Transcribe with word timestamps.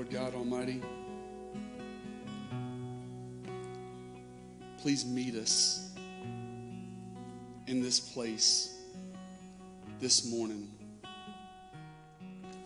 Lord 0.00 0.12
God 0.12 0.34
Almighty, 0.34 0.80
please 4.80 5.04
meet 5.04 5.34
us 5.34 5.90
in 7.66 7.82
this 7.82 8.00
place 8.00 8.78
this 10.00 10.24
morning 10.24 10.70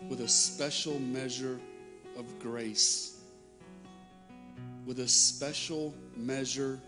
with 0.08 0.20
a 0.20 0.28
special 0.28 1.00
measure 1.00 1.58
of 2.16 2.38
grace, 2.38 3.18
with 4.86 5.00
a 5.00 5.08
special 5.08 5.92
measure 6.16 6.78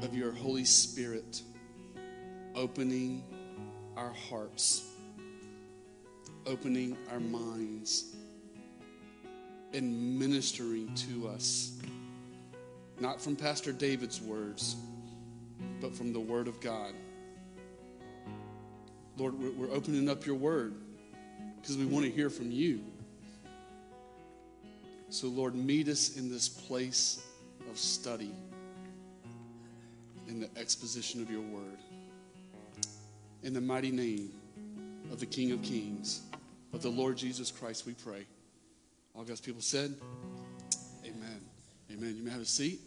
of 0.00 0.14
your 0.14 0.32
Holy 0.32 0.64
Spirit 0.64 1.42
opening 2.54 3.22
our 3.94 4.14
hearts, 4.30 4.86
opening 6.46 6.96
our 7.10 7.20
minds, 7.20 8.16
and 9.72 10.18
ministering 10.18 10.94
to 10.94 11.28
us. 11.28 11.78
Not 13.00 13.20
from 13.20 13.36
Pastor 13.36 13.72
David's 13.72 14.20
words, 14.20 14.76
but 15.80 15.94
from 15.94 16.12
the 16.12 16.20
Word 16.20 16.46
of 16.48 16.60
God. 16.60 16.92
Lord, 19.16 19.38
we're 19.38 19.70
opening 19.70 20.08
up 20.08 20.24
your 20.24 20.36
Word 20.36 20.74
because 21.60 21.76
we 21.76 21.84
want 21.84 22.04
to 22.04 22.10
hear 22.10 22.30
from 22.30 22.50
you. 22.50 22.80
So, 25.08 25.28
Lord, 25.28 25.54
meet 25.54 25.88
us 25.88 26.16
in 26.16 26.30
this 26.30 26.48
place 26.48 27.22
of 27.70 27.78
study, 27.78 28.32
in 30.28 30.40
the 30.40 30.48
exposition 30.56 31.20
of 31.20 31.30
your 31.30 31.42
Word. 31.42 31.78
In 33.42 33.52
the 33.52 33.60
mighty 33.60 33.90
name 33.90 34.32
of 35.10 35.20
the 35.20 35.26
King 35.26 35.52
of 35.52 35.62
Kings, 35.62 36.22
of 36.72 36.80
the 36.82 36.88
Lord 36.88 37.16
Jesus 37.16 37.50
Christ, 37.50 37.84
we 37.84 37.92
pray. 37.92 38.26
All 39.14 39.24
God's 39.24 39.40
people 39.40 39.60
said, 39.60 39.94
Amen. 41.04 41.40
Amen. 41.90 42.16
You 42.16 42.22
may 42.22 42.30
have 42.30 42.40
a 42.40 42.46
seat. 42.46 42.80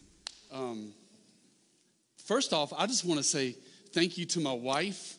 Um, 0.52 0.94
first 2.26 2.54
off, 2.54 2.73
I 2.78 2.88
just 2.88 3.06
want 3.06 3.20
to 3.20 3.23
say 3.23 3.56
thank 3.94 4.18
you 4.18 4.26
to 4.26 4.40
my 4.40 4.53
wife 4.53 5.18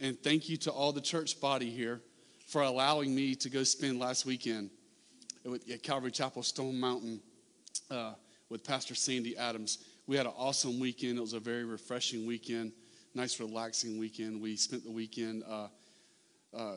and 0.00 0.18
thank 0.22 0.48
you 0.48 0.56
to 0.58 0.70
all 0.70 0.92
the 0.92 1.00
church 1.00 1.40
body 1.40 1.70
here 1.70 2.00
for 2.46 2.62
allowing 2.62 3.14
me 3.14 3.34
to 3.36 3.50
go 3.50 3.62
spend 3.62 3.98
last 3.98 4.26
weekend 4.26 4.70
at 5.72 5.82
Calvary 5.82 6.10
Chapel 6.10 6.42
Stone 6.42 6.78
Mountain 6.78 7.20
uh, 7.90 8.14
with 8.48 8.64
Pastor 8.64 8.94
Sandy 8.94 9.36
Adams. 9.36 9.78
We 10.06 10.16
had 10.16 10.26
an 10.26 10.32
awesome 10.36 10.80
weekend. 10.80 11.18
It 11.18 11.20
was 11.20 11.34
a 11.34 11.40
very 11.40 11.64
refreshing 11.64 12.26
weekend 12.26 12.72
nice, 13.14 13.40
relaxing 13.40 13.98
weekend. 13.98 14.40
We 14.40 14.56
spent 14.56 14.84
the 14.84 14.92
weekend 14.92 15.42
uh, 15.48 15.68
uh, 16.56 16.76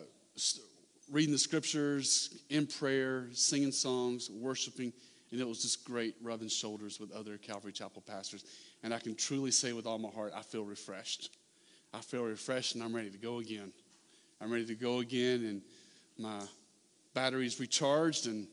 reading 1.12 1.34
the 1.34 1.38
scriptures, 1.38 2.42
in 2.50 2.66
prayer, 2.66 3.28
singing 3.34 3.74
songs, 3.74 4.30
worshiping, 4.30 4.94
and 5.32 5.42
it 5.42 5.48
was 5.48 5.62
just 5.62 5.84
great 5.84 6.16
rubbing 6.22 6.48
shoulders 6.48 7.00
with 7.00 7.12
other 7.12 7.38
Calvary 7.38 7.74
Chapel 7.74 8.02
pastors. 8.08 8.46
And 8.82 8.94
I 8.94 9.00
can 9.00 9.16
truly 9.16 9.52
say 9.52 9.74
with 9.74 9.86
all 9.86 9.98
my 9.98 10.10
heart, 10.10 10.32
I 10.36 10.42
feel 10.42 10.64
refreshed. 10.64 11.36
I 11.94 12.00
feel 12.00 12.24
refreshed, 12.24 12.76
and 12.76 12.84
I'm 12.84 12.96
ready 12.96 13.10
to 13.10 13.18
go 13.18 13.40
again. 13.40 13.74
I'm 14.40 14.52
ready 14.52 14.66
to 14.68 14.76
go 14.76 15.00
again, 15.00 15.44
and 15.44 15.62
my 16.18 16.40
battery's 17.14 17.60
recharged 17.60 18.28
and 18.28 18.48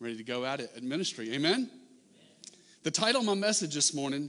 ready 0.00 0.16
to 0.16 0.24
go 0.24 0.44
at 0.44 0.58
it 0.58 0.72
at 0.76 0.82
ministry. 0.82 1.32
Amen? 1.32 1.52
Amen? 1.52 1.70
The 2.82 2.90
title 2.90 3.20
of 3.20 3.26
my 3.26 3.34
message 3.34 3.74
this 3.74 3.94
morning, 3.94 4.28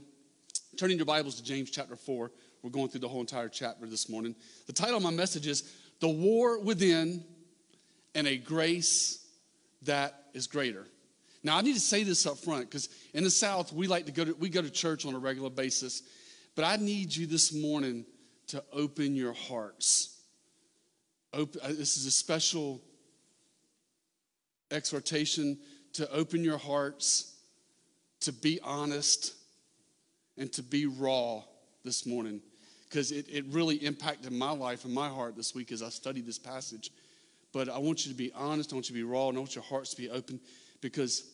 turning 0.77 0.97
your 0.97 1.07
Bibles 1.07 1.35
to 1.35 1.43
James 1.43 1.71
chapter 1.71 1.95
4, 1.95 2.31
we're 2.61 2.69
going 2.69 2.89
through 2.89 3.01
the 3.01 3.09
whole 3.09 3.21
entire 3.21 3.49
chapter 3.49 3.87
this 3.87 4.09
morning. 4.09 4.35
The 4.67 4.73
title 4.73 4.97
of 4.97 5.03
my 5.03 5.11
message 5.11 5.47
is 5.47 5.73
The 5.99 6.07
War 6.07 6.59
Within 6.59 7.25
and 8.15 8.27
a 8.27 8.37
Grace 8.37 9.25
That 9.83 10.25
is 10.33 10.47
Greater. 10.47 10.87
Now, 11.43 11.57
I 11.57 11.61
need 11.61 11.73
to 11.73 11.79
say 11.79 12.03
this 12.03 12.25
up 12.25 12.37
front 12.37 12.69
because 12.69 12.89
in 13.13 13.23
the 13.23 13.29
South, 13.29 13.73
we 13.73 13.87
like 13.87 14.05
to 14.05 14.11
go 14.11 14.25
to, 14.25 14.33
we 14.33 14.49
go 14.49 14.61
to 14.61 14.69
church 14.69 15.05
on 15.05 15.13
a 15.13 15.19
regular 15.19 15.49
basis. 15.49 16.03
But 16.55 16.65
I 16.65 16.77
need 16.77 17.13
you 17.15 17.27
this 17.27 17.53
morning 17.53 18.05
to 18.47 18.63
open 18.71 19.15
your 19.15 19.33
hearts. 19.33 20.21
Open, 21.33 21.59
uh, 21.63 21.69
this 21.69 21.97
is 21.97 22.05
a 22.05 22.11
special 22.11 22.81
exhortation 24.71 25.57
to 25.93 26.09
open 26.11 26.43
your 26.43 26.57
hearts, 26.57 27.35
to 28.21 28.31
be 28.31 28.59
honest, 28.63 29.33
and 30.37 30.51
to 30.53 30.63
be 30.63 30.85
raw 30.85 31.43
this 31.83 32.05
morning 32.05 32.41
because 32.93 33.11
it, 33.11 33.27
it 33.27 33.45
really 33.49 33.77
impacted 33.77 34.31
my 34.31 34.51
life 34.51 34.85
and 34.85 34.93
my 34.93 35.09
heart 35.09 35.35
this 35.35 35.55
week 35.55 35.71
as 35.71 35.81
I 35.81 35.89
studied 35.89 36.25
this 36.27 36.39
passage. 36.39 36.91
But 37.53 37.69
I 37.69 37.77
want 37.77 38.05
you 38.05 38.11
to 38.11 38.17
be 38.17 38.31
honest, 38.33 38.73
I 38.73 38.75
want 38.75 38.89
you 38.89 38.95
to 38.95 38.99
be 38.99 39.09
raw, 39.09 39.29
and 39.29 39.37
I 39.37 39.39
want 39.39 39.55
your 39.55 39.63
hearts 39.63 39.91
to 39.91 39.97
be 39.97 40.09
open 40.09 40.39
because 40.81 41.31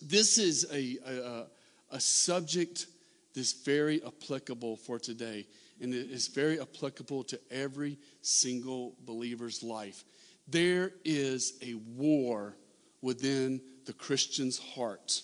this 0.00 0.38
is 0.38 0.66
a, 0.72 0.96
a, 1.04 1.46
a 1.90 2.00
subject 2.00 2.86
that's 3.34 3.52
very 3.64 4.00
applicable 4.04 4.76
for 4.76 4.98
today. 4.98 5.46
And 5.80 5.92
it 5.92 6.10
is 6.10 6.28
very 6.28 6.60
applicable 6.60 7.24
to 7.24 7.40
every 7.50 7.98
single 8.22 8.94
believer's 9.04 9.62
life. 9.62 10.04
There 10.46 10.92
is 11.04 11.58
a 11.60 11.74
war 11.74 12.56
within 13.02 13.60
the 13.84 13.92
Christian's 13.92 14.58
heart 14.58 15.22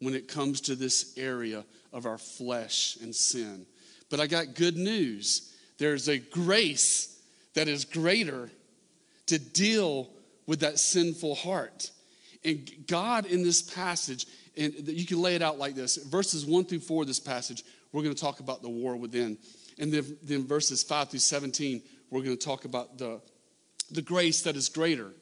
when 0.00 0.14
it 0.14 0.28
comes 0.28 0.62
to 0.62 0.74
this 0.74 1.14
area 1.16 1.64
of 1.92 2.06
our 2.06 2.18
flesh 2.18 2.96
and 3.02 3.14
sin. 3.14 3.66
But 4.10 4.20
I 4.20 4.26
got 4.26 4.54
good 4.54 4.76
news. 4.76 5.54
There's 5.78 6.08
a 6.08 6.18
grace 6.18 7.22
that 7.54 7.68
is 7.68 7.84
greater 7.84 8.50
to 9.26 9.38
deal 9.38 10.10
with 10.46 10.60
that 10.60 10.78
sinful 10.78 11.34
heart. 11.34 11.90
And 12.44 12.68
God 12.86 13.26
in 13.26 13.42
this 13.42 13.62
passage, 13.62 14.26
and 14.56 14.74
you 14.88 15.06
can 15.06 15.20
lay 15.22 15.34
it 15.34 15.42
out 15.42 15.58
like 15.58 15.74
this 15.74 15.96
verses 15.96 16.44
1 16.44 16.64
through 16.64 16.80
4 16.80 17.02
of 17.02 17.08
this 17.08 17.20
passage, 17.20 17.62
we're 17.92 18.02
going 18.02 18.14
to 18.14 18.20
talk 18.20 18.40
about 18.40 18.62
the 18.62 18.68
war 18.68 18.96
within. 18.96 19.38
And 19.78 19.92
then, 19.92 20.16
then 20.22 20.46
verses 20.46 20.82
5 20.82 21.10
through 21.10 21.20
17, 21.20 21.82
we're 22.10 22.22
going 22.22 22.36
to 22.36 22.44
talk 22.44 22.64
about 22.64 22.98
the, 22.98 23.20
the 23.90 24.02
grace 24.02 24.42
that 24.42 24.56
is 24.56 24.68
greater. 24.68 25.12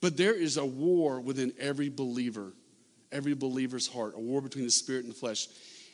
But 0.00 0.16
there 0.16 0.34
is 0.34 0.56
a 0.56 0.64
war 0.64 1.20
within 1.20 1.52
every 1.58 1.88
believer, 1.88 2.52
every 3.12 3.34
believer's 3.34 3.86
heart, 3.86 4.14
a 4.16 4.20
war 4.20 4.40
between 4.40 4.64
the 4.64 4.70
spirit 4.70 5.04
and 5.04 5.12
the 5.12 5.18
flesh. 5.18 5.48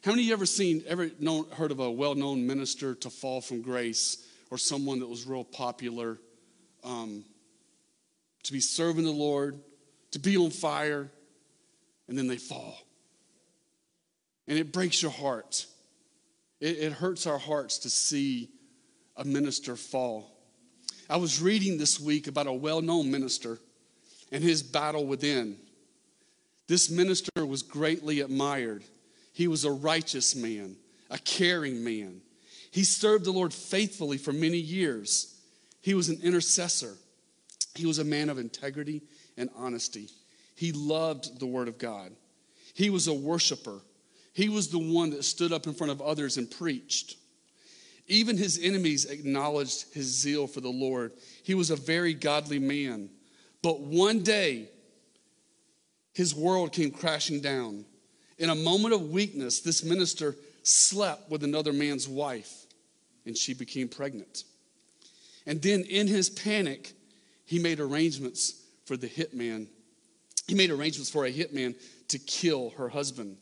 How 0.05 0.13
many 0.13 0.23
of 0.23 0.29
you 0.29 0.33
ever 0.33 0.47
seen, 0.47 0.83
ever 0.89 1.11
known, 1.21 1.47
heard 1.51 1.71
of 1.71 1.81
a 1.81 1.91
well 1.91 2.15
known 2.15 2.47
minister 2.47 2.95
to 2.97 3.11
fall 3.11 3.41
from 3.41 3.61
grace 3.61 4.27
or 4.51 4.59
someone 4.59 4.99
that 5.01 5.07
was 5.09 5.27
real 5.27 5.45
popular 5.45 6.19
um, 6.83 7.25
to 8.45 8.53
be 8.53 8.61
serving 8.61 9.05
the 9.05 9.11
Lord, 9.11 9.61
to 10.13 10.19
be 10.19 10.37
on 10.37 10.51
fire, 10.51 11.11
and 12.09 12.19
then 12.19 12.27
they 12.27 12.37
fall? 12.37 12.79
And 14.49 14.59
it 14.59 14.73
breaks 14.73 15.03
your 15.03 15.11
heart. 15.11 15.67
It, 16.61 16.79
it 16.79 16.93
hurts 16.93 17.27
our 17.27 17.39
hearts 17.39 17.79
to 17.79 17.91
see 17.91 18.51
a 19.17 19.25
minister 19.25 19.77
fall. 19.77 20.37
I 21.09 21.17
was 21.17 21.43
reading 21.43 21.79
this 21.79 22.01
week 22.01 22.27
about 22.27 22.47
a 22.47 22.53
well 22.53 22.81
known 22.81 23.11
minister 23.11 23.59
and 24.33 24.43
his 24.43 24.63
battle 24.63 25.07
within. 25.07 25.57
This 26.69 26.89
minister 26.91 27.45
was 27.45 27.63
greatly 27.63 28.21
admired 28.21 28.85
he 29.33 29.49
was 29.49 29.65
a 29.65 29.71
righteous 29.71 30.35
man, 30.35 30.77
a 31.09 31.19
caring 31.19 31.83
man. 31.83 32.21
He 32.71 32.85
served 32.85 33.25
the 33.25 33.33
Lord 33.33 33.53
faithfully 33.53 34.19
for 34.19 34.33
many 34.33 34.59
years. 34.59 35.35
He 35.81 35.95
was 35.95 36.09
an 36.09 36.21
intercessor. 36.23 36.95
He 37.75 37.87
was 37.87 37.99
a 37.99 38.05
man 38.05 38.29
of 38.29 38.39
integrity 38.39 39.03
and 39.37 39.51
honesty. 39.57 40.09
He 40.55 40.73
loved 40.73 41.39
the 41.39 41.47
Word 41.47 41.69
of 41.69 41.79
God. 41.79 42.13
He 42.75 42.91
was 42.91 43.07
a 43.07 43.15
worshiper. 43.15 43.81
He 44.33 44.49
was 44.49 44.69
the 44.69 44.79
one 44.79 45.11
that 45.11 45.25
stood 45.25 45.53
up 45.53 45.67
in 45.67 45.75
front 45.75 45.91
of 45.91 46.01
others 46.01 46.37
and 46.37 46.51
preached. 46.51 47.17
Even 48.07 48.37
his 48.37 48.59
enemies 48.63 49.05
acknowledged 49.05 49.95
his 49.95 50.07
zeal 50.07 50.47
for 50.47 50.61
the 50.61 50.69
Lord. 50.69 51.13
He 51.43 51.55
was 51.55 51.71
a 51.71 51.77
very 51.77 52.13
godly 52.13 52.59
man. 52.59 53.09
But 53.63 53.81
one 53.81 54.23
day, 54.23 54.69
his 56.13 56.35
world 56.35 56.73
came 56.73 56.91
crashing 56.91 57.41
down. 57.41 57.85
In 58.39 58.51
a 58.51 58.55
moment 58.55 58.95
of 58.95 59.11
weakness, 59.11 59.61
this 59.61 59.85
minister 59.85 60.35
slept 60.63 61.31
with 61.31 61.45
another 61.45 61.73
man's 61.73 62.09
wife 62.09 62.67
and 63.27 63.37
she 63.37 63.55
became 63.55 63.89
pregnant. 63.89 64.45
And 65.47 65.63
then, 65.63 65.83
in 65.83 66.07
his 66.07 66.31
panic, 66.31 66.93
he 67.51 67.59
made 67.59 67.81
arrangements 67.81 68.63
for 68.85 68.97
the 68.97 69.09
hitman. 69.09 69.67
He 70.47 70.55
made 70.55 70.71
arrangements 70.71 71.11
for 71.11 71.27
a 71.27 71.33
hitman 71.33 71.75
to 72.07 72.19
kill 72.21 72.71
her 72.77 72.89
husband. 72.89 73.39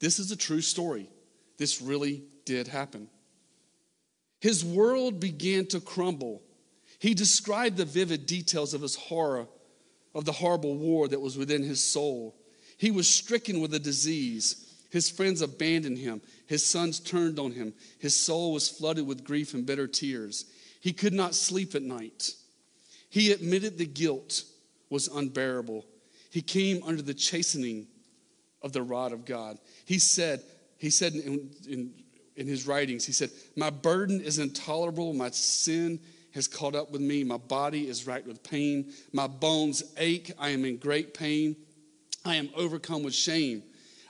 This 0.00 0.18
is 0.18 0.30
a 0.30 0.36
true 0.36 0.62
story. 0.62 1.10
This 1.58 1.82
really 1.82 2.22
did 2.46 2.68
happen. 2.68 3.10
His 4.40 4.64
world 4.64 5.20
began 5.20 5.66
to 5.66 5.80
crumble. 5.80 6.40
He 7.00 7.12
described 7.12 7.76
the 7.76 7.84
vivid 7.84 8.24
details 8.24 8.72
of 8.72 8.80
his 8.80 8.96
horror, 8.96 9.46
of 10.14 10.24
the 10.24 10.32
horrible 10.32 10.78
war 10.78 11.06
that 11.06 11.20
was 11.20 11.36
within 11.36 11.62
his 11.62 11.84
soul. 11.84 12.34
He 12.78 12.90
was 12.90 13.06
stricken 13.06 13.60
with 13.60 13.74
a 13.74 13.78
disease. 13.78 14.74
His 14.88 15.10
friends 15.10 15.42
abandoned 15.42 15.98
him. 15.98 16.22
His 16.46 16.64
sons 16.64 16.98
turned 16.98 17.38
on 17.38 17.52
him. 17.52 17.74
His 17.98 18.16
soul 18.16 18.54
was 18.54 18.70
flooded 18.70 19.06
with 19.06 19.22
grief 19.22 19.52
and 19.52 19.66
bitter 19.66 19.86
tears. 19.86 20.46
He 20.80 20.94
could 20.94 21.12
not 21.12 21.34
sleep 21.34 21.74
at 21.74 21.82
night. 21.82 22.32
He 23.08 23.32
admitted 23.32 23.78
the 23.78 23.86
guilt 23.86 24.44
was 24.90 25.08
unbearable. 25.08 25.84
He 26.30 26.42
came 26.42 26.82
under 26.84 27.02
the 27.02 27.14
chastening 27.14 27.86
of 28.62 28.72
the 28.72 28.82
rod 28.82 29.12
of 29.12 29.24
God. 29.24 29.58
He 29.84 29.98
said, 29.98 30.42
he 30.78 30.90
said 30.90 31.14
in, 31.14 31.50
in, 31.68 31.94
in 32.36 32.46
his 32.46 32.66
writings, 32.66 33.04
he 33.04 33.12
said, 33.12 33.30
My 33.56 33.70
burden 33.70 34.20
is 34.20 34.38
intolerable, 34.38 35.12
my 35.12 35.30
sin 35.30 36.00
has 36.32 36.46
caught 36.46 36.74
up 36.74 36.90
with 36.90 37.00
me, 37.00 37.24
my 37.24 37.38
body 37.38 37.88
is 37.88 38.06
racked 38.06 38.26
with 38.26 38.42
pain, 38.42 38.92
my 39.12 39.26
bones 39.26 39.82
ache, 39.96 40.32
I 40.38 40.50
am 40.50 40.64
in 40.64 40.76
great 40.76 41.14
pain, 41.14 41.56
I 42.24 42.36
am 42.36 42.50
overcome 42.54 43.02
with 43.02 43.14
shame. 43.14 43.62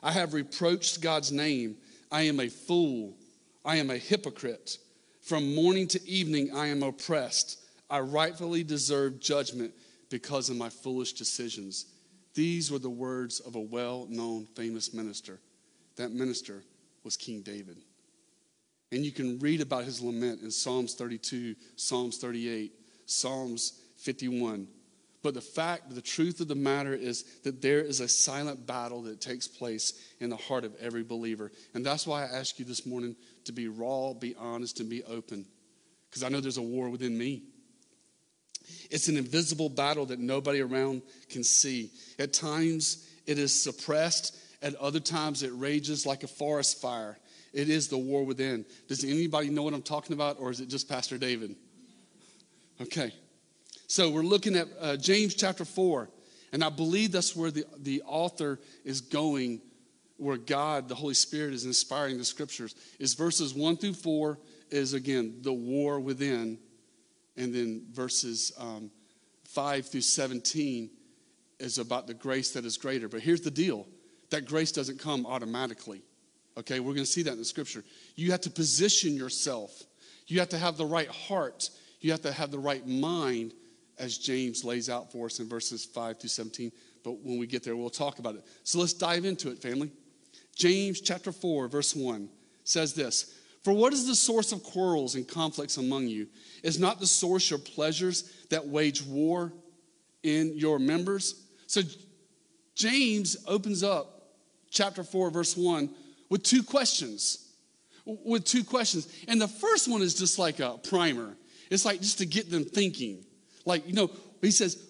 I 0.03 0.13
have 0.13 0.35
reproached 0.35 1.01
God's 1.01 1.33
name. 1.33 1.77
I 2.11 2.23
am 2.23 2.41
a 2.41 2.49
fool. 2.49 3.17
I 3.65 3.77
am 3.77 3.91
a 3.91 3.97
hypocrite. 3.97 4.79
From 5.23 5.55
morning 5.55 5.89
to 5.89 6.09
evening, 6.09 6.55
I 6.55 6.69
am 6.69 6.83
oppressed. 6.83 7.59
I 7.91 8.01
rightfully 8.01 8.65
deserve 8.65 9.21
judgment 9.21 9.73
because 10.11 10.51
of 10.51 10.57
my 10.57 10.69
foolish 10.69 11.15
decisions. 11.15 11.87
These 12.35 12.71
were 12.71 12.79
the 12.79 12.91
words 12.91 13.41
of 13.41 13.57
a 13.57 13.61
well 13.61 14.07
known, 14.09 14.47
famous 14.55 14.93
minister. 14.93 15.41
That 15.97 16.13
minister 16.13 16.63
was 17.05 17.17
King 17.17 17.43
David. 17.43 17.79
And 18.93 19.05
you 19.05 19.13
can 19.13 19.39
read 19.39 19.61
about 19.61 19.85
his 19.85 20.01
lament 20.01 20.43
in 20.43 20.51
Psalms 20.51 20.95
32, 20.95 21.55
Psalms 21.77 22.19
38, 22.19 22.73
Psalms 23.07 23.81
51. 23.99 24.69
But 25.23 25.35
the 25.35 25.41
fact, 25.41 25.95
the 25.95 26.01
truth 26.01 26.41
of 26.41 26.49
the 26.49 26.55
matter 26.55 26.95
is 26.95 27.25
that 27.43 27.61
there 27.61 27.81
is 27.81 28.01
a 28.01 28.09
silent 28.09 28.67
battle 28.67 29.03
that 29.03 29.21
takes 29.21 29.49
place 29.49 29.93
in 30.21 30.31
the 30.31 30.37
heart 30.37 30.65
of 30.65 30.75
every 30.77 31.03
believer. 31.03 31.51
And 31.75 31.85
that's 31.85 32.07
why 32.07 32.23
I 32.23 32.27
ask 32.29 32.59
you 32.59 32.65
this 32.65 32.87
morning 32.87 33.17
to 33.45 33.53
be 33.53 33.69
raw, 33.69 34.15
be 34.15 34.37
honest, 34.37 34.81
and 34.81 34.89
be 34.89 35.03
open. 35.05 35.45
Because 36.09 36.23
I 36.23 36.29
know 36.29 36.41
there's 36.41 36.57
a 36.57 36.63
war 36.63 36.89
within 36.89 37.19
me. 37.19 37.43
It's 38.91 39.09
an 39.09 39.17
invisible 39.17 39.69
battle 39.69 40.07
that 40.07 40.19
nobody 40.19 40.61
around 40.61 41.03
can 41.29 41.45
see. 41.45 41.91
At 42.19 42.33
times, 42.33 43.09
it 43.27 43.39
is 43.39 43.53
suppressed. 43.53 44.37
At 44.63 44.75
other 44.77 45.01
times, 45.01 45.43
it 45.43 45.53
rages 45.55 46.07
like 46.07 46.23
a 46.25 46.29
forest 46.29 46.81
fire. 46.81 47.19
It 47.53 47.69
is 47.71 47.89
the 47.89 47.99
war 47.99 48.25
within. 48.25 48.65
Does 48.89 49.05
anybody 49.05 49.51
know 49.51 49.63
what 49.63 49.75
I'm 49.75 49.83
talking 49.83 50.15
about, 50.15 50.39
or 50.39 50.51
is 50.51 50.61
it 50.61 50.69
just 50.69 50.89
Pastor 50.89 51.19
David? 51.19 51.57
Okay. 52.81 53.13
So 53.87 54.11
we're 54.11 54.23
looking 54.23 54.55
at 54.55 54.69
uh, 54.81 54.97
James 54.97 55.35
chapter 55.35 55.65
4, 55.65 56.11
and 56.53 56.63
I 56.63 56.69
believe 56.69 57.13
that's 57.13 57.35
where 57.35 57.51
the, 57.51 57.65
the 57.79 58.03
author 58.05 58.61
is 58.85 59.01
going, 59.01 59.61
where 60.19 60.37
God, 60.37 60.89
the 60.89 60.95
Holy 60.95 61.15
Spirit, 61.15 61.55
is 61.55 61.65
inspiring 61.65 62.19
the 62.19 62.25
scriptures. 62.25 62.75
Is 62.99 63.15
verses 63.15 63.55
1 63.55 63.79
through 63.79 63.95
4 63.95 64.39
is 64.71 64.93
again 64.93 65.39
the 65.41 65.53
war 65.53 65.99
within 66.01 66.59
and 67.39 67.55
then 67.55 67.87
verses 67.93 68.53
um, 68.59 68.91
5 69.49 69.87
through 69.87 70.03
17 70.03 70.91
is 71.59 71.79
about 71.79 72.07
the 72.07 72.15
grace 72.15 72.51
that 72.53 72.65
is 72.65 72.77
greater. 72.77 73.09
But 73.09 73.21
here's 73.21 73.41
the 73.41 73.51
deal 73.51 73.87
that 74.31 74.45
grace 74.45 74.73
doesn't 74.73 75.01
come 75.01 75.25
automatically. 75.25 76.03
Okay, 76.59 76.81
we're 76.81 76.93
to 77.05 77.11
see 77.11 77.23
that 77.23 77.33
in 77.33 77.39
the 77.39 77.45
scripture. 77.45 77.85
You 78.17 78.33
have 78.33 78.43
to 78.43 78.51
position 78.51 79.17
yourself, 79.17 79.85
you 80.27 80.41
have 80.41 80.49
to 80.51 80.59
have 80.59 80.77
the 80.77 80.85
right 80.85 81.09
heart, 81.09 81.71
you 82.01 82.11
have 82.11 82.23
to 82.23 82.33
have 82.33 82.51
the 82.51 82.59
right 82.59 82.87
mind, 82.87 83.55
as 83.99 84.19
James 84.19 84.65
lays 84.65 84.91
out 84.91 85.11
for 85.11 85.27
us 85.27 85.41
in 85.41 85.49
verses 85.49 85.85
5 85.85 86.21
through 86.21 86.29
17. 86.29 86.73
But 87.05 87.19
when 87.23 87.39
we 87.39 87.47
get 87.47 87.63
there, 87.63 87.77
we'll 87.77 87.91
talk 87.91 88.19
about 88.19 88.35
it. 88.35 88.45
So 88.65 88.79
let's 88.81 88.93
dive 88.93 89.25
into 89.25 89.51
it, 89.51 89.61
family. 89.61 89.91
James 90.55 91.01
chapter 91.01 91.33
4, 91.33 91.69
verse 91.69 91.95
1 91.95 92.29
says 92.65 92.93
this 92.93 93.38
For 93.65 93.73
what 93.73 93.93
is 93.93 94.07
the 94.07 94.15
source 94.15 94.53
of 94.53 94.63
quarrels 94.63 95.15
and 95.15 95.27
conflicts 95.27 95.77
among 95.77 96.09
you? 96.09 96.29
Is 96.63 96.79
not 96.79 97.01
the 97.01 97.07
source 97.07 97.51
your 97.51 97.59
pleasures 97.59 98.31
that 98.51 98.67
wage 98.67 99.03
war 99.03 99.53
in 100.23 100.57
your 100.57 100.79
members? 100.79 101.47
So 101.67 101.83
James 102.75 103.37
opens 103.47 103.83
up 103.83 104.33
chapter 104.71 105.03
4, 105.03 105.31
verse 105.31 105.57
1 105.57 105.91
with 106.29 106.43
two 106.43 106.63
questions. 106.63 107.53
With 108.05 108.45
two 108.45 108.65
questions. 108.65 109.09
And 109.27 109.41
the 109.41 109.49
first 109.49 109.89
one 109.89 110.01
is 110.01 110.15
just 110.15 110.39
like 110.39 110.61
a 110.61 110.79
primer. 110.79 111.37
It's 111.71 111.85
like 111.85 112.01
just 112.01 112.19
to 112.19 112.27
get 112.27 112.51
them 112.51 112.65
thinking. 112.65 113.25
Like, 113.65 113.87
you 113.87 113.93
know, 113.93 114.11
he 114.41 114.51
says, 114.51 114.83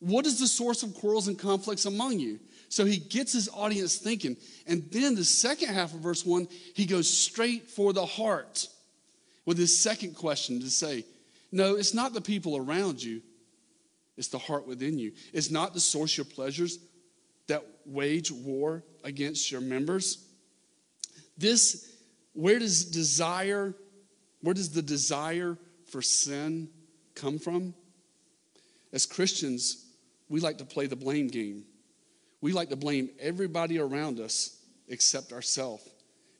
What 0.00 0.26
is 0.26 0.40
the 0.40 0.48
source 0.48 0.82
of 0.82 0.94
quarrels 0.94 1.28
and 1.28 1.38
conflicts 1.38 1.84
among 1.84 2.18
you? 2.18 2.40
So 2.72 2.86
he 2.86 2.96
gets 2.96 3.34
his 3.34 3.50
audience 3.50 3.98
thinking. 3.98 4.34
And 4.66 4.90
then 4.90 5.14
the 5.14 5.26
second 5.26 5.74
half 5.74 5.92
of 5.92 6.00
verse 6.00 6.24
1, 6.24 6.48
he 6.74 6.86
goes 6.86 7.06
straight 7.06 7.68
for 7.68 7.92
the 7.92 8.06
heart 8.06 8.66
with 9.44 9.58
his 9.58 9.78
second 9.78 10.14
question 10.16 10.58
to 10.60 10.70
say, 10.70 11.04
No, 11.52 11.76
it's 11.76 11.92
not 11.92 12.14
the 12.14 12.22
people 12.22 12.56
around 12.56 13.02
you, 13.02 13.20
it's 14.16 14.28
the 14.28 14.38
heart 14.38 14.66
within 14.66 14.98
you. 14.98 15.12
It's 15.34 15.50
not 15.50 15.74
the 15.74 15.80
source 15.80 16.16
your 16.16 16.24
pleasures 16.24 16.78
that 17.46 17.62
wage 17.84 18.32
war 18.32 18.82
against 19.04 19.52
your 19.52 19.60
members. 19.60 20.24
This, 21.36 21.92
where 22.32 22.58
does 22.58 22.86
desire, 22.86 23.74
where 24.40 24.54
does 24.54 24.70
the 24.70 24.80
desire 24.80 25.58
for 25.90 26.00
sin 26.00 26.70
come 27.14 27.38
from? 27.38 27.74
As 28.94 29.04
Christians, 29.04 29.84
we 30.30 30.40
like 30.40 30.56
to 30.56 30.64
play 30.64 30.86
the 30.86 30.96
blame 30.96 31.28
game. 31.28 31.64
We 32.42 32.52
like 32.52 32.68
to 32.70 32.76
blame 32.76 33.08
everybody 33.18 33.78
around 33.78 34.20
us 34.20 34.58
except 34.88 35.32
ourselves. 35.32 35.88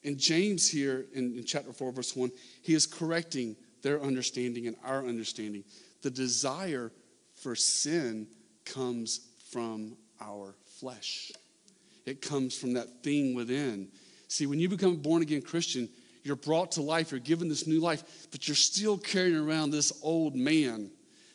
And 0.04 0.18
James 0.18 0.68
here 0.68 1.06
in, 1.14 1.38
in 1.38 1.44
chapter 1.44 1.72
4, 1.72 1.92
verse 1.92 2.14
1, 2.14 2.30
he 2.60 2.74
is 2.74 2.86
correcting 2.86 3.56
their 3.82 4.02
understanding 4.02 4.66
and 4.66 4.76
our 4.84 5.06
understanding. 5.06 5.64
The 6.02 6.10
desire 6.10 6.92
for 7.40 7.54
sin 7.54 8.26
comes 8.64 9.28
from 9.50 9.96
our 10.20 10.54
flesh, 10.78 11.32
it 12.04 12.20
comes 12.20 12.58
from 12.58 12.74
that 12.74 13.02
thing 13.02 13.34
within. 13.34 13.88
See, 14.26 14.46
when 14.46 14.58
you 14.58 14.68
become 14.68 14.94
a 14.94 14.96
born 14.96 15.22
again 15.22 15.42
Christian, 15.42 15.88
you're 16.24 16.36
brought 16.36 16.72
to 16.72 16.82
life, 16.82 17.10
you're 17.10 17.20
given 17.20 17.48
this 17.48 17.66
new 17.66 17.80
life, 17.80 18.02
but 18.30 18.48
you're 18.48 18.54
still 18.54 18.96
carrying 18.96 19.36
around 19.36 19.70
this 19.70 19.92
old 20.02 20.34
man. 20.34 20.90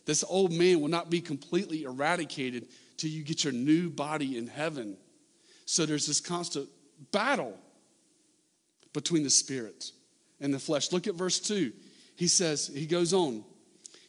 This 0.06 0.24
old 0.28 0.52
man 0.52 0.82
will 0.82 0.88
not 0.88 1.10
be 1.10 1.22
completely 1.22 1.84
eradicated 1.84 2.68
till 2.98 3.10
you 3.10 3.24
get 3.24 3.44
your 3.44 3.54
new 3.54 3.90
body 3.90 4.38
in 4.38 4.48
heaven. 4.48 4.98
So 5.66 5.86
there's 5.86 6.08
this 6.08 6.20
constant 6.20 6.68
battle 7.12 7.58
between 8.94 9.24
the 9.24 9.30
spirit 9.30 9.92
and 10.40 10.54
the 10.54 10.60
flesh. 10.60 10.92
Look 10.92 11.08
at 11.08 11.16
verse 11.16 11.40
2. 11.40 11.72
He 12.16 12.28
says, 12.28 12.68
he 12.74 12.86
goes 12.86 13.14
on. 13.14 13.44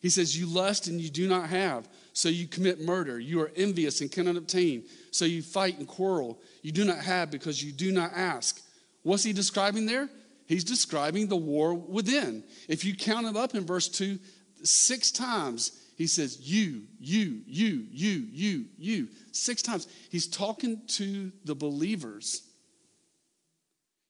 He 0.00 0.08
says, 0.08 0.38
You 0.38 0.46
lust 0.46 0.86
and 0.86 1.00
you 1.00 1.10
do 1.10 1.28
not 1.28 1.48
have, 1.48 1.88
so 2.12 2.28
you 2.28 2.46
commit 2.46 2.80
murder. 2.80 3.18
You 3.18 3.40
are 3.42 3.50
envious 3.56 4.00
and 4.00 4.10
cannot 4.10 4.36
obtain, 4.36 4.84
so 5.10 5.24
you 5.24 5.42
fight 5.42 5.78
and 5.78 5.88
quarrel. 5.88 6.40
You 6.62 6.72
do 6.72 6.84
not 6.84 6.98
have 6.98 7.30
because 7.30 7.62
you 7.62 7.72
do 7.72 7.92
not 7.92 8.12
ask. 8.14 8.60
What's 9.02 9.24
he 9.24 9.32
describing 9.32 9.86
there? 9.86 10.08
He's 10.46 10.64
describing 10.64 11.28
the 11.28 11.36
war 11.36 11.74
within. 11.74 12.44
If 12.68 12.84
you 12.84 12.94
count 12.94 13.26
it 13.26 13.36
up 13.36 13.54
in 13.54 13.66
verse 13.66 13.88
2, 13.88 14.18
six 14.62 15.10
times 15.10 15.77
he 15.98 16.06
says, 16.06 16.40
You, 16.40 16.84
you, 16.98 17.42
you, 17.46 17.84
you, 17.90 18.26
you, 18.30 18.64
you. 18.78 19.08
Six 19.32 19.60
times. 19.60 19.86
He's 20.10 20.26
talking 20.26 20.80
to 20.86 21.30
the 21.44 21.54
believers 21.54 22.48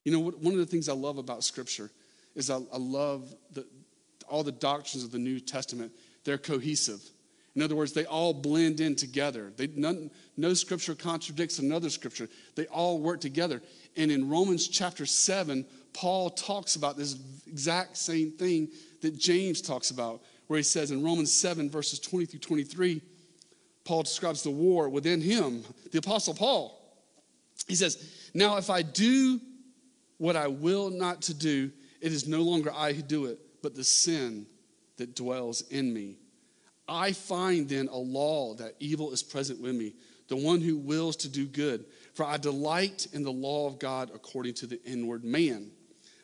you 0.09 0.13
know, 0.13 0.31
one 0.31 0.55
of 0.55 0.59
the 0.59 0.65
things 0.65 0.89
I 0.89 0.95
love 0.95 1.19
about 1.19 1.45
Scripture 1.45 1.91
is 2.35 2.49
I, 2.49 2.55
I 2.55 2.79
love 2.79 3.35
the, 3.53 3.67
all 4.27 4.43
the 4.43 4.53
doctrines 4.53 5.05
of 5.05 5.11
the 5.13 5.19
New 5.19 5.39
Testament. 5.39 5.93
They're 6.25 6.39
cohesive. 6.39 7.03
In 7.55 7.61
other 7.61 7.77
words, 7.77 7.93
they 7.93 8.07
all 8.07 8.33
blend 8.33 8.81
in 8.81 8.97
together. 8.97 9.53
They, 9.55 9.67
none, 9.67 10.11
no 10.39 10.55
scripture 10.55 10.95
contradicts 10.95 11.59
another 11.59 11.91
scripture. 11.91 12.31
They 12.55 12.67
all 12.69 13.01
work 13.01 13.21
together. 13.21 13.61
And 13.99 14.11
in 14.11 14.31
Romans 14.31 14.67
chapter 14.69 15.05
7, 15.05 15.67
Paul 15.93 16.31
talks 16.31 16.77
about 16.77 16.97
this 16.97 17.17
exact 17.47 17.99
same 17.99 18.31
thing 18.31 18.69
that 19.03 19.19
James 19.19 19.61
talks 19.61 19.91
about, 19.91 20.23
where 20.49 20.57
he 20.57 20.63
says 20.63 20.91
in 20.91 21.05
Romans 21.05 21.33
7, 21.33 21.71
verses 21.71 22.01
20 22.01 22.27
through 22.27 22.41
23, 22.41 23.01
Paul 23.85 24.03
describes 24.03 24.43
the 24.43 24.51
war 24.51 24.89
within 24.89 25.21
him, 25.21 25.65
the 25.93 25.99
Apostle 25.99 26.35
Paul. 26.35 26.75
He 27.67 27.75
says, 27.75 28.31
Now 28.35 28.57
if 28.57 28.69
I 28.69 28.83
do 28.83 29.41
what 30.19 30.37
I 30.37 30.49
will 30.49 30.91
not 30.91 31.23
to 31.23 31.35
do, 31.35 31.71
it 32.01 32.13
is 32.13 32.27
no 32.27 32.43
longer 32.43 32.73
I 32.75 32.93
who 32.93 33.03
do 33.03 33.27
it, 33.27 33.39
but 33.63 33.75
the 33.75 33.85
sin 33.85 34.47
that 34.97 35.15
dwells 35.15 35.63
in 35.71 35.93
me. 35.93 36.17
I 36.89 37.13
find 37.13 37.69
then 37.69 37.89
a 37.89 37.97
law 37.97 38.55
that 38.55 38.75
evil 38.81 39.13
is 39.13 39.23
present 39.23 39.61
with 39.61 39.75
me, 39.75 39.95
the 40.29 40.37
one 40.37 40.61
who 40.61 40.77
wills 40.77 41.17
to 41.17 41.29
do 41.29 41.47
good. 41.47 41.85
For 42.15 42.25
I 42.25 42.37
delight 42.37 43.07
in 43.13 43.23
the 43.23 43.33
law 43.33 43.67
of 43.67 43.79
God 43.79 44.11
according 44.15 44.55
to 44.55 44.67
the 44.67 44.83
inward 44.85 45.25
man. 45.25 45.71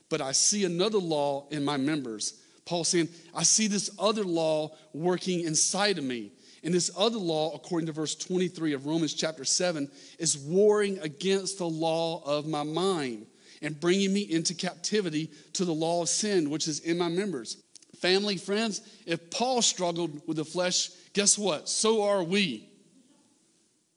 But 0.08 0.20
I 0.20 0.32
see 0.32 0.64
another 0.64 0.98
law 0.98 1.46
in 1.50 1.64
my 1.64 1.76
members. 1.76 2.40
Paul 2.64 2.84
saying, 2.84 3.08
I 3.34 3.42
see 3.42 3.66
this 3.66 3.90
other 3.98 4.24
law 4.24 4.70
working 4.92 5.40
inside 5.40 5.98
of 5.98 6.04
me. 6.04 6.32
And 6.62 6.72
this 6.72 6.90
other 6.96 7.18
law, 7.18 7.54
according 7.54 7.86
to 7.86 7.92
verse 7.92 8.14
23 8.14 8.72
of 8.72 8.86
Romans 8.86 9.12
chapter 9.12 9.44
7, 9.44 9.90
is 10.18 10.38
warring 10.38 10.98
against 11.00 11.58
the 11.58 11.68
law 11.68 12.22
of 12.24 12.46
my 12.46 12.62
mind 12.62 13.26
and 13.60 13.78
bringing 13.78 14.12
me 14.12 14.22
into 14.22 14.54
captivity 14.54 15.30
to 15.54 15.64
the 15.66 15.72
law 15.72 16.02
of 16.02 16.08
sin, 16.08 16.48
which 16.48 16.66
is 16.66 16.80
in 16.80 16.96
my 16.96 17.08
members. 17.08 17.58
Family, 18.00 18.38
friends, 18.38 18.80
if 19.06 19.30
Paul 19.30 19.62
struggled 19.62 20.26
with 20.26 20.38
the 20.38 20.44
flesh, 20.44 20.88
guess 21.12 21.38
what? 21.38 21.68
So 21.68 22.02
are 22.02 22.22
we. 22.22 22.68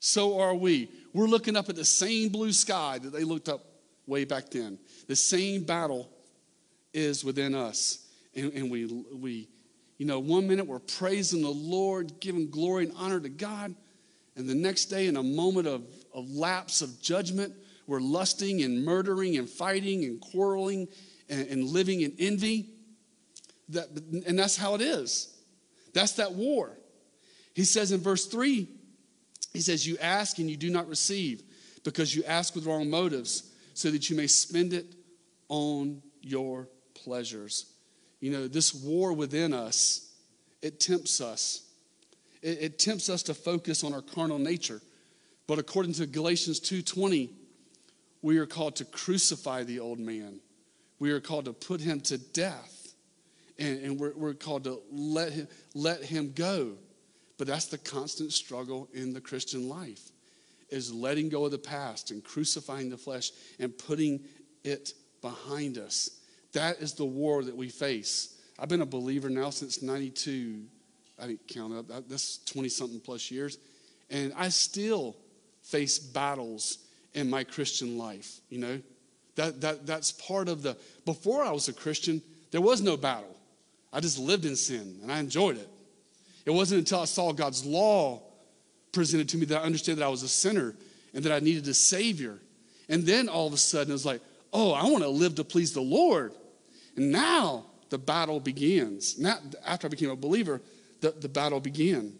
So 0.00 0.38
are 0.40 0.54
we. 0.54 0.90
We're 1.12 1.26
looking 1.26 1.56
up 1.56 1.68
at 1.68 1.76
the 1.76 1.84
same 1.84 2.28
blue 2.28 2.52
sky 2.52 2.98
that 2.98 3.12
they 3.12 3.24
looked 3.24 3.48
up 3.48 3.64
way 4.06 4.24
back 4.24 4.50
then. 4.50 4.78
The 5.06 5.16
same 5.16 5.64
battle 5.64 6.08
is 6.92 7.24
within 7.24 7.54
us. 7.54 8.07
And, 8.38 8.52
and 8.52 8.70
we, 8.70 8.86
we, 8.86 9.48
you 9.98 10.06
know, 10.06 10.20
one 10.20 10.46
minute 10.46 10.66
we're 10.66 10.78
praising 10.78 11.42
the 11.42 11.48
Lord, 11.48 12.20
giving 12.20 12.50
glory 12.50 12.86
and 12.86 12.94
honor 12.96 13.20
to 13.20 13.28
God. 13.28 13.74
And 14.36 14.48
the 14.48 14.54
next 14.54 14.86
day, 14.86 15.08
in 15.08 15.16
a 15.16 15.22
moment 15.22 15.66
of, 15.66 15.82
of 16.14 16.30
lapse 16.30 16.80
of 16.80 17.02
judgment, 17.02 17.52
we're 17.86 18.00
lusting 18.00 18.62
and 18.62 18.84
murdering 18.84 19.36
and 19.36 19.48
fighting 19.48 20.04
and 20.04 20.20
quarreling 20.20 20.86
and, 21.28 21.48
and 21.48 21.64
living 21.64 22.02
in 22.02 22.14
envy. 22.18 22.68
That, 23.70 23.88
and 24.26 24.38
that's 24.38 24.56
how 24.56 24.74
it 24.74 24.80
is. 24.80 25.36
That's 25.94 26.12
that 26.12 26.32
war. 26.32 26.78
He 27.54 27.64
says 27.64 27.90
in 27.90 28.00
verse 28.00 28.26
3, 28.26 28.68
he 29.52 29.60
says, 29.60 29.86
You 29.86 29.98
ask 29.98 30.38
and 30.38 30.48
you 30.48 30.56
do 30.56 30.70
not 30.70 30.86
receive 30.88 31.42
because 31.82 32.14
you 32.14 32.22
ask 32.24 32.54
with 32.54 32.66
wrong 32.66 32.88
motives 32.88 33.50
so 33.74 33.90
that 33.90 34.08
you 34.08 34.16
may 34.16 34.28
spend 34.28 34.72
it 34.72 34.94
on 35.48 36.02
your 36.20 36.68
pleasures. 36.94 37.72
You 38.20 38.32
know, 38.32 38.48
this 38.48 38.74
war 38.74 39.12
within 39.12 39.52
us, 39.52 40.12
it 40.62 40.80
tempts 40.80 41.20
us. 41.20 41.62
It, 42.42 42.58
it 42.60 42.78
tempts 42.78 43.08
us 43.08 43.22
to 43.24 43.34
focus 43.34 43.84
on 43.84 43.94
our 43.94 44.02
carnal 44.02 44.38
nature. 44.38 44.80
But 45.46 45.58
according 45.58 45.94
to 45.94 46.06
Galatians 46.06 46.60
2:20, 46.60 47.30
we 48.22 48.38
are 48.38 48.46
called 48.46 48.76
to 48.76 48.84
crucify 48.84 49.64
the 49.64 49.80
old 49.80 49.98
man. 49.98 50.40
We 50.98 51.12
are 51.12 51.20
called 51.20 51.44
to 51.44 51.52
put 51.52 51.80
him 51.80 52.00
to 52.02 52.18
death. 52.18 52.74
And, 53.58 53.82
and 53.82 54.00
we're, 54.00 54.12
we're 54.14 54.34
called 54.34 54.64
to 54.64 54.80
let 54.92 55.32
him, 55.32 55.48
let 55.74 56.04
him 56.04 56.32
go. 56.34 56.74
But 57.38 57.46
that's 57.46 57.66
the 57.66 57.78
constant 57.78 58.32
struggle 58.32 58.88
in 58.92 59.12
the 59.12 59.20
Christian 59.20 59.68
life 59.68 60.10
is 60.68 60.92
letting 60.92 61.28
go 61.28 61.44
of 61.44 61.50
the 61.50 61.58
past 61.58 62.10
and 62.10 62.22
crucifying 62.22 62.90
the 62.90 62.96
flesh 62.96 63.30
and 63.58 63.76
putting 63.76 64.20
it 64.64 64.92
behind 65.22 65.78
us. 65.78 66.17
That 66.52 66.78
is 66.78 66.94
the 66.94 67.04
war 67.04 67.42
that 67.42 67.56
we 67.56 67.68
face. 67.68 68.38
I've 68.58 68.68
been 68.68 68.82
a 68.82 68.86
believer 68.86 69.28
now 69.28 69.50
since 69.50 69.82
92. 69.82 70.62
I 71.18 71.26
didn't 71.28 71.46
count 71.48 71.74
up. 71.74 72.08
That's 72.08 72.38
20 72.44 72.68
something 72.68 73.00
plus 73.00 73.30
years. 73.30 73.58
And 74.10 74.32
I 74.36 74.48
still 74.48 75.16
face 75.62 75.98
battles 75.98 76.78
in 77.14 77.28
my 77.28 77.44
Christian 77.44 77.98
life, 77.98 78.40
you 78.48 78.58
know? 78.58 78.80
That, 79.36 79.60
that, 79.60 79.86
that's 79.86 80.12
part 80.12 80.48
of 80.48 80.62
the, 80.62 80.76
before 81.04 81.44
I 81.44 81.52
was 81.52 81.68
a 81.68 81.72
Christian, 81.72 82.20
there 82.50 82.60
was 82.60 82.80
no 82.80 82.96
battle. 82.96 83.36
I 83.92 84.00
just 84.00 84.18
lived 84.18 84.44
in 84.44 84.56
sin 84.56 84.98
and 85.02 85.12
I 85.12 85.18
enjoyed 85.18 85.56
it. 85.56 85.68
It 86.44 86.50
wasn't 86.50 86.80
until 86.80 87.00
I 87.00 87.04
saw 87.04 87.32
God's 87.32 87.64
law 87.64 88.22
presented 88.92 89.28
to 89.30 89.36
me 89.36 89.46
that 89.46 89.60
I 89.60 89.64
understood 89.64 89.98
that 89.98 90.04
I 90.04 90.08
was 90.08 90.22
a 90.22 90.28
sinner 90.28 90.74
and 91.14 91.22
that 91.24 91.32
I 91.32 91.38
needed 91.40 91.68
a 91.68 91.74
Savior. 91.74 92.38
And 92.88 93.04
then 93.04 93.28
all 93.28 93.46
of 93.46 93.52
a 93.52 93.58
sudden 93.58 93.90
it 93.90 93.92
was 93.92 94.06
like, 94.06 94.22
oh, 94.52 94.72
I 94.72 94.84
want 94.84 95.04
to 95.04 95.08
live 95.08 95.34
to 95.36 95.44
please 95.44 95.72
the 95.72 95.82
Lord. 95.82 96.32
And 96.98 97.12
now 97.12 97.66
the 97.90 97.98
battle 97.98 98.40
begins. 98.40 99.20
Now, 99.20 99.38
after 99.64 99.86
I 99.86 99.90
became 99.90 100.10
a 100.10 100.16
believer, 100.16 100.60
the, 101.00 101.12
the 101.12 101.28
battle 101.28 101.60
began. 101.60 102.12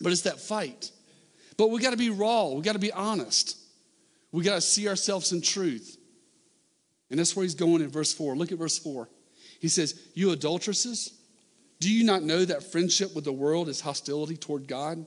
But 0.00 0.10
it's 0.10 0.22
that 0.22 0.40
fight. 0.40 0.90
But 1.56 1.70
we 1.70 1.80
got 1.80 1.92
to 1.92 1.96
be 1.96 2.10
raw, 2.10 2.48
we 2.48 2.62
got 2.62 2.72
to 2.72 2.80
be 2.80 2.90
honest. 2.90 3.56
We 4.32 4.42
got 4.42 4.56
to 4.56 4.60
see 4.60 4.88
ourselves 4.88 5.30
in 5.30 5.42
truth. 5.42 5.96
And 7.08 7.20
that's 7.20 7.36
where 7.36 7.44
he's 7.44 7.54
going 7.54 7.82
in 7.82 7.88
verse 7.88 8.12
4. 8.12 8.34
Look 8.34 8.50
at 8.50 8.58
verse 8.58 8.80
4. 8.80 9.08
He 9.60 9.68
says, 9.68 10.08
You 10.14 10.32
adulteresses, 10.32 11.16
do 11.78 11.88
you 11.88 12.02
not 12.02 12.24
know 12.24 12.44
that 12.44 12.72
friendship 12.72 13.14
with 13.14 13.22
the 13.22 13.32
world 13.32 13.68
is 13.68 13.80
hostility 13.80 14.36
toward 14.36 14.66
God? 14.66 15.06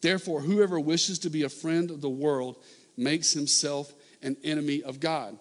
Therefore, 0.00 0.40
whoever 0.40 0.80
wishes 0.80 1.18
to 1.20 1.28
be 1.28 1.42
a 1.42 1.50
friend 1.50 1.90
of 1.90 2.00
the 2.00 2.08
world 2.08 2.56
makes 2.96 3.34
himself 3.34 3.92
an 4.22 4.38
enemy 4.42 4.82
of 4.82 4.98
God. 4.98 5.36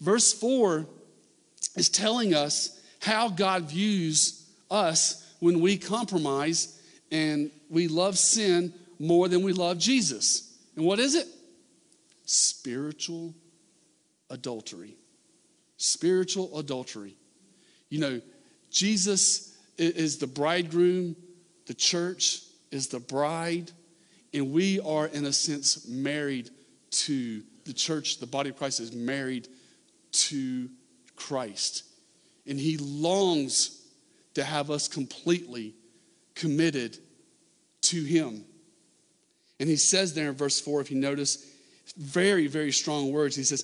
Verse 0.00 0.32
4 0.32 0.88
is 1.76 1.88
telling 1.88 2.34
us 2.34 2.80
how 3.00 3.28
God 3.28 3.64
views 3.64 4.48
us 4.70 5.34
when 5.40 5.60
we 5.60 5.76
compromise 5.76 6.80
and 7.10 7.50
we 7.68 7.88
love 7.88 8.18
sin 8.18 8.72
more 8.98 9.28
than 9.28 9.42
we 9.42 9.52
love 9.52 9.78
Jesus. 9.78 10.56
And 10.76 10.84
what 10.84 10.98
is 10.98 11.14
it? 11.14 11.28
spiritual 12.26 13.34
adultery. 14.30 14.96
Spiritual 15.78 16.58
adultery. 16.58 17.16
You 17.88 18.00
know, 18.00 18.20
Jesus 18.70 19.56
is 19.78 20.18
the 20.18 20.26
bridegroom, 20.26 21.16
the 21.66 21.74
church 21.74 22.42
is 22.70 22.88
the 22.88 23.00
bride, 23.00 23.70
and 24.34 24.52
we 24.52 24.80
are, 24.80 25.06
in 25.06 25.24
a 25.24 25.32
sense, 25.32 25.86
married 25.88 26.50
to 26.90 27.42
the 27.64 27.72
church. 27.72 28.18
The 28.18 28.26
body 28.26 28.50
of 28.50 28.56
Christ 28.56 28.80
is 28.80 28.92
married 28.92 29.48
to 30.12 30.68
Christ. 31.16 31.84
And 32.46 32.60
he 32.60 32.76
longs 32.76 33.82
to 34.34 34.44
have 34.44 34.70
us 34.70 34.86
completely 34.86 35.74
committed 36.34 36.98
to 37.82 38.02
him. 38.02 38.44
And 39.58 39.68
he 39.68 39.76
says 39.76 40.14
there 40.14 40.28
in 40.28 40.34
verse 40.34 40.60
4, 40.60 40.82
if 40.82 40.90
you 40.90 40.98
notice, 40.98 41.44
very, 41.96 42.46
very 42.46 42.72
strong 42.72 43.12
words. 43.12 43.36
He 43.36 43.44
says, 43.44 43.62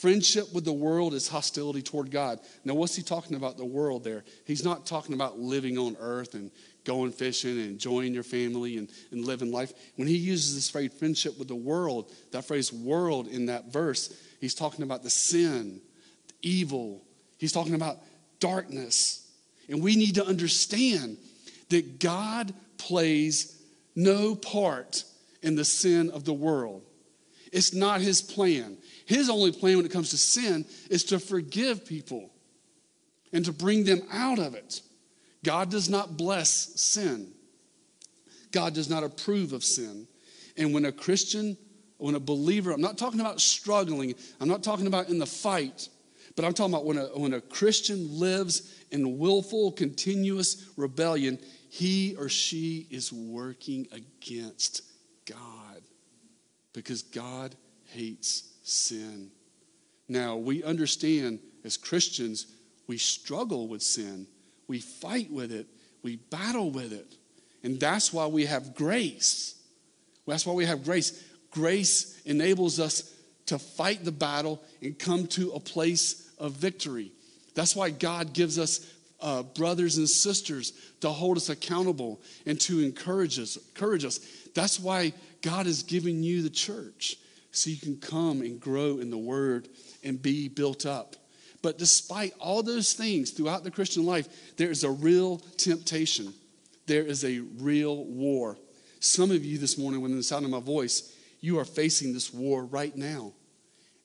Friendship 0.00 0.52
with 0.52 0.66
the 0.66 0.72
world 0.72 1.14
is 1.14 1.28
hostility 1.28 1.80
toward 1.80 2.10
God. 2.10 2.38
Now, 2.64 2.74
what's 2.74 2.94
he 2.94 3.02
talking 3.02 3.36
about 3.36 3.56
the 3.56 3.64
world 3.64 4.04
there? 4.04 4.24
He's 4.44 4.64
not 4.64 4.86
talking 4.86 5.14
about 5.14 5.38
living 5.38 5.78
on 5.78 5.96
earth 5.98 6.34
and 6.34 6.50
going 6.84 7.10
fishing 7.10 7.52
and 7.52 7.70
enjoying 7.70 8.12
your 8.12 8.22
family 8.22 8.76
and, 8.76 8.90
and 9.12 9.24
living 9.24 9.50
life. 9.50 9.72
When 9.96 10.06
he 10.06 10.16
uses 10.16 10.54
this 10.54 10.68
phrase, 10.68 10.92
friendship 10.98 11.38
with 11.38 11.48
the 11.48 11.54
world, 11.54 12.12
that 12.32 12.44
phrase 12.44 12.70
world 12.70 13.28
in 13.28 13.46
that 13.46 13.72
verse, 13.72 14.14
he's 14.40 14.54
talking 14.54 14.82
about 14.82 15.02
the 15.02 15.10
sin, 15.10 15.80
evil. 16.44 17.02
He's 17.38 17.52
talking 17.52 17.74
about 17.74 17.98
darkness. 18.40 19.30
And 19.68 19.82
we 19.82 19.96
need 19.96 20.16
to 20.16 20.26
understand 20.26 21.16
that 21.70 21.98
God 21.98 22.52
plays 22.76 23.62
no 23.96 24.34
part 24.34 25.04
in 25.42 25.56
the 25.56 25.64
sin 25.64 26.10
of 26.10 26.24
the 26.24 26.32
world. 26.32 26.82
It's 27.52 27.72
not 27.72 28.00
his 28.00 28.20
plan. 28.20 28.76
His 29.06 29.30
only 29.30 29.52
plan 29.52 29.76
when 29.76 29.86
it 29.86 29.92
comes 29.92 30.10
to 30.10 30.18
sin 30.18 30.64
is 30.90 31.04
to 31.04 31.18
forgive 31.18 31.86
people 31.86 32.30
and 33.32 33.44
to 33.44 33.52
bring 33.52 33.84
them 33.84 34.02
out 34.12 34.38
of 34.38 34.54
it. 34.54 34.80
God 35.44 35.70
does 35.70 35.88
not 35.88 36.16
bless 36.16 36.50
sin. 36.80 37.32
God 38.50 38.74
does 38.74 38.88
not 38.88 39.04
approve 39.04 39.52
of 39.52 39.62
sin. 39.62 40.06
And 40.56 40.72
when 40.72 40.84
a 40.84 40.92
Christian, 40.92 41.56
when 41.98 42.14
a 42.14 42.20
believer, 42.20 42.72
I'm 42.72 42.80
not 42.80 42.98
talking 42.98 43.20
about 43.20 43.40
struggling, 43.40 44.14
I'm 44.40 44.48
not 44.48 44.62
talking 44.62 44.86
about 44.86 45.08
in 45.08 45.18
the 45.18 45.26
fight, 45.26 45.88
but 46.36 46.44
I'm 46.44 46.52
talking 46.52 46.74
about 46.74 46.84
when 46.84 46.98
a, 46.98 47.06
when 47.16 47.34
a 47.34 47.40
Christian 47.40 48.18
lives 48.18 48.84
in 48.90 49.18
willful, 49.18 49.72
continuous 49.72 50.70
rebellion, 50.76 51.38
he 51.68 52.16
or 52.16 52.28
she 52.28 52.86
is 52.90 53.12
working 53.12 53.86
against 53.92 54.82
God 55.26 55.82
because 56.72 57.02
God 57.02 57.54
hates 57.86 58.50
sin. 58.62 59.30
Now, 60.08 60.36
we 60.36 60.62
understand 60.62 61.38
as 61.64 61.76
Christians, 61.76 62.46
we 62.86 62.98
struggle 62.98 63.68
with 63.68 63.82
sin, 63.82 64.26
we 64.68 64.80
fight 64.80 65.30
with 65.30 65.52
it, 65.52 65.66
we 66.02 66.16
battle 66.16 66.70
with 66.70 66.92
it. 66.92 67.16
And 67.62 67.80
that's 67.80 68.12
why 68.12 68.26
we 68.26 68.44
have 68.44 68.74
grace. 68.74 69.54
That's 70.26 70.44
why 70.44 70.52
we 70.52 70.66
have 70.66 70.84
grace. 70.84 71.24
Grace 71.50 72.20
enables 72.24 72.78
us 72.78 73.14
to 73.46 73.58
fight 73.58 74.04
the 74.04 74.12
battle 74.12 74.62
and 74.82 74.98
come 74.98 75.26
to 75.28 75.52
a 75.52 75.60
place 75.60 76.23
of 76.44 76.52
victory. 76.52 77.10
That's 77.54 77.74
why 77.74 77.90
God 77.90 78.34
gives 78.34 78.58
us 78.58 78.92
uh, 79.20 79.42
brothers 79.42 79.96
and 79.96 80.08
sisters 80.08 80.74
to 81.00 81.08
hold 81.08 81.38
us 81.38 81.48
accountable 81.48 82.20
and 82.44 82.60
to 82.60 82.80
encourage 82.80 83.38
us. 83.38 83.56
Encourage 83.56 84.04
us. 84.04 84.20
That's 84.54 84.78
why 84.78 85.14
God 85.40 85.66
is 85.66 85.82
giving 85.82 86.22
you 86.22 86.42
the 86.42 86.50
church 86.50 87.16
so 87.50 87.70
you 87.70 87.78
can 87.78 87.96
come 87.96 88.42
and 88.42 88.60
grow 88.60 88.98
in 88.98 89.08
the 89.08 89.18
word 89.18 89.68
and 90.02 90.20
be 90.20 90.48
built 90.48 90.84
up. 90.84 91.16
But 91.62 91.78
despite 91.78 92.34
all 92.38 92.62
those 92.62 92.92
things 92.92 93.30
throughout 93.30 93.64
the 93.64 93.70
Christian 93.70 94.04
life, 94.04 94.28
there 94.58 94.70
is 94.70 94.84
a 94.84 94.90
real 94.90 95.38
temptation. 95.56 96.34
There 96.86 97.04
is 97.04 97.24
a 97.24 97.38
real 97.38 98.04
war. 98.04 98.58
Some 99.00 99.30
of 99.30 99.46
you 99.46 99.56
this 99.56 99.78
morning, 99.78 100.02
when 100.02 100.14
the 100.14 100.22
sound 100.22 100.44
of 100.44 100.50
my 100.50 100.60
voice, 100.60 101.16
you 101.40 101.58
are 101.58 101.64
facing 101.64 102.12
this 102.12 102.34
war 102.34 102.66
right 102.66 102.94
now. 102.94 103.32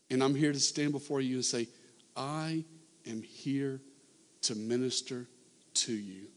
And 0.10 0.24
I'm 0.24 0.36
here 0.36 0.54
to 0.54 0.60
stand 0.60 0.94
before 0.94 1.20
you 1.20 1.36
and 1.36 1.46
say, 1.46 1.68
I 2.16 2.64
am 3.08 3.22
here 3.22 3.82
to 4.42 4.56
minister 4.56 5.28
to 5.76 5.94
you. 5.94 6.28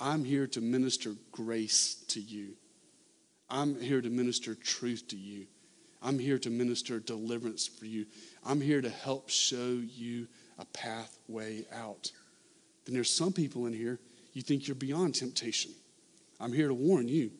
I'm 0.00 0.24
here 0.24 0.46
to 0.48 0.60
minister 0.60 1.14
grace 1.32 2.04
to 2.08 2.20
you. 2.20 2.54
I'm 3.48 3.80
here 3.80 4.00
to 4.00 4.10
minister 4.10 4.54
truth 4.54 5.08
to 5.08 5.16
you. 5.16 5.46
I'm 6.02 6.18
here 6.18 6.38
to 6.38 6.50
minister 6.50 7.00
deliverance 7.00 7.66
for 7.66 7.86
you. 7.86 8.06
I'm 8.44 8.60
here 8.60 8.82
to 8.82 8.90
help 8.90 9.30
show 9.30 9.80
you 9.82 10.26
a 10.58 10.64
pathway 10.66 11.64
out. 11.72 12.10
Then 12.84 12.94
there's 12.94 13.10
some 13.10 13.32
people 13.32 13.66
in 13.66 13.72
here, 13.72 13.98
you 14.32 14.42
think 14.42 14.68
you're 14.68 14.74
beyond 14.74 15.14
temptation. 15.14 15.72
I'm 16.40 16.52
here 16.52 16.68
to 16.68 16.74
warn 16.74 17.08
you 17.08 17.30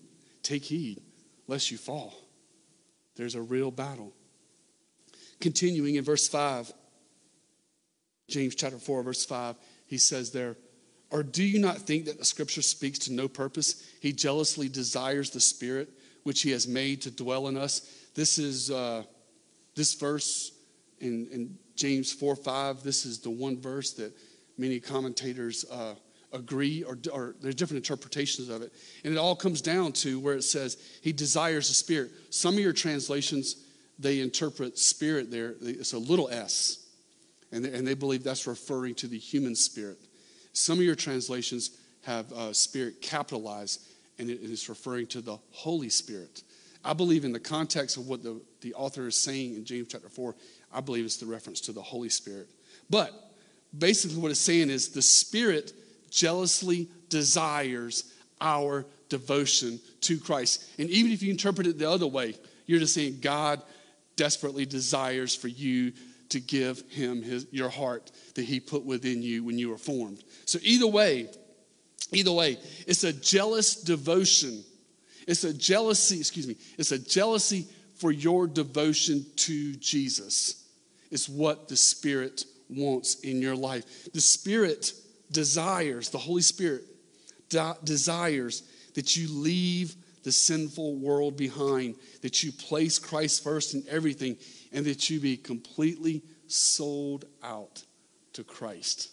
take 0.43 0.65
heed 0.65 1.03
lest 1.47 1.71
you 1.71 1.77
fall. 1.77 2.15
There's 3.17 3.35
a 3.35 3.43
real 3.43 3.71
battle. 3.71 4.13
Continuing 5.41 5.97
in 5.97 6.05
verse 6.05 6.29
5, 6.29 6.73
James 8.29 8.55
chapter 8.55 8.79
4, 8.79 9.03
verse 9.03 9.25
5, 9.25 9.57
he 9.87 9.99
says 9.99 10.31
there, 10.31 10.57
Or 11.11 11.23
do 11.23 11.45
you 11.45 11.59
not 11.59 11.79
think 11.79 12.07
that 12.07 12.19
the 12.19 12.25
scripture 12.25 12.63
speaks 12.63 12.99
to 13.01 13.13
no 13.13 13.29
purpose? 13.29 13.87
He 14.01 14.13
jealously 14.13 14.69
desires 14.69 15.31
the 15.31 15.41
spirit 15.41 15.91
which 16.23 16.43
he 16.43 16.51
has 16.51 16.67
made 16.67 17.03
to 17.03 17.11
dwell 17.11 17.49
in 17.49 17.57
us. 17.57 17.89
This 18.15 18.39
is 18.39 18.71
uh, 18.71 19.05
this 19.75 19.95
verse 19.95 20.53
in, 21.01 21.27
in, 21.31 21.59
James 21.77 22.13
4 22.13 22.37
5. 22.37 22.85
This 22.85 23.05
is 23.05 23.19
the 23.19 23.31
one 23.31 23.61
verse 23.61 23.95
that 23.95 24.17
many 24.57 24.79
commentators 24.79 25.65
uh, 25.73 25.95
agree, 26.33 26.85
or, 26.85 26.97
or 27.13 27.35
there's 27.41 27.57
different 27.57 27.85
interpretations 27.85 28.49
of 28.49 28.63
it. 28.63 28.73
And 29.05 29.13
it 29.13 29.17
all 29.17 29.35
comes 29.35 29.61
down 29.61 29.91
to 29.95 30.21
where 30.21 30.35
it 30.35 30.45
says 30.45 30.77
he 31.03 31.13
desires 31.13 31.67
the 31.67 31.75
spirit. 31.75 32.13
Some 32.31 32.55
of 32.55 32.61
your 32.61 32.73
translations, 32.73 33.57
they 33.99 34.21
interpret 34.21 34.79
spirit 34.79 35.33
there, 35.33 35.57
it's 35.61 35.95
a 35.95 35.99
little 35.99 36.29
s 36.31 36.84
and 37.55 37.65
they, 37.65 37.73
and 37.73 37.87
they 37.87 37.95
believe 37.95 38.25
that's 38.25 38.47
referring 38.47 38.97
to 38.97 39.07
the 39.07 39.19
human 39.19 39.55
spirit. 39.55 39.99
Some 40.53 40.79
of 40.79 40.85
your 40.85 40.97
translations 40.97 41.79
have 42.03 42.31
uh, 42.33 42.53
spirit 42.53 43.01
capitalized, 43.01 43.89
and 44.19 44.29
it 44.29 44.41
is 44.43 44.69
referring 44.69 45.07
to 45.09 45.21
the 45.21 45.39
Holy 45.53 45.89
Spirit. 45.89 46.43
I 46.85 46.93
believe 46.93 47.25
in 47.25 47.33
the 47.33 47.41
context 47.41 47.97
of 47.97 48.09
what 48.09 48.23
the, 48.23 48.41
the 48.61 48.75
author 48.75 49.07
is 49.07 49.17
saying 49.17 49.55
in 49.55 49.65
James 49.65 49.89
chapter 49.89 50.09
4, 50.09 50.35
I 50.73 50.81
believe 50.81 51.05
it's 51.05 51.17
the 51.17 51.27
reference 51.27 51.61
to 51.63 51.73
the 51.73 51.81
Holy 51.81 52.09
Spirit. 52.09 52.49
But 52.91 53.13
basically, 53.77 54.19
what 54.19 54.33
it's 54.33 54.41
saying 54.41 54.69
is 54.69 54.89
the 54.89 55.01
Spirit 55.01 55.73
jealously 56.11 56.89
desires 57.09 58.13
our 58.41 58.85
devotion 59.09 59.81
to 60.03 60.19
Christ. 60.19 60.69
And 60.79 60.91
even 60.91 61.13
if 61.13 61.23
you 61.23 61.31
interpret 61.31 61.69
it 61.69 61.79
the 61.79 61.89
other 61.89 62.07
way, 62.07 62.35
you're 62.67 62.81
just 62.81 62.95
saying 62.95 63.19
God 63.21 63.63
desperately 64.17 64.67
desires 64.67 65.35
for 65.35 65.49
you 65.49 65.93
to 66.31 66.41
give 66.41 66.83
him 66.91 67.23
his, 67.23 67.47
your 67.51 67.69
heart 67.69 68.11
that 68.35 68.45
he 68.45 68.61
put 68.61 68.85
within 68.85 69.23
you 69.23 69.45
when 69.45 69.59
you 69.59 69.69
were 69.69 69.79
formed. 69.79 70.23
So 70.45 70.59
either 70.63 70.87
way, 70.87 71.29
either 72.13 72.33
way, 72.33 72.59
it's 72.87 73.05
a 73.05 73.13
jealous 73.13 73.77
devotion. 73.77 74.65
It's 75.27 75.45
a 75.45 75.55
jealousy, 75.55 76.19
excuse 76.19 76.47
me, 76.47 76.57
it's 76.79 76.93
a 76.93 76.99
jealousy 76.99 77.67
for 77.97 78.11
your 78.11 78.47
devotion 78.47 79.25
to 79.37 79.75
Jesus. 79.77 80.67
It's 81.11 81.29
what 81.29 81.69
the 81.69 81.77
Spirit 81.77 82.45
wants 82.69 83.21
in 83.21 83.41
your 83.41 83.57
life. 83.57 84.13
The 84.13 84.21
Spirit 84.21 84.93
desires, 85.31 86.11
the 86.11 86.19
Holy 86.19 86.43
Spirit 86.43 86.83
de- 87.49 87.77
desires 87.85 88.63
that 88.95 89.17
you 89.17 89.29
leave 89.29 89.95
the 90.25 90.33
sinful 90.33 90.97
world 90.97 91.37
behind, 91.37 91.97
that 92.23 92.43
you 92.43 92.51
place 92.51 92.99
Christ 92.99 93.45
first 93.45 93.75
in 93.75 93.85
everything, 93.89 94.37
and 94.75 94.85
that 94.85 95.09
you 95.09 95.21
be 95.21 95.39
completely 95.39 96.23
sold 96.49 97.25
out 97.43 97.83
to 98.35 98.45
Christ. 98.45 99.11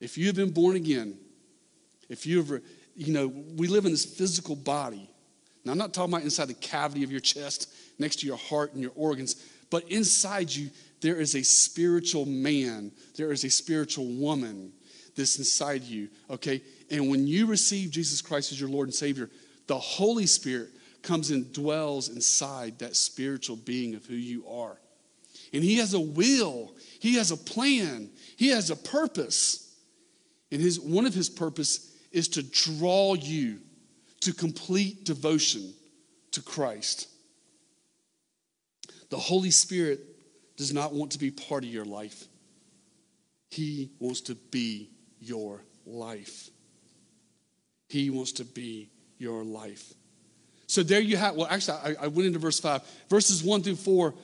If 0.00 0.16
you 0.16 0.28
have 0.28 0.36
been 0.36 0.52
born 0.52 0.76
again, 0.76 1.18
if 2.08 2.24
you 2.24 2.38
ever, 2.38 2.62
you 2.94 3.12
know, 3.12 3.26
we 3.26 3.66
live 3.66 3.84
in 3.84 3.90
this 3.90 4.04
physical 4.04 4.56
body. 4.56 5.10
Now, 5.64 5.72
I'm 5.72 5.78
not 5.78 5.92
talking 5.92 6.14
about 6.14 6.22
inside 6.22 6.46
the 6.46 6.54
cavity 6.54 7.02
of 7.02 7.10
your 7.10 7.20
chest, 7.20 7.70
next 7.98 8.20
to 8.20 8.26
your 8.26 8.36
heart 8.36 8.72
and 8.72 8.80
your 8.80 8.92
organs, 8.94 9.44
but 9.70 9.90
inside 9.90 10.50
you, 10.50 10.70
there 11.00 11.20
is 11.20 11.34
a 11.34 11.42
spiritual 11.42 12.24
man, 12.24 12.92
there 13.16 13.32
is 13.32 13.44
a 13.44 13.50
spiritual 13.50 14.06
woman 14.06 14.72
that's 15.16 15.36
inside 15.36 15.82
you, 15.82 16.08
okay? 16.30 16.62
And 16.90 17.10
when 17.10 17.26
you 17.26 17.46
receive 17.46 17.90
Jesus 17.90 18.22
Christ 18.22 18.52
as 18.52 18.60
your 18.60 18.70
Lord 18.70 18.86
and 18.86 18.94
Savior, 18.94 19.30
the 19.66 19.78
Holy 19.78 20.26
Spirit 20.26 20.70
comes 21.02 21.30
and 21.30 21.52
dwells 21.52 22.08
inside 22.08 22.78
that 22.78 22.96
spiritual 22.96 23.56
being 23.56 23.94
of 23.94 24.06
who 24.06 24.14
you 24.14 24.46
are. 24.48 24.78
And 25.52 25.64
He 25.64 25.76
has 25.76 25.94
a 25.94 26.00
will, 26.00 26.74
He 27.00 27.14
has 27.14 27.30
a 27.30 27.36
plan, 27.36 28.10
He 28.36 28.48
has 28.48 28.70
a 28.70 28.76
purpose. 28.76 29.64
And 30.50 30.60
his, 30.60 30.80
one 30.80 31.06
of 31.06 31.14
His 31.14 31.28
purpose 31.28 31.94
is 32.10 32.28
to 32.28 32.42
draw 32.42 33.14
you 33.14 33.58
to 34.20 34.32
complete 34.32 35.04
devotion 35.04 35.74
to 36.32 36.42
Christ. 36.42 37.08
The 39.10 39.18
Holy 39.18 39.50
Spirit 39.50 40.00
does 40.56 40.72
not 40.72 40.92
want 40.92 41.12
to 41.12 41.18
be 41.18 41.30
part 41.30 41.64
of 41.64 41.70
your 41.70 41.84
life. 41.84 42.24
He 43.50 43.90
wants 43.98 44.22
to 44.22 44.34
be 44.34 44.90
your 45.20 45.62
life. 45.86 46.50
He 47.88 48.10
wants 48.10 48.32
to 48.32 48.44
be 48.44 48.90
your 49.18 49.44
life. 49.44 49.94
So 50.68 50.82
there 50.82 51.00
you 51.00 51.16
have, 51.16 51.34
well, 51.34 51.48
actually, 51.50 51.78
I, 51.78 52.04
I 52.04 52.06
went 52.08 52.26
into 52.26 52.38
verse 52.38 52.60
5. 52.60 52.82
Verses 53.08 53.42
1 53.42 53.62
through 53.62 53.76
4 53.76 54.14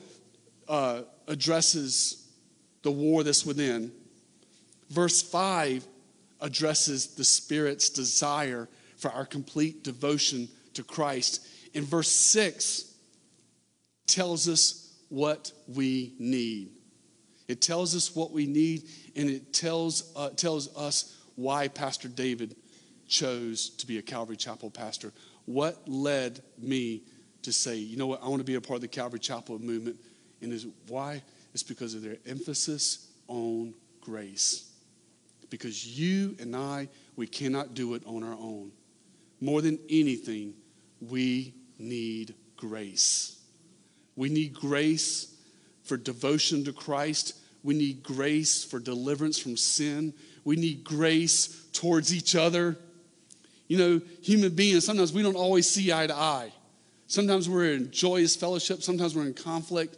uh, 0.69 1.01
addresses 1.27 2.27
the 2.83 2.91
war 2.91 3.23
that's 3.23 3.45
within. 3.45 3.91
Verse 4.91 5.23
5 5.23 5.83
addresses 6.39 7.15
the 7.15 7.23
Spirit's 7.23 7.89
desire 7.89 8.69
for 8.97 9.09
our 9.09 9.25
complete 9.25 9.83
devotion 9.83 10.47
to 10.75 10.83
Christ. 10.83 11.47
And 11.73 11.83
verse 11.83 12.11
6 12.11 12.93
tells 14.05 14.47
us 14.47 14.93
what 15.09 15.51
we 15.67 16.13
need. 16.19 16.69
It 17.47 17.59
tells 17.59 17.95
us 17.95 18.15
what 18.15 18.31
we 18.31 18.45
need, 18.45 18.83
and 19.15 19.29
it 19.29 19.51
tells, 19.51 20.11
uh, 20.15 20.29
tells 20.29 20.75
us 20.77 21.17
why 21.35 21.69
Pastor 21.69 22.07
David 22.07 22.55
chose 23.07 23.69
to 23.69 23.87
be 23.87 23.97
a 23.97 24.01
Calvary 24.03 24.37
Chapel 24.37 24.69
pastor. 24.69 25.11
What 25.45 25.87
led 25.87 26.41
me 26.57 27.03
to 27.43 27.53
say, 27.53 27.77
you 27.77 27.97
know 27.97 28.07
what, 28.07 28.23
I 28.23 28.27
want 28.27 28.39
to 28.39 28.45
be 28.45 28.55
a 28.55 28.61
part 28.61 28.77
of 28.77 28.81
the 28.81 28.87
Calvary 28.87 29.19
Chapel 29.19 29.59
movement? 29.59 29.97
And 30.41 30.51
is 30.51 30.67
why? 30.87 31.21
It's 31.53 31.63
because 31.63 31.93
of 31.93 32.01
their 32.01 32.17
emphasis 32.25 33.07
on 33.27 33.73
grace. 34.01 34.71
Because 35.49 35.87
you 35.99 36.35
and 36.39 36.55
I, 36.55 36.89
we 37.15 37.27
cannot 37.27 37.73
do 37.73 37.93
it 37.93 38.03
on 38.05 38.23
our 38.23 38.33
own. 38.33 38.71
More 39.39 39.61
than 39.61 39.79
anything, 39.89 40.53
we 41.01 41.53
need 41.77 42.33
grace. 42.57 43.39
We 44.15 44.29
need 44.29 44.53
grace 44.53 45.35
for 45.83 45.97
devotion 45.97 46.63
to 46.65 46.73
Christ. 46.73 47.37
We 47.63 47.73
need 47.75 48.03
grace 48.03 48.63
for 48.63 48.79
deliverance 48.79 49.37
from 49.37 49.57
sin. 49.57 50.13
We 50.43 50.55
need 50.55 50.83
grace 50.83 51.67
towards 51.73 52.13
each 52.13 52.35
other. 52.35 52.77
You 53.67 53.77
know, 53.77 54.01
human 54.21 54.53
beings, 54.53 54.85
sometimes 54.85 55.11
we 55.11 55.23
don't 55.23 55.35
always 55.35 55.69
see 55.69 55.91
eye 55.91 56.07
to 56.07 56.15
eye. 56.15 56.51
Sometimes 57.07 57.49
we're 57.49 57.73
in 57.73 57.91
joyous 57.91 58.35
fellowship, 58.35 58.81
sometimes 58.81 59.15
we're 59.15 59.25
in 59.25 59.33
conflict, 59.33 59.97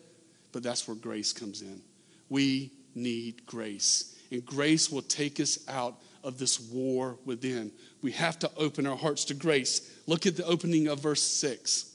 but 0.51 0.63
that's 0.63 0.87
where 0.87 0.95
grace 0.95 1.33
comes 1.33 1.61
in. 1.61 1.81
We 2.29 2.71
need 2.95 3.45
grace, 3.45 4.15
and 4.31 4.45
grace 4.45 4.91
will 4.91 5.01
take 5.01 5.39
us 5.39 5.59
out 5.67 6.01
of 6.23 6.37
this 6.37 6.59
war 6.59 7.17
within. 7.25 7.71
We 8.01 8.11
have 8.13 8.39
to 8.39 8.51
open 8.57 8.85
our 8.85 8.97
hearts 8.97 9.25
to 9.25 9.33
grace. 9.33 9.97
Look 10.07 10.25
at 10.25 10.35
the 10.35 10.45
opening 10.45 10.87
of 10.87 10.99
verse 10.99 11.23
6. 11.23 11.93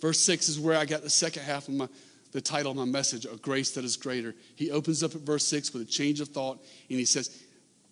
Verse 0.00 0.20
6 0.20 0.48
is 0.48 0.60
where 0.60 0.78
I 0.78 0.84
got 0.84 1.02
the 1.02 1.10
second 1.10 1.42
half 1.42 1.66
of 1.66 1.74
my 1.74 1.88
the 2.32 2.40
title 2.40 2.70
of 2.70 2.76
my 2.76 2.84
message, 2.84 3.24
A 3.24 3.36
Grace 3.36 3.70
That 3.72 3.84
Is 3.84 3.96
Greater. 3.96 4.34
He 4.54 4.70
opens 4.70 5.02
up 5.02 5.14
at 5.14 5.22
verse 5.22 5.46
6 5.46 5.72
with 5.72 5.82
a 5.82 5.90
change 5.90 6.20
of 6.20 6.28
thought, 6.28 6.62
and 6.90 6.98
he 6.98 7.04
says, 7.04 7.42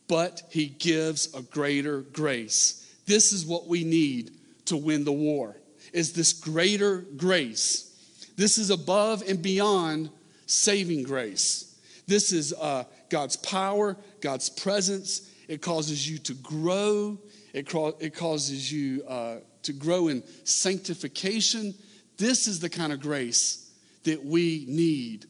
But 0.08 0.42
he 0.50 0.66
gives 0.66 1.34
a 1.34 1.42
greater 1.42 2.00
grace. 2.00 2.94
This 3.06 3.32
is 3.32 3.46
what 3.46 3.66
we 3.66 3.84
need 3.84 4.32
to 4.66 4.76
win 4.76 5.04
the 5.04 5.12
war, 5.12 5.56
is 5.92 6.12
this 6.12 6.32
greater 6.32 7.04
grace. 7.16 7.92
This 8.36 8.58
is 8.58 8.70
above 8.70 9.22
and 9.28 9.40
beyond 9.40 10.10
saving 10.46 11.04
grace. 11.04 11.76
This 12.06 12.32
is 12.32 12.52
uh, 12.52 12.84
God's 13.08 13.36
power, 13.36 13.96
God's 14.20 14.48
presence. 14.48 15.30
It 15.48 15.62
causes 15.62 16.08
you 16.08 16.18
to 16.18 16.34
grow. 16.34 17.18
It, 17.52 17.72
it 18.00 18.14
causes 18.14 18.70
you 18.70 19.04
uh, 19.06 19.36
to 19.62 19.72
grow 19.72 20.08
in 20.08 20.22
sanctification. 20.44 21.74
This 22.16 22.46
is 22.46 22.60
the 22.60 22.68
kind 22.68 22.92
of 22.92 23.00
grace 23.00 23.70
that 24.04 24.24
we 24.24 24.64
need. 24.68 25.26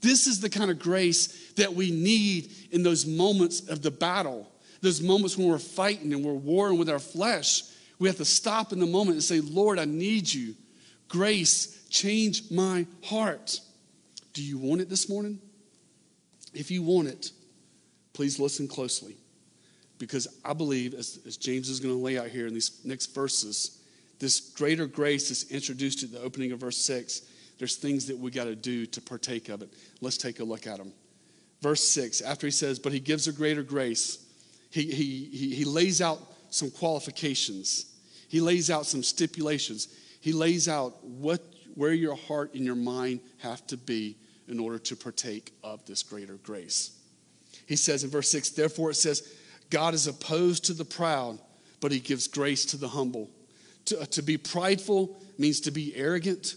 This 0.00 0.26
is 0.26 0.40
the 0.40 0.50
kind 0.50 0.70
of 0.70 0.78
grace 0.78 1.52
that 1.52 1.74
we 1.74 1.90
need 1.90 2.52
in 2.70 2.82
those 2.82 3.06
moments 3.06 3.68
of 3.68 3.82
the 3.82 3.90
battle, 3.90 4.50
those 4.80 5.02
moments 5.02 5.36
when 5.36 5.48
we're 5.48 5.58
fighting 5.58 6.12
and 6.12 6.24
we're 6.24 6.32
warring 6.32 6.78
with 6.78 6.88
our 6.88 6.98
flesh. 6.98 7.62
We 7.98 8.08
have 8.08 8.16
to 8.16 8.24
stop 8.24 8.72
in 8.72 8.80
the 8.80 8.86
moment 8.86 9.14
and 9.14 9.22
say, 9.22 9.40
Lord, 9.40 9.78
I 9.78 9.84
need 9.84 10.32
you. 10.32 10.54
Grace, 11.08 11.86
change 11.90 12.50
my 12.50 12.86
heart. 13.04 13.60
Do 14.32 14.42
you 14.42 14.58
want 14.58 14.80
it 14.80 14.88
this 14.88 15.08
morning? 15.08 15.38
If 16.54 16.70
you 16.70 16.82
want 16.82 17.08
it, 17.08 17.30
please 18.12 18.38
listen 18.38 18.68
closely 18.68 19.16
because 19.98 20.26
I 20.44 20.54
believe, 20.54 20.94
as, 20.94 21.20
as 21.26 21.36
James 21.36 21.68
is 21.68 21.78
going 21.78 21.94
to 21.94 22.00
lay 22.00 22.18
out 22.18 22.28
here 22.28 22.46
in 22.46 22.54
these 22.54 22.80
next 22.84 23.14
verses, 23.14 23.82
this 24.18 24.40
greater 24.40 24.86
grace 24.86 25.30
is 25.30 25.50
introduced 25.50 26.02
at 26.02 26.12
the 26.12 26.20
opening 26.20 26.52
of 26.52 26.60
verse 26.60 26.78
6 26.78 27.22
there's 27.60 27.76
things 27.76 28.06
that 28.06 28.18
we 28.18 28.30
got 28.30 28.44
to 28.44 28.56
do 28.56 28.86
to 28.86 29.02
partake 29.02 29.50
of 29.50 29.60
it. 29.60 29.70
Let's 30.00 30.16
take 30.16 30.40
a 30.40 30.44
look 30.44 30.66
at 30.66 30.78
them. 30.78 30.94
Verse 31.60 31.86
6, 31.86 32.22
after 32.22 32.46
he 32.46 32.50
says, 32.50 32.78
But 32.78 32.94
he 32.94 33.00
gives 33.00 33.28
a 33.28 33.32
greater 33.32 33.62
grace, 33.62 34.26
he, 34.70 34.84
he, 34.84 35.28
he, 35.30 35.54
he 35.56 35.64
lays 35.66 36.00
out 36.00 36.20
some 36.48 36.70
qualifications, 36.70 37.84
he 38.28 38.40
lays 38.40 38.70
out 38.70 38.86
some 38.86 39.02
stipulations, 39.02 39.88
he 40.22 40.32
lays 40.32 40.68
out 40.68 41.04
what, 41.04 41.42
where 41.74 41.92
your 41.92 42.16
heart 42.16 42.54
and 42.54 42.64
your 42.64 42.76
mind 42.76 43.20
have 43.40 43.66
to 43.66 43.76
be 43.76 44.16
in 44.48 44.58
order 44.58 44.78
to 44.78 44.96
partake 44.96 45.52
of 45.62 45.84
this 45.84 46.02
greater 46.02 46.36
grace. 46.36 46.92
He 47.66 47.76
says 47.76 48.04
in 48.04 48.10
verse 48.10 48.30
6, 48.30 48.50
therefore 48.50 48.90
it 48.92 48.94
says, 48.94 49.36
God 49.68 49.92
is 49.92 50.06
opposed 50.06 50.64
to 50.64 50.72
the 50.72 50.86
proud, 50.86 51.38
but 51.82 51.92
he 51.92 52.00
gives 52.00 52.26
grace 52.26 52.64
to 52.64 52.78
the 52.78 52.88
humble. 52.88 53.28
To, 53.84 54.06
to 54.06 54.22
be 54.22 54.38
prideful 54.38 55.20
means 55.36 55.60
to 55.60 55.70
be 55.70 55.94
arrogant, 55.94 56.54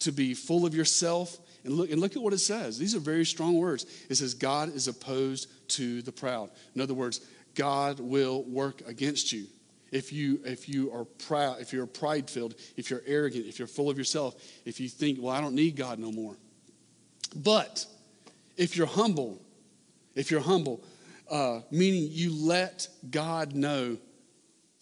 to 0.00 0.12
be 0.12 0.34
full 0.34 0.66
of 0.66 0.74
yourself. 0.74 1.38
And 1.64 1.74
look, 1.74 1.90
and 1.90 2.00
look 2.00 2.16
at 2.16 2.22
what 2.22 2.32
it 2.32 2.38
says. 2.38 2.78
These 2.78 2.94
are 2.94 3.00
very 3.00 3.24
strong 3.24 3.56
words. 3.56 3.84
It 4.08 4.14
says, 4.14 4.34
God 4.34 4.74
is 4.74 4.88
opposed 4.88 5.48
to 5.70 6.02
the 6.02 6.12
proud. 6.12 6.50
In 6.74 6.80
other 6.80 6.94
words, 6.94 7.20
God 7.54 7.98
will 8.00 8.44
work 8.44 8.82
against 8.86 9.32
you. 9.32 9.46
If 9.90 10.12
you, 10.12 10.40
if 10.44 10.68
you 10.68 10.92
are 10.92 11.04
proud, 11.04 11.60
if 11.60 11.72
you're 11.72 11.86
pride 11.86 12.30
filled, 12.30 12.54
if 12.76 12.90
you're 12.90 13.02
arrogant, 13.06 13.46
if 13.46 13.58
you're 13.58 13.68
full 13.68 13.90
of 13.90 13.98
yourself, 13.98 14.34
if 14.64 14.80
you 14.80 14.88
think, 14.88 15.18
well, 15.20 15.34
I 15.34 15.40
don't 15.40 15.54
need 15.54 15.76
God 15.76 15.98
no 15.98 16.12
more. 16.12 16.36
But 17.34 17.86
if 18.56 18.76
you're 18.76 18.86
humble, 18.86 19.40
if 20.14 20.30
you're 20.30 20.40
humble, 20.40 20.84
uh, 21.30 21.60
meaning 21.70 22.08
you 22.10 22.34
let 22.34 22.88
God 23.10 23.54
know, 23.54 23.96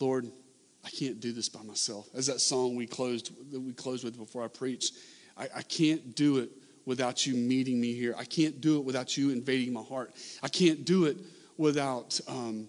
Lord, 0.01 0.31
I 0.87 0.91
can't 0.91 1.19
do 1.19 1.33
this 1.33 1.49
by 1.49 1.63
myself. 1.63 2.09
As 2.15 2.29
that 2.29 2.41
song 2.41 2.77
we 2.77 2.87
closed 2.87 3.33
that 3.51 3.61
we 3.61 3.73
closed 3.73 4.05
with 4.05 4.17
before 4.17 4.45
I 4.45 4.49
preached, 4.49 4.95
I, 5.37 5.49
I 5.57 5.63
can't 5.63 6.15
do 6.15 6.39
it 6.39 6.51
without 6.85 7.27
you 7.27 7.35
meeting 7.35 7.81
me 7.81 7.93
here. 7.93 8.15
I 8.17 8.25
can't 8.25 8.61
do 8.61 8.79
it 8.79 8.85
without 8.85 9.17
you 9.17 9.31
invading 9.31 9.73
my 9.73 9.83
heart. 9.83 10.15
I 10.45 10.49
can't 10.49 10.85
do 10.85 11.07
it 11.07 11.19
without 11.57 12.21
um, 12.29 12.69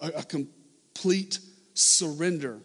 a, 0.00 0.08
a 0.08 0.22
complete 0.22 1.40
surrender. 1.74 2.60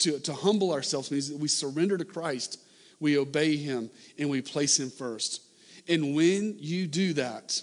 To, 0.00 0.18
to 0.18 0.32
humble 0.32 0.72
ourselves 0.72 1.10
means 1.10 1.28
that 1.28 1.38
we 1.38 1.46
surrender 1.46 1.96
to 1.98 2.04
Christ, 2.04 2.58
we 3.00 3.18
obey 3.18 3.56
Him, 3.56 3.90
and 4.18 4.30
we 4.30 4.40
place 4.40 4.80
Him 4.80 4.90
first. 4.90 5.42
And 5.88 6.14
when 6.14 6.56
you 6.58 6.86
do 6.86 7.12
that, 7.12 7.62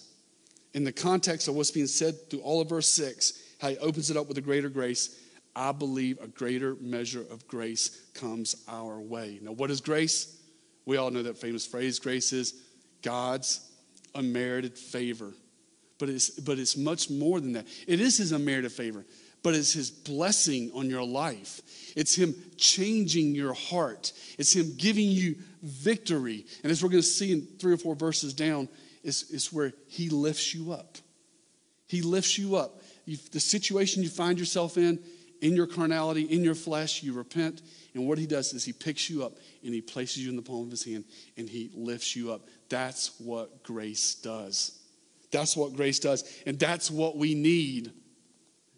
in 0.73 0.83
the 0.83 0.91
context 0.91 1.47
of 1.47 1.55
what's 1.55 1.71
being 1.71 1.87
said 1.87 2.29
through 2.29 2.41
all 2.41 2.61
of 2.61 2.69
verse 2.69 2.89
6, 2.91 3.41
how 3.59 3.69
he 3.69 3.77
opens 3.79 4.11
it 4.11 4.17
up 4.17 4.27
with 4.27 4.37
a 4.37 4.41
greater 4.41 4.69
grace, 4.69 5.19
I 5.57 5.71
believe 5.71 6.19
a 6.21 6.27
greater 6.27 6.75
measure 6.79 7.25
of 7.31 7.47
grace 7.47 8.01
comes 8.13 8.63
our 8.67 9.01
way. 9.01 9.39
Now, 9.41 9.53
what 9.53 9.71
is 9.71 9.81
grace? 9.81 10.37
We 10.85 10.97
all 10.97 11.09
know 11.09 11.23
that 11.23 11.37
famous 11.37 11.65
phrase 11.65 11.99
grace 11.99 12.31
is 12.31 12.53
God's 13.01 13.59
unmerited 14.13 14.77
favor. 14.77 15.33
But 15.99 16.09
it's, 16.09 16.29
but 16.29 16.59
it's 16.59 16.77
much 16.77 17.09
more 17.09 17.39
than 17.39 17.53
that. 17.53 17.65
It 17.87 17.99
is 17.99 18.17
his 18.17 18.31
unmerited 18.31 18.71
favor, 18.71 19.03
but 19.41 19.55
it's 19.55 19.73
his 19.73 19.89
blessing 19.89 20.71
on 20.75 20.91
your 20.91 21.03
life. 21.03 21.61
It's 21.95 22.13
him 22.13 22.35
changing 22.57 23.33
your 23.33 23.53
heart. 23.53 24.13
It's 24.37 24.55
him 24.55 24.75
giving 24.77 25.07
you 25.07 25.37
victory. 25.63 26.45
And 26.61 26.71
as 26.71 26.83
we're 26.83 26.89
going 26.89 27.01
to 27.01 27.07
see 27.07 27.31
in 27.31 27.47
three 27.57 27.73
or 27.73 27.77
four 27.77 27.95
verses 27.95 28.35
down, 28.35 28.69
is, 29.07 29.31
is 29.31 29.51
where 29.53 29.73
He 29.87 30.09
lifts 30.09 30.53
you 30.53 30.73
up. 30.73 30.97
He 31.87 32.01
lifts 32.01 32.37
you 32.37 32.57
up. 32.57 32.81
You, 33.05 33.17
the 33.31 33.39
situation 33.39 34.03
you 34.03 34.09
find 34.09 34.37
yourself 34.37 34.77
in, 34.77 34.99
in 35.41 35.55
your 35.55 35.67
carnality, 35.67 36.23
in 36.23 36.43
your 36.43 36.55
flesh, 36.55 37.03
you 37.03 37.13
repent. 37.13 37.61
And 37.93 38.07
what 38.07 38.17
He 38.17 38.27
does 38.27 38.53
is 38.53 38.63
He 38.63 38.73
picks 38.73 39.09
you 39.09 39.23
up 39.23 39.33
and 39.63 39.73
He 39.73 39.81
places 39.81 40.19
you 40.23 40.29
in 40.29 40.35
the 40.35 40.41
palm 40.41 40.65
of 40.65 40.71
His 40.71 40.83
hand 40.83 41.05
and 41.37 41.47
He 41.49 41.71
lifts 41.73 42.15
you 42.15 42.31
up. 42.31 42.47
That's 42.69 43.19
what 43.19 43.63
grace 43.63 44.15
does. 44.15 44.79
That's 45.31 45.57
what 45.57 45.73
grace 45.73 45.99
does. 45.99 46.23
And 46.45 46.57
that's 46.57 46.89
what 46.89 47.17
we 47.17 47.35
need. 47.35 47.91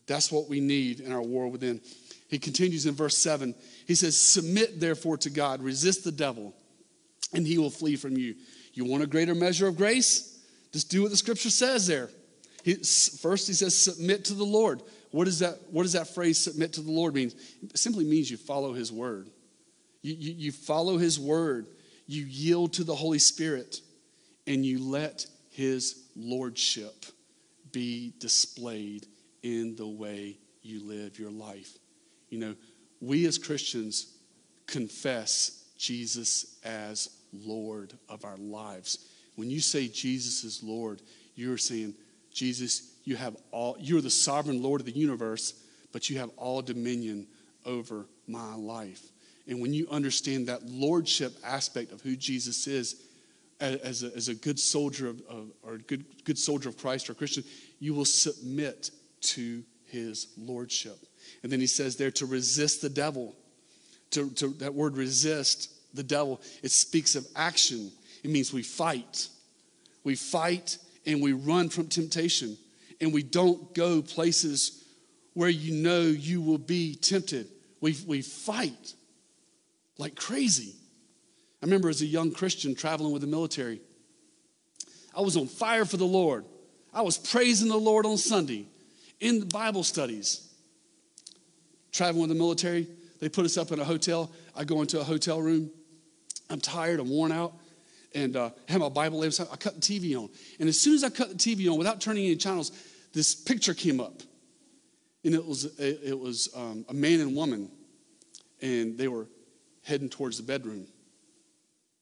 That's 0.07 0.31
what 0.31 0.49
we 0.49 0.59
need 0.59 0.99
in 0.99 1.11
our 1.11 1.21
war 1.21 1.47
within. 1.47 1.81
He 2.29 2.39
continues 2.39 2.85
in 2.85 2.95
verse 2.95 3.17
7. 3.17 3.55
He 3.87 3.95
says, 3.95 4.19
Submit 4.19 4.79
therefore 4.79 5.17
to 5.17 5.29
God, 5.29 5.61
resist 5.61 6.03
the 6.03 6.11
devil, 6.11 6.53
and 7.33 7.45
he 7.45 7.57
will 7.57 7.69
flee 7.69 7.95
from 7.95 8.17
you. 8.17 8.35
You 8.73 8.85
want 8.85 9.03
a 9.03 9.07
greater 9.07 9.35
measure 9.35 9.67
of 9.67 9.77
grace? 9.77 10.39
Just 10.71 10.89
do 10.89 11.01
what 11.01 11.11
the 11.11 11.17
scripture 11.17 11.49
says 11.49 11.87
there. 11.87 12.09
He, 12.63 12.75
first, 12.75 13.47
he 13.47 13.53
says, 13.53 13.75
submit 13.75 14.25
to 14.25 14.33
the 14.33 14.43
Lord. 14.43 14.81
What, 15.11 15.27
is 15.27 15.39
that, 15.39 15.57
what 15.71 15.83
does 15.83 15.93
that 15.93 16.07
phrase, 16.07 16.37
submit 16.37 16.73
to 16.73 16.81
the 16.81 16.91
Lord, 16.91 17.15
mean? 17.15 17.31
It 17.63 17.77
simply 17.77 18.05
means 18.05 18.29
you 18.29 18.37
follow 18.37 18.73
his 18.73 18.91
word. 18.91 19.29
You, 20.01 20.13
you, 20.13 20.33
you 20.33 20.51
follow 20.51 20.97
his 20.97 21.19
word, 21.19 21.67
you 22.07 22.23
yield 22.23 22.73
to 22.73 22.83
the 22.83 22.95
Holy 22.95 23.19
Spirit, 23.19 23.81
and 24.47 24.65
you 24.65 24.79
let 24.79 25.25
his 25.51 26.03
lordship 26.15 27.05
be 27.71 28.13
displayed 28.19 29.07
in 29.43 29.75
the 29.75 29.87
way 29.87 30.37
you 30.61 30.85
live 30.85 31.19
your 31.19 31.31
life. 31.31 31.77
You 32.29 32.39
know, 32.39 32.55
we 33.01 33.25
as 33.25 33.37
Christians 33.37 34.15
confess 34.67 35.65
Jesus 35.77 36.57
as 36.63 37.09
Lord 37.33 37.93
of 38.07 38.25
our 38.25 38.37
lives. 38.37 39.05
When 39.35 39.49
you 39.49 39.59
say 39.59 39.87
Jesus 39.87 40.43
is 40.43 40.63
Lord, 40.63 41.01
you're 41.35 41.57
saying, 41.57 41.93
Jesus, 42.33 42.88
you 43.03 43.15
have 43.15 43.35
all, 43.51 43.77
you're 43.79 44.01
the 44.01 44.09
sovereign 44.09 44.61
Lord 44.61 44.81
of 44.81 44.85
the 44.85 44.91
universe, 44.91 45.53
but 45.91 46.09
you 46.09 46.19
have 46.19 46.29
all 46.37 46.61
dominion 46.61 47.27
over 47.65 48.05
my 48.27 48.55
life. 48.55 49.01
And 49.47 49.61
when 49.61 49.73
you 49.73 49.87
understand 49.89 50.47
that 50.47 50.67
lordship 50.67 51.33
aspect 51.43 51.91
of 51.91 52.01
who 52.01 52.15
Jesus 52.15 52.67
is, 52.67 53.01
as 53.59 54.03
a, 54.03 54.15
as 54.15 54.29
a 54.29 54.35
good 54.35 54.59
soldier 54.59 55.09
of, 55.09 55.21
of, 55.27 55.51
or 55.63 55.77
good, 55.79 56.05
good 56.23 56.37
soldier 56.37 56.69
of 56.69 56.77
Christ 56.77 57.09
or 57.09 57.13
Christian, 57.13 57.43
you 57.79 57.93
will 57.93 58.05
submit 58.05 58.91
to 59.21 59.63
his 59.85 60.27
lordship. 60.37 60.97
And 61.43 61.51
then 61.51 61.59
he 61.59 61.67
says 61.67 61.95
there 61.95 62.11
to 62.11 62.25
resist 62.25 62.81
the 62.81 62.89
devil. 62.89 63.35
To, 64.11 64.29
to 64.31 64.49
that 64.55 64.73
word 64.73 64.97
resist 64.97 65.71
the 65.93 66.03
devil, 66.03 66.41
it 66.63 66.71
speaks 66.71 67.15
of 67.15 67.27
action. 67.35 67.91
It 68.23 68.31
means 68.31 68.53
we 68.53 68.63
fight. 68.63 69.27
We 70.03 70.15
fight 70.15 70.77
and 71.05 71.21
we 71.21 71.33
run 71.33 71.69
from 71.69 71.87
temptation. 71.87 72.57
And 73.01 73.13
we 73.13 73.23
don't 73.23 73.73
go 73.73 74.01
places 74.01 74.83
where 75.33 75.49
you 75.49 75.73
know 75.73 76.01
you 76.01 76.41
will 76.41 76.57
be 76.57 76.95
tempted. 76.95 77.47
We, 77.81 77.95
we 78.05 78.21
fight 78.21 78.93
like 79.97 80.15
crazy. 80.15 80.75
I 81.61 81.65
remember 81.65 81.89
as 81.89 82.01
a 82.01 82.05
young 82.05 82.31
Christian 82.31 82.75
traveling 82.75 83.11
with 83.11 83.21
the 83.21 83.27
military, 83.27 83.81
I 85.15 85.21
was 85.21 85.37
on 85.37 85.47
fire 85.47 85.85
for 85.85 85.97
the 85.97 86.05
Lord. 86.05 86.45
I 86.93 87.01
was 87.01 87.17
praising 87.17 87.67
the 87.67 87.77
Lord 87.77 88.05
on 88.05 88.17
Sunday 88.17 88.65
in 89.19 89.39
the 89.39 89.45
Bible 89.45 89.83
studies. 89.83 90.45
Traveling 91.91 92.21
with 92.21 92.29
the 92.29 92.35
military, 92.35 92.87
they 93.19 93.29
put 93.29 93.45
us 93.45 93.57
up 93.57 93.71
in 93.71 93.79
a 93.79 93.83
hotel. 93.83 94.31
I 94.55 94.63
go 94.63 94.81
into 94.81 94.99
a 94.99 95.03
hotel 95.03 95.41
room. 95.41 95.71
I'm 96.49 96.59
tired, 96.59 96.99
I'm 96.99 97.09
worn 97.09 97.31
out, 97.31 97.53
and 98.15 98.35
uh, 98.35 98.49
I 98.67 98.71
have 98.71 98.81
my 98.81 98.89
Bible. 98.89 99.21
I 99.21 99.55
cut 99.57 99.75
the 99.75 99.81
TV 99.81 100.15
on. 100.15 100.29
And 100.59 100.67
as 100.67 100.79
soon 100.79 100.95
as 100.95 101.03
I 101.03 101.09
cut 101.09 101.29
the 101.29 101.35
TV 101.35 101.71
on, 101.71 101.77
without 101.77 102.01
turning 102.01 102.25
any 102.25 102.35
channels, 102.35 102.71
this 103.13 103.35
picture 103.35 103.73
came 103.73 103.99
up. 103.99 104.21
And 105.23 105.35
it 105.35 105.45
was, 105.45 105.65
it 105.77 106.17
was 106.17 106.49
um, 106.55 106.85
a 106.87 106.93
man 106.93 107.19
and 107.19 107.35
woman, 107.35 107.69
and 108.61 108.97
they 108.97 109.09
were 109.09 109.27
heading 109.83 110.07
towards 110.07 110.37
the 110.37 110.43
bedroom. 110.43 110.87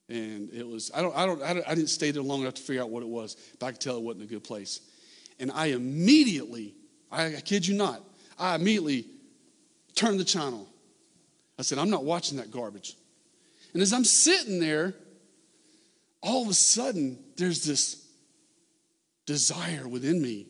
And 0.07 0.53
it 0.53 0.65
was, 0.65 0.91
I 0.93 1.01
don't, 1.01 1.15
I 1.15 1.25
don't, 1.25 1.41
I, 1.41 1.53
don't, 1.53 1.67
I 1.67 1.73
didn't 1.73 1.89
stay 1.89 2.11
there 2.11 2.21
long 2.21 2.41
enough 2.41 2.53
to 2.55 2.61
figure 2.61 2.81
out 2.81 2.89
what 2.89 3.01
it 3.01 3.09
was, 3.09 3.35
but 3.59 3.65
I 3.65 3.71
could 3.71 3.81
tell 3.81 3.97
it 3.97 4.03
wasn't 4.03 4.25
a 4.25 4.27
good 4.27 4.43
place. 4.43 4.81
And 5.39 5.51
I 5.51 5.67
immediately, 5.67 6.75
I, 7.11 7.37
I 7.37 7.41
kid 7.41 7.67
you 7.67 7.75
not, 7.75 8.03
I 8.37 8.55
immediately 8.55 9.07
turned 9.95 10.19
the 10.19 10.25
channel. 10.25 10.67
I 11.57 11.63
said, 11.63 11.79
I'm 11.79 11.89
not 11.89 12.05
watching 12.05 12.37
that 12.37 12.51
garbage. 12.51 12.95
And 13.73 13.81
as 13.81 13.93
I'm 13.93 14.05
sitting 14.05 14.59
there, 14.59 14.93
all 16.21 16.43
of 16.43 16.49
a 16.49 16.53
sudden, 16.53 17.17
there's 17.35 17.65
this 17.65 18.05
desire 19.25 19.87
within 19.87 20.21
me 20.21 20.47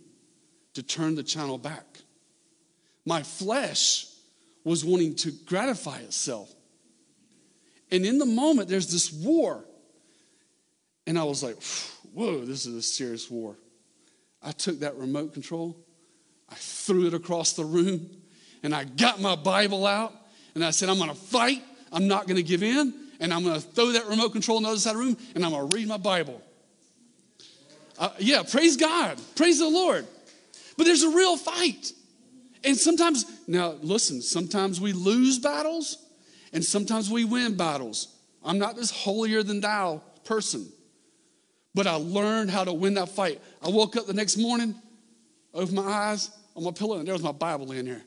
to 0.78 0.84
turn 0.84 1.16
the 1.16 1.24
channel 1.24 1.58
back. 1.58 1.86
My 3.04 3.24
flesh 3.24 4.06
was 4.64 4.86
wanting 4.86 5.16
to 5.16 5.32
gratify 5.32 5.98
itself. 6.00 6.54
And 7.90 8.06
in 8.06 8.20
the 8.20 8.28
moment, 8.28 8.70
there's 8.70 8.92
this 8.92 9.12
war. 9.12 9.66
And 11.08 11.18
I 11.18 11.24
was 11.24 11.42
like, 11.42 11.56
whoa, 12.14 12.46
this 12.46 12.68
is 12.68 12.76
a 12.76 12.82
serious 12.84 13.32
war. 13.32 13.56
I 14.44 14.52
took 14.52 14.82
that 14.82 14.96
remote 14.98 15.34
control, 15.34 15.76
I 16.48 16.56
threw 16.56 17.08
it 17.08 17.16
across 17.16 17.54
the 17.54 17.66
room, 17.66 18.08
and 18.62 18.76
I 18.76 18.84
got 18.84 19.20
my 19.20 19.36
Bible 19.36 19.88
out, 19.88 20.14
and 20.54 20.64
I 20.64 20.70
said, 20.70 20.90
I'm 20.90 21.00
gonna 21.00 21.16
fight, 21.16 21.64
I'm 21.92 22.08
not 22.08 22.28
gonna 22.28 22.44
give 22.44 22.62
in, 22.62 22.94
and 23.20 23.34
I'm 23.34 23.46
to 23.46 23.60
throw 23.60 23.94
that 23.94 24.06
remote 24.06 24.32
control 24.32 24.58
on 24.58 24.64
the 24.64 24.70
other 24.70 24.78
side 24.78 24.92
of 24.92 24.98
the 24.98 25.04
room 25.06 25.18
and 25.34 25.44
I'm 25.44 25.54
to 25.54 25.76
read 25.76 25.88
my 25.88 25.98
Bible. 25.98 26.40
Uh, 27.98 28.12
yeah, 28.20 28.44
praise 28.44 28.78
God. 28.78 29.20
Praise 29.36 29.58
the 29.58 29.68
Lord. 29.68 30.06
But 30.78 30.86
there's 30.86 31.04
a 31.04 31.10
real 31.10 31.38
fight. 31.38 31.92
And 32.64 32.78
sometimes, 32.78 33.26
now 33.48 33.76
listen, 33.82 34.22
sometimes 34.22 34.80
we 34.80 34.94
lose 34.94 35.40
battles 35.40 35.98
and 36.54 36.64
sometimes 36.64 37.10
we 37.10 37.26
win 37.26 37.58
battles. 37.58 38.16
I'm 38.44 38.60
not 38.60 38.76
this 38.76 38.92
holier 38.92 39.44
than 39.44 39.62
thou 39.62 40.02
person, 40.24 40.68
but 41.74 41.88
I 41.88 41.96
learned 41.96 42.50
how 42.50 42.64
to 42.64 42.74
win 42.74 42.94
that 42.96 43.10
fight. 43.10 43.42
I 43.62 43.70
woke 43.70 43.96
up 43.96 44.08
the 44.08 44.14
next 44.14 44.38
morning, 44.38 44.76
opened 45.54 45.76
my 45.76 45.84
eyes 45.84 46.32
on 46.56 46.64
my 46.64 46.72
pillow, 46.72 46.98
and 46.98 47.08
there 47.08 47.14
was 47.14 47.24
my 47.24 47.32
Bible 47.32 47.72
in 47.72 47.86
there. 47.86 48.04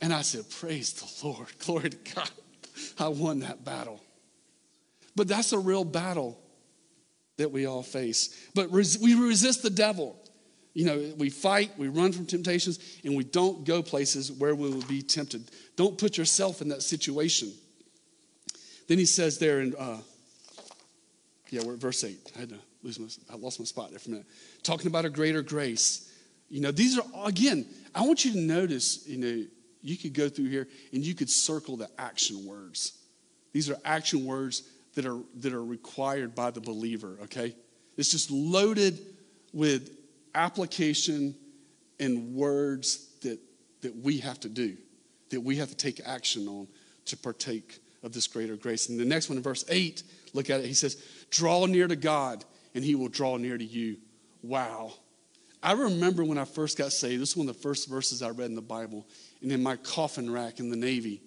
And 0.00 0.12
I 0.12 0.22
said, 0.22 0.48
Praise 0.50 0.92
the 0.94 1.26
Lord. 1.26 1.46
Glory 1.58 1.90
to 1.90 2.14
God. 2.14 2.30
I 2.98 3.08
won 3.08 3.40
that 3.40 3.64
battle. 3.64 4.02
But 5.14 5.28
that's 5.28 5.52
a 5.52 5.58
real 5.58 5.84
battle 5.84 6.40
that 7.36 7.50
we 7.50 7.66
all 7.66 7.82
face. 7.82 8.48
But 8.54 8.72
res- 8.72 8.98
we 8.98 9.14
resist 9.14 9.62
the 9.62 9.70
devil. 9.70 10.19
You 10.72 10.84
know, 10.84 11.12
we 11.18 11.30
fight, 11.30 11.72
we 11.76 11.88
run 11.88 12.12
from 12.12 12.26
temptations, 12.26 12.78
and 13.04 13.16
we 13.16 13.24
don't 13.24 13.64
go 13.64 13.82
places 13.82 14.30
where 14.30 14.54
we 14.54 14.70
will 14.70 14.82
be 14.82 15.02
tempted. 15.02 15.50
Don't 15.76 15.98
put 15.98 16.16
yourself 16.16 16.62
in 16.62 16.68
that 16.68 16.82
situation. 16.82 17.52
Then 18.86 18.98
he 18.98 19.04
says 19.04 19.38
there 19.38 19.60
in, 19.60 19.74
uh, 19.76 19.98
yeah, 21.50 21.62
we're 21.64 21.74
at 21.74 21.80
verse 21.80 22.04
8. 22.04 22.32
I 22.36 22.40
had 22.40 22.48
to 22.50 22.58
lose 22.82 22.98
my, 22.98 23.06
I 23.32 23.36
lost 23.36 23.58
my 23.58 23.64
spot 23.64 23.90
there 23.90 23.98
for 23.98 24.10
a 24.10 24.12
minute. 24.12 24.26
Talking 24.62 24.86
about 24.86 25.04
a 25.04 25.10
greater 25.10 25.42
grace. 25.42 26.12
You 26.48 26.60
know, 26.60 26.70
these 26.70 26.98
are, 26.98 27.04
again, 27.24 27.66
I 27.94 28.02
want 28.02 28.24
you 28.24 28.32
to 28.32 28.38
notice, 28.38 29.06
you 29.06 29.18
know, 29.18 29.46
you 29.82 29.96
could 29.96 30.12
go 30.12 30.28
through 30.28 30.48
here 30.48 30.68
and 30.92 31.04
you 31.04 31.14
could 31.14 31.30
circle 31.30 31.76
the 31.76 31.88
action 31.98 32.46
words. 32.46 32.98
These 33.52 33.70
are 33.70 33.76
action 33.84 34.24
words 34.24 34.62
that 34.94 35.06
are, 35.06 35.18
that 35.36 35.52
are 35.52 35.64
required 35.64 36.34
by 36.34 36.50
the 36.50 36.60
believer, 36.60 37.16
okay? 37.24 37.54
It's 37.96 38.10
just 38.10 38.30
loaded 38.30 38.98
with 39.52 39.99
application 40.34 41.34
and 41.98 42.34
words 42.34 43.08
that, 43.22 43.38
that 43.82 43.96
we 43.96 44.18
have 44.18 44.40
to 44.40 44.48
do, 44.48 44.76
that 45.30 45.40
we 45.40 45.56
have 45.56 45.68
to 45.68 45.76
take 45.76 46.00
action 46.06 46.48
on 46.48 46.66
to 47.06 47.16
partake 47.16 47.78
of 48.02 48.12
this 48.12 48.26
greater 48.26 48.56
grace. 48.56 48.88
And 48.88 48.98
the 48.98 49.04
next 49.04 49.28
one 49.28 49.36
in 49.36 49.42
verse 49.42 49.64
8, 49.68 50.02
look 50.32 50.50
at 50.50 50.60
it. 50.60 50.66
He 50.66 50.74
says, 50.74 51.02
Draw 51.30 51.66
near 51.66 51.86
to 51.86 51.96
God, 51.96 52.44
and 52.74 52.84
he 52.84 52.94
will 52.94 53.08
draw 53.08 53.36
near 53.36 53.58
to 53.58 53.64
you. 53.64 53.98
Wow. 54.42 54.92
I 55.62 55.72
remember 55.72 56.24
when 56.24 56.38
I 56.38 56.44
first 56.44 56.78
got 56.78 56.92
saved, 56.92 57.20
this 57.20 57.30
is 57.30 57.36
one 57.36 57.48
of 57.48 57.54
the 57.54 57.62
first 57.62 57.88
verses 57.88 58.22
I 58.22 58.30
read 58.30 58.48
in 58.48 58.54
the 58.54 58.62
Bible. 58.62 59.06
And 59.42 59.52
in 59.52 59.62
my 59.62 59.76
coffin 59.76 60.30
rack 60.30 60.58
in 60.58 60.70
the 60.70 60.76
Navy, 60.76 61.22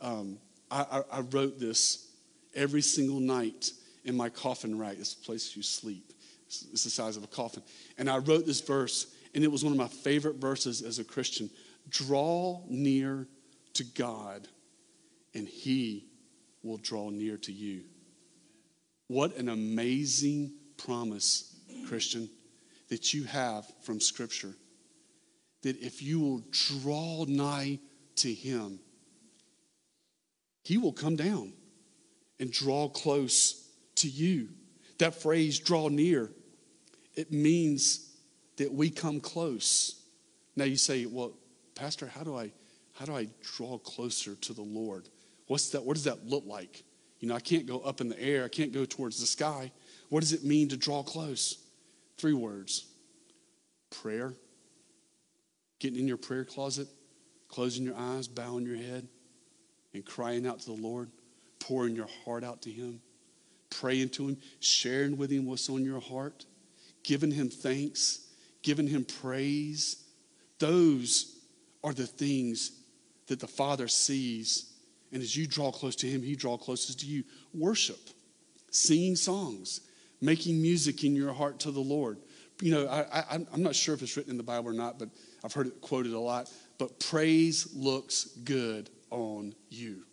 um, 0.00 0.38
I, 0.70 0.86
I, 0.90 1.18
I, 1.18 1.20
wrote 1.20 1.58
this 1.58 2.08
every 2.54 2.82
single 2.82 3.20
night 3.20 3.70
in 4.04 4.16
my 4.16 4.28
coffin 4.28 4.78
rack. 4.78 4.96
It's 4.98 5.14
the 5.14 5.24
place 5.24 5.56
you 5.56 5.62
sleep, 5.62 6.11
it's, 6.72 6.84
the 6.84 6.90
size 6.90 7.16
of 7.16 7.24
a 7.24 7.28
coffin. 7.28 7.62
And 7.98 8.10
I 8.10 8.18
wrote 8.18 8.46
this 8.46 8.60
verse, 8.60 9.06
and 9.34 9.42
it 9.42 9.50
was 9.50 9.64
one 9.64 9.72
of 9.72 9.78
my 9.78 9.88
favorite 9.88 10.36
verses 10.36 10.82
as 10.82 10.98
a 10.98 11.04
Christian 11.04 11.50
Draw 11.88 12.62
near 12.68 13.26
to 13.74 13.84
God, 13.84 14.46
and 15.34 15.48
He 15.48 16.06
will 16.62 16.76
draw 16.76 17.10
near 17.10 17.36
to 17.38 17.52
you. 17.52 17.82
What 19.08 19.36
an 19.36 19.48
amazing 19.48 20.52
promise, 20.76 21.56
Christian 21.88 22.30
that 22.88 23.12
you 23.12 23.24
have 23.24 23.66
from 23.82 24.00
Scripture. 24.00 24.54
That 25.62 25.80
if 25.80 26.02
you 26.02 26.20
will 26.20 26.42
draw 26.50 27.24
nigh 27.26 27.80
to 28.16 28.32
Him, 28.32 28.78
He 30.62 30.78
will 30.78 30.92
come 30.92 31.16
down 31.16 31.52
and 32.38 32.52
draw 32.52 32.88
close 32.88 33.68
to 33.96 34.08
you. 34.08 34.50
That 34.98 35.20
phrase, 35.20 35.58
draw 35.58 35.88
near, 35.88 36.30
it 37.14 37.32
means 37.32 38.10
that 38.56 38.72
we 38.72 38.90
come 38.90 39.20
close. 39.20 40.02
Now 40.56 40.64
you 40.64 40.76
say, 40.76 41.06
well, 41.06 41.32
Pastor, 41.74 42.06
how 42.06 42.22
do 42.22 42.36
I 42.36 42.52
how 42.98 43.06
do 43.06 43.16
I 43.16 43.28
draw 43.42 43.78
closer 43.78 44.34
to 44.34 44.52
the 44.52 44.62
Lord? 44.62 45.08
What's 45.46 45.70
that? 45.70 45.82
What 45.82 45.94
does 45.94 46.04
that 46.04 46.26
look 46.26 46.44
like? 46.46 46.84
You 47.20 47.28
know, 47.28 47.34
I 47.34 47.40
can't 47.40 47.66
go 47.66 47.78
up 47.80 48.00
in 48.00 48.08
the 48.08 48.20
air, 48.20 48.44
I 48.44 48.48
can't 48.48 48.72
go 48.72 48.84
towards 48.84 49.20
the 49.20 49.26
sky. 49.26 49.72
What 50.08 50.20
does 50.20 50.32
it 50.32 50.44
mean 50.44 50.68
to 50.68 50.76
draw 50.76 51.02
close? 51.02 51.58
Three 52.18 52.34
words 52.34 52.86
prayer, 53.90 54.34
getting 55.78 55.98
in 55.98 56.08
your 56.08 56.16
prayer 56.16 56.44
closet, 56.44 56.88
closing 57.48 57.84
your 57.84 57.96
eyes, 57.96 58.26
bowing 58.28 58.66
your 58.66 58.76
head, 58.76 59.06
and 59.94 60.04
crying 60.04 60.46
out 60.46 60.60
to 60.60 60.66
the 60.66 60.80
Lord, 60.80 61.10
pouring 61.60 61.94
your 61.94 62.08
heart 62.24 62.44
out 62.44 62.62
to 62.62 62.70
Him, 62.70 63.00
praying 63.70 64.10
to 64.10 64.28
Him, 64.28 64.38
sharing 64.60 65.16
with 65.16 65.30
Him 65.30 65.46
what's 65.46 65.68
on 65.68 65.84
your 65.84 66.00
heart, 66.00 66.46
giving 67.04 67.30
Him 67.30 67.48
thanks, 67.48 68.26
giving 68.62 68.86
Him 68.86 69.04
praise. 69.04 70.04
Those 70.58 71.38
are 71.82 71.92
the 71.92 72.06
things 72.06 72.72
that 73.26 73.40
the 73.40 73.46
Father 73.46 73.88
sees. 73.88 74.72
And 75.12 75.22
as 75.22 75.36
you 75.36 75.46
draw 75.46 75.72
close 75.72 75.96
to 75.96 76.06
Him, 76.06 76.22
He 76.22 76.36
draws 76.36 76.60
closest 76.60 77.00
to 77.00 77.06
you. 77.06 77.24
Worship, 77.54 78.00
singing 78.70 79.16
songs, 79.16 79.80
making 80.20 80.60
music 80.62 81.04
in 81.04 81.16
your 81.16 81.32
heart 81.32 81.60
to 81.60 81.70
the 81.70 81.80
Lord. 81.80 82.18
You 82.60 82.70
know, 82.70 82.88
I, 82.88 83.24
I'm 83.52 83.62
not 83.62 83.74
sure 83.74 83.94
if 83.94 84.02
it's 84.02 84.16
written 84.16 84.30
in 84.30 84.36
the 84.36 84.42
Bible 84.44 84.70
or 84.70 84.74
not, 84.74 84.98
but 84.98 85.08
I've 85.42 85.52
heard 85.52 85.66
it 85.66 85.80
quoted 85.80 86.12
a 86.12 86.20
lot. 86.20 86.50
But 86.78 87.00
praise 87.00 87.74
looks 87.74 88.26
good 88.44 88.88
on 89.10 89.54
you. 89.68 90.04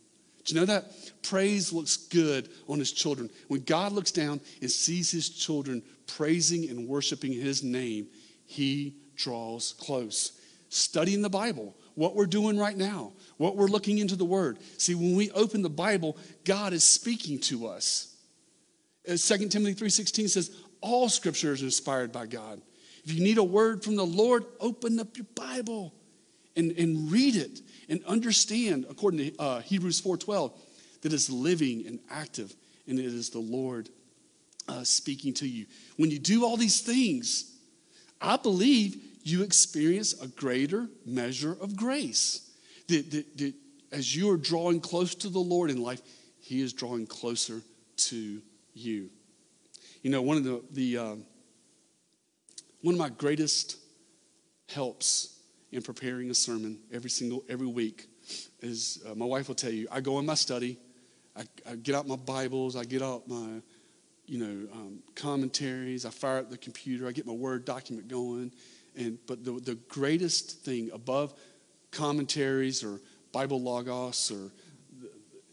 Do 0.50 0.56
you 0.56 0.62
know 0.62 0.66
that? 0.66 0.92
Praise 1.22 1.72
looks 1.72 1.96
good 1.96 2.50
on 2.68 2.80
his 2.80 2.92
children. 2.92 3.30
When 3.50 3.62
God 3.62 3.92
looks 3.92 4.12
down 4.12 4.42
and 4.62 4.72
sees 4.72 5.12
his 5.12 5.30
children 5.30 5.84
praising 6.08 6.68
and 6.70 6.88
worshiping 6.88 7.34
his 7.34 7.64
name, 7.64 8.08
he 8.46 8.96
draws 9.16 9.74
close. 9.74 10.32
Studying 10.70 11.22
the 11.22 11.30
Bible, 11.30 11.76
what 11.94 12.16
we're 12.16 12.26
doing 12.26 12.58
right 12.58 12.76
now, 12.76 13.14
what 13.38 13.58
we're 13.58 13.68
looking 13.68 14.00
into 14.00 14.16
the 14.16 14.26
Word. 14.26 14.58
See, 14.80 14.96
when 14.96 15.16
we 15.16 15.30
open 15.32 15.62
the 15.62 15.70
Bible, 15.70 16.18
God 16.46 16.74
is 16.74 16.84
speaking 16.84 17.40
to 17.42 17.68
us. 17.68 18.16
Uh, 19.08 19.12
As 19.14 19.28
2 19.28 19.50
Timothy 19.50 19.86
3.16 19.86 20.30
says, 20.30 20.56
all 20.82 21.10
scripture 21.10 21.54
is 21.54 21.62
inspired 21.62 22.12
by 22.12 22.26
God. 22.26 22.62
If 23.04 23.14
you 23.14 23.24
need 23.24 23.38
a 23.38 23.44
word 23.44 23.84
from 23.84 23.96
the 23.96 24.06
Lord, 24.06 24.46
open 24.60 25.00
up 25.00 25.16
your 25.16 25.28
Bible 25.36 25.94
and, 26.56 26.72
and 26.72 27.12
read 27.12 27.36
it 27.36 27.62
and 27.88 28.04
understand, 28.06 28.86
according 28.90 29.32
to 29.32 29.42
uh, 29.42 29.62
Hebrews 29.62 30.02
4.12, 30.02 30.54
that 31.02 31.14
it's 31.14 31.30
living 31.30 31.86
and 31.88 32.00
active 32.10 32.54
and 32.88 33.00
it 33.00 33.06
is 33.06 33.30
the 33.30 33.40
Lord 33.40 33.90
uh, 34.68 34.84
speaking 34.84 35.34
to 35.36 35.48
you. 35.48 35.66
When 35.98 36.12
you 36.12 36.20
do 36.20 36.44
all 36.44 36.58
these 36.58 36.82
things, 36.82 37.56
I 38.20 38.38
believe 38.38 38.98
you 39.24 39.44
experience 39.44 40.20
a 40.22 40.28
greater 40.28 40.88
measure 41.06 41.56
of 41.62 41.76
grace. 41.76 42.50
That, 42.88 43.12
that, 43.12 43.38
that 43.38 43.54
as 43.92 44.16
you 44.16 44.30
are 44.32 44.38
drawing 44.38 44.82
close 44.82 45.16
to 45.16 45.30
the 45.30 45.40
Lord 45.40 45.70
in 45.70 45.82
life, 45.82 46.02
He 46.40 46.62
is 46.62 46.74
drawing 46.74 47.06
closer 47.06 47.62
to 47.98 48.42
you. 48.74 49.10
You 50.02 50.12
know, 50.12 50.22
one 50.22 50.38
of 50.38 50.44
the, 50.44 50.64
the 50.72 50.98
uh, 50.98 51.16
one 52.82 52.96
of 52.96 53.00
my 53.00 53.10
greatest 53.10 53.78
helps 54.70 55.39
in 55.72 55.82
preparing 55.82 56.30
a 56.30 56.34
sermon 56.34 56.80
every 56.92 57.10
single 57.10 57.44
every 57.50 57.68
week 57.68 58.08
is 58.62 59.04
uh, 59.10 59.16
my 59.16 59.26
wife 59.26 59.48
will 59.48 59.56
tell 59.56 59.72
you 59.72 59.88
I 59.92 60.02
go 60.02 60.20
in 60.20 60.26
my 60.26 60.36
study, 60.36 60.78
I, 61.36 61.44
I, 61.70 61.76
get 61.76 61.96
out 61.96 62.08
my 62.08 62.16
Bibles, 62.16 62.76
I 62.76 62.84
get 62.84 63.02
out 63.02 63.28
my 63.28 63.62
you 64.26 64.40
know 64.40 64.68
um, 64.74 65.00
commentaries, 65.16 66.06
I 66.06 66.10
fire 66.10 66.40
up 66.40 66.50
the 66.50 66.58
computer, 66.58 67.08
I 67.08 67.12
get 67.12 67.26
my 67.26 67.34
Word 67.34 67.66
document 67.66 68.08
going, 68.08 68.52
and 68.96 69.18
but 69.28 69.44
the 69.44 69.52
the 69.52 69.76
greatest 69.88 70.64
thing 70.64 70.90
above 70.94 71.34
commentaries 71.92 72.84
or 72.84 73.00
Bible 73.32 73.62
logos 73.62 74.32
or 74.32 74.52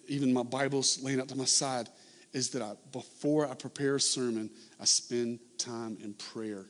even 0.08 0.32
my 0.32 0.42
Bible's 0.42 1.02
laying 1.02 1.20
out 1.20 1.28
to 1.28 1.36
my 1.36 1.44
side 1.44 1.88
is 2.32 2.50
that 2.50 2.62
I, 2.62 2.72
before 2.92 3.48
I 3.48 3.54
prepare 3.54 3.96
a 3.96 4.00
sermon, 4.00 4.50
I 4.80 4.84
spend 4.84 5.40
time 5.58 5.96
in 6.02 6.14
prayer. 6.14 6.66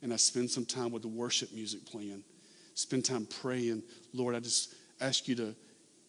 And 0.00 0.12
I 0.12 0.16
spend 0.16 0.50
some 0.50 0.64
time 0.64 0.90
with 0.90 1.02
the 1.02 1.08
worship 1.08 1.52
music 1.52 1.86
playing. 1.86 2.24
Spend 2.82 3.04
time 3.04 3.26
praying. 3.26 3.80
Lord, 4.12 4.34
I 4.34 4.40
just 4.40 4.74
ask 5.00 5.28
you 5.28 5.36
to 5.36 5.54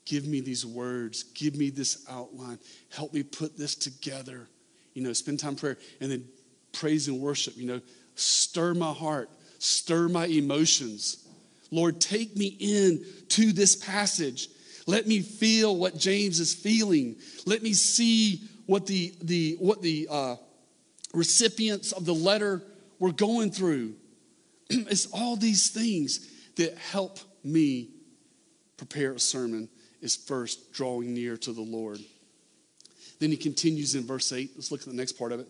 give 0.06 0.26
me 0.26 0.40
these 0.40 0.66
words, 0.66 1.22
give 1.22 1.56
me 1.56 1.70
this 1.70 2.04
outline, 2.10 2.58
help 2.90 3.14
me 3.14 3.22
put 3.22 3.56
this 3.56 3.76
together. 3.76 4.48
You 4.96 5.04
know, 5.04 5.14
spend 5.14 5.40
time 5.40 5.56
prayer. 5.56 5.78
And 6.02 6.12
then 6.12 6.26
praise 6.72 7.08
and 7.08 7.20
worship, 7.20 7.56
you 7.56 7.68
know, 7.68 7.80
stir 8.16 8.74
my 8.74 8.92
heart, 8.92 9.30
stir 9.60 10.10
my 10.10 10.26
emotions. 10.26 11.28
Lord, 11.70 12.02
take 12.02 12.36
me 12.36 12.58
in 12.60 13.06
to 13.30 13.52
this 13.52 13.76
passage. 13.76 14.50
Let 14.88 15.06
me 15.06 15.20
feel 15.20 15.76
what 15.76 15.96
James 15.96 16.40
is 16.40 16.56
feeling. 16.56 17.18
Let 17.46 17.62
me 17.62 17.74
see 17.74 18.42
what 18.66 18.88
the, 18.88 19.14
the, 19.22 19.58
what 19.60 19.84
the 19.84 20.08
uh, 20.10 20.36
recipients 21.14 21.92
of 21.92 22.06
the 22.06 22.16
letter 22.16 22.64
were 22.98 23.12
going 23.12 23.52
through. 23.52 23.94
it's 24.72 25.06
all 25.12 25.36
these 25.36 25.70
things 25.70 26.32
that 26.56 26.78
help 26.78 27.20
me 27.44 27.90
prepare 28.78 29.14
a 29.14 29.20
sermon 29.20 29.70
is 30.02 30.16
first 30.16 30.74
drawing 30.74 31.14
near 31.14 31.38
to 31.38 31.54
the 31.54 31.62
Lord. 31.62 32.00
Then 33.20 33.32
he 33.32 33.38
continues 33.38 33.96
in 33.96 34.04
verse 34.04 34.32
8. 34.32 34.52
Let's 34.56 34.72
look 34.72 34.82
at 34.82 34.88
the 34.88 34.94
next 34.94 35.14
part 35.14 35.32
of 35.32 35.40
it. 35.40 35.48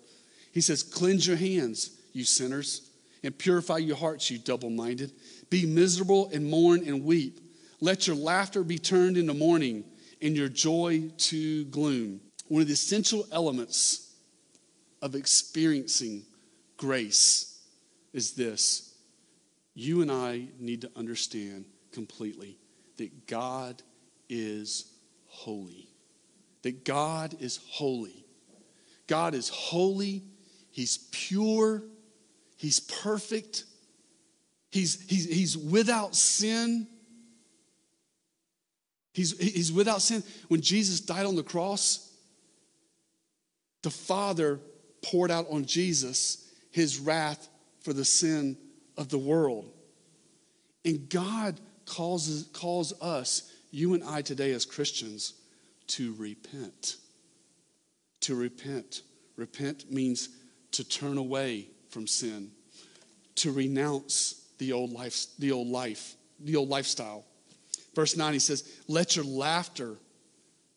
He 0.51 0.61
says, 0.61 0.83
Cleanse 0.83 1.25
your 1.25 1.37
hands, 1.37 1.97
you 2.13 2.23
sinners, 2.23 2.89
and 3.23 3.37
purify 3.37 3.77
your 3.77 3.95
hearts, 3.95 4.29
you 4.29 4.37
double 4.37 4.69
minded. 4.69 5.11
Be 5.49 5.65
miserable 5.65 6.29
and 6.33 6.45
mourn 6.45 6.83
and 6.85 7.03
weep. 7.03 7.39
Let 7.81 8.07
your 8.07 8.15
laughter 8.15 8.63
be 8.63 8.77
turned 8.77 9.17
into 9.17 9.33
mourning 9.33 9.83
and 10.21 10.35
your 10.35 10.49
joy 10.49 11.09
to 11.17 11.65
gloom 11.65 12.21
one 12.53 12.61
of 12.61 12.67
the 12.67 12.73
essential 12.73 13.25
elements 13.31 14.13
of 15.01 15.15
experiencing 15.15 16.23
grace 16.77 17.61
is 18.13 18.33
this 18.33 18.92
you 19.73 20.01
and 20.01 20.11
I 20.11 20.47
need 20.59 20.81
to 20.81 20.91
understand 20.95 21.65
completely 21.91 22.57
that 22.97 23.27
God 23.27 23.81
is 24.29 24.91
holy. 25.27 25.89
That 26.61 26.85
God 26.85 27.35
is 27.39 27.59
holy. 27.69 28.25
God 29.07 29.33
is 29.33 29.49
holy, 29.49 30.23
He's 30.71 31.09
pure, 31.11 31.83
He's 32.57 32.79
perfect, 32.79 33.65
He's, 34.73 35.07
he's, 35.07 35.25
he's 35.25 35.55
without 35.55 36.15
sin. 36.15 36.87
He's, 39.13 39.37
he's 39.37 39.71
without 39.71 40.01
sin. 40.01 40.23
When 40.47 40.61
Jesus 40.61 40.99
died 40.99 41.27
on 41.27 41.35
the 41.35 41.43
cross, 41.43 42.11
the 43.83 43.91
Father 43.91 44.59
poured 45.03 45.29
out 45.29 45.45
on 45.51 45.65
Jesus 45.65 46.49
his 46.71 46.97
wrath 46.97 47.49
for 47.81 47.93
the 47.93 48.03
sin 48.03 48.57
of 48.97 49.09
the 49.09 49.17
world. 49.17 49.71
And 50.85 51.09
God 51.09 51.59
calls, 51.85 52.49
calls 52.53 52.93
us, 53.01 53.51
you 53.71 53.93
and 53.93 54.03
I 54.03 54.21
today 54.21 54.51
as 54.51 54.65
Christians, 54.65 55.33
to 55.87 56.13
repent. 56.13 56.97
To 58.21 58.35
repent. 58.35 59.01
Repent 59.35 59.91
means 59.91 60.29
to 60.71 60.83
turn 60.83 61.17
away 61.17 61.67
from 61.89 62.07
sin, 62.07 62.51
to 63.35 63.51
renounce 63.51 64.47
the 64.57 64.73
old 64.73 64.91
life, 64.91 65.25
the 65.39 65.51
old 65.51 65.67
life, 65.67 66.15
the 66.39 66.55
old 66.55 66.69
lifestyle. 66.69 67.25
Verse 67.95 68.17
9, 68.17 68.33
he 68.33 68.39
says, 68.39 68.81
Let 68.87 69.15
your 69.15 69.25
laughter 69.25 69.95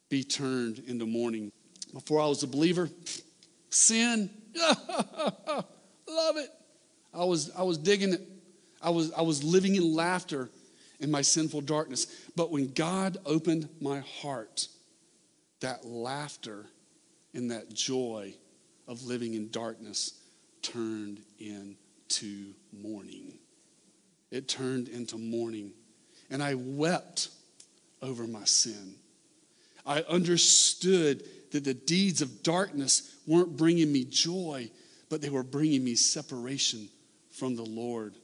be 0.08 0.22
turned 0.22 0.80
into 0.86 1.06
mourning. 1.06 1.50
Before 1.92 2.20
I 2.20 2.26
was 2.26 2.42
a 2.42 2.46
believer, 2.46 2.90
sin, 3.70 4.30
love 4.56 6.36
it. 6.36 6.50
I 7.16 7.24
was, 7.24 7.50
I 7.56 7.62
was 7.62 7.78
digging 7.78 8.12
it. 8.12 8.20
I 8.82 8.90
was, 8.90 9.12
I 9.12 9.22
was 9.22 9.42
living 9.42 9.74
in 9.74 9.94
laughter 9.94 10.50
in 11.00 11.10
my 11.10 11.22
sinful 11.22 11.62
darkness. 11.62 12.06
But 12.36 12.50
when 12.50 12.72
God 12.72 13.18
opened 13.24 13.68
my 13.80 14.00
heart, 14.00 14.68
that 15.60 15.84
laughter 15.84 16.66
and 17.34 17.50
that 17.50 17.72
joy 17.72 18.34
of 18.86 19.02
living 19.04 19.34
in 19.34 19.50
darkness 19.50 20.20
turned 20.62 21.20
into 21.38 22.52
mourning. 22.72 23.38
It 24.30 24.48
turned 24.48 24.88
into 24.88 25.16
mourning. 25.16 25.72
And 26.30 26.42
I 26.42 26.54
wept 26.54 27.30
over 28.02 28.26
my 28.26 28.44
sin. 28.44 28.94
I 29.86 30.02
understood 30.02 31.24
that 31.52 31.64
the 31.64 31.74
deeds 31.74 32.20
of 32.20 32.42
darkness 32.42 33.14
weren't 33.26 33.56
bringing 33.56 33.92
me 33.92 34.04
joy, 34.04 34.70
but 35.08 35.22
they 35.22 35.30
were 35.30 35.44
bringing 35.44 35.84
me 35.84 35.94
separation 35.94 36.88
from 37.36 37.56
the 37.56 37.64
Lord. 37.64 38.16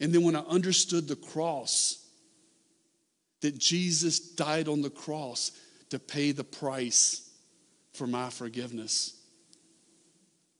And 0.00 0.12
then 0.12 0.22
when 0.22 0.36
I 0.36 0.40
understood 0.40 1.08
the 1.08 1.16
cross, 1.16 2.06
that 3.40 3.58
Jesus 3.58 4.18
died 4.18 4.68
on 4.68 4.82
the 4.82 4.90
cross 4.90 5.52
to 5.90 5.98
pay 5.98 6.32
the 6.32 6.44
price 6.44 7.30
for 7.94 8.06
my 8.06 8.30
forgiveness, 8.30 9.16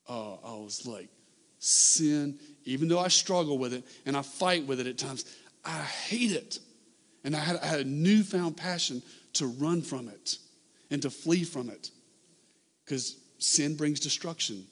oh, 0.09 0.41
I 0.45 0.53
was 0.63 0.87
like, 0.87 1.09
sin, 1.59 2.39
even 2.65 2.89
though 2.89 2.99
I 2.99 3.09
struggle 3.09 3.59
with 3.59 3.75
it 3.75 3.85
and 4.07 4.17
I 4.17 4.23
fight 4.23 4.67
with 4.67 4.81
it 4.81 4.87
at 4.87 4.99
times, 4.99 5.25
I 5.65 5.79
hate 5.83 6.33
it. 6.33 6.59
And 7.23 7.37
I 7.37 7.41
had, 7.41 7.57
I 7.57 7.67
had 7.67 7.81
a 7.81 7.85
newfound 7.85 8.57
passion 8.57 9.03
to 9.35 9.47
run 9.47 9.83
from 9.83 10.09
it 10.09 10.39
and 10.91 11.03
to 11.03 11.11
flee 11.11 11.45
from 11.45 11.69
it 11.69 11.91
because 12.85 13.17
sin 13.39 13.77
brings 13.77 14.01
destruction. 14.01 14.67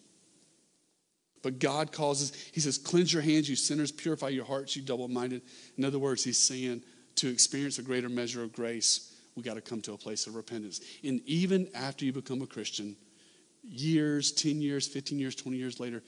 But 1.43 1.59
God 1.59 1.93
causes, 1.93 2.33
He 2.53 2.61
says, 2.61 2.79
cleanse 2.79 3.13
your 3.13 3.23
hands, 3.23 3.49
you 3.49 3.57
sinners, 3.57 3.93
purify 3.93 4.29
your 4.29 4.45
hearts, 4.45 4.77
you 4.77 4.83
double 4.83 5.09
minded. 5.09 5.43
In 5.77 5.85
other 5.85 5.99
words, 5.99 6.25
He's 6.25 6.39
saying 6.39 6.83
to 7.17 7.29
experience 7.29 7.79
a 7.79 7.83
greater 7.83 8.09
measure 8.09 8.43
of 8.43 8.53
grace, 8.53 9.15
we 9.37 9.43
got 9.43 9.55
to 9.55 9.61
come 9.61 9.81
to 9.83 9.93
a 9.93 9.97
place 9.97 10.27
of 10.27 10.35
repentance. 10.35 10.81
And 11.05 11.21
even 11.27 11.69
after 11.75 12.05
you 12.05 12.13
become 12.13 12.43
a 12.43 12.47
Christian, 12.47 12.97
years, 13.63 14.33
10 14.33 14.61
years, 14.61 14.89
15 14.89 15.19
years, 15.19 15.35
20 15.35 15.57
years 15.57 15.79
later, 15.81 16.03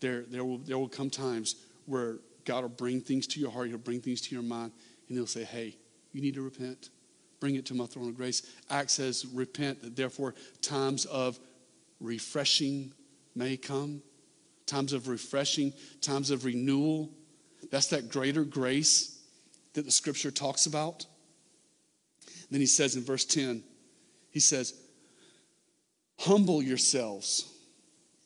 there, 0.00 0.22
there, 0.22 0.44
will, 0.44 0.58
there 0.58 0.78
will 0.78 0.88
come 0.88 1.10
times 1.10 1.56
where 1.86 2.18
God 2.44 2.62
will 2.62 2.68
bring 2.68 3.00
things 3.00 3.26
to 3.28 3.40
your 3.40 3.50
heart, 3.50 3.68
He'll 3.68 3.78
bring 3.78 4.00
things 4.00 4.20
to 4.22 4.34
your 4.34 4.44
mind, 4.44 4.72
and 5.08 5.16
He'll 5.16 5.26
say, 5.26 5.44
Hey, 5.44 5.76
you 6.12 6.20
need 6.20 6.34
to 6.34 6.42
repent. 6.42 6.90
Bring 7.40 7.56
it 7.56 7.66
to 7.66 7.74
my 7.74 7.86
throne 7.86 8.08
of 8.08 8.16
grace. 8.16 8.42
Acts 8.70 8.94
says, 8.94 9.26
Repent, 9.32 9.96
therefore 9.96 10.34
times 10.62 11.04
of 11.06 11.38
refreshing 12.00 12.92
may 13.34 13.56
come. 13.56 14.02
Times 14.66 14.92
of 14.92 15.08
refreshing, 15.08 15.72
times 16.00 16.30
of 16.30 16.44
renewal. 16.44 17.10
That's 17.70 17.88
that 17.88 18.08
greater 18.08 18.44
grace 18.44 19.20
that 19.74 19.84
the 19.84 19.90
scripture 19.90 20.30
talks 20.30 20.66
about. 20.66 21.06
Then 22.50 22.60
he 22.60 22.66
says 22.66 22.96
in 22.96 23.02
verse 23.02 23.24
10, 23.24 23.62
he 24.30 24.40
says, 24.40 24.74
Humble 26.18 26.62
yourselves 26.62 27.52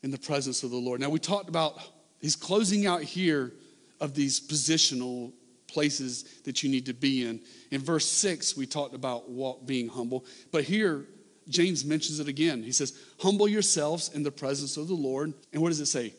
in 0.03 0.11
the 0.11 0.17
presence 0.17 0.63
of 0.63 0.71
the 0.71 0.77
Lord. 0.77 0.99
Now, 0.99 1.09
we 1.09 1.19
talked 1.19 1.49
about, 1.49 1.79
he's 2.19 2.35
closing 2.35 2.85
out 2.85 3.03
here 3.03 3.53
of 3.99 4.15
these 4.15 4.39
positional 4.39 5.33
places 5.67 6.23
that 6.43 6.63
you 6.63 6.69
need 6.69 6.85
to 6.87 6.93
be 6.93 7.25
in. 7.25 7.41
In 7.69 7.81
verse 7.81 8.05
6, 8.05 8.57
we 8.57 8.65
talked 8.65 8.95
about 8.95 9.29
walk, 9.29 9.65
being 9.65 9.87
humble. 9.87 10.25
But 10.51 10.63
here, 10.63 11.05
James 11.49 11.85
mentions 11.85 12.19
it 12.19 12.27
again. 12.27 12.63
He 12.63 12.71
says, 12.71 12.97
Humble 13.19 13.47
yourselves 13.47 14.09
in 14.13 14.23
the 14.23 14.31
presence 14.31 14.77
of 14.77 14.87
the 14.87 14.93
Lord. 14.93 15.33
And 15.53 15.61
what 15.61 15.69
does 15.69 15.79
it 15.79 15.87
say? 15.87 16.13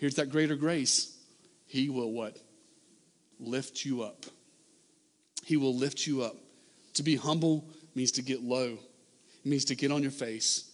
Here's 0.00 0.14
that 0.14 0.30
greater 0.30 0.56
grace. 0.56 1.14
He 1.66 1.90
will 1.90 2.10
what? 2.10 2.38
Lift 3.38 3.84
you 3.84 4.02
up. 4.02 4.24
He 5.44 5.58
will 5.58 5.74
lift 5.74 6.06
you 6.06 6.22
up. 6.22 6.36
To 6.94 7.02
be 7.02 7.16
humble 7.16 7.68
means 7.94 8.10
to 8.12 8.22
get 8.22 8.42
low, 8.42 8.78
it 9.44 9.48
means 9.48 9.66
to 9.66 9.74
get 9.74 9.92
on 9.92 10.00
your 10.00 10.10
face. 10.10 10.70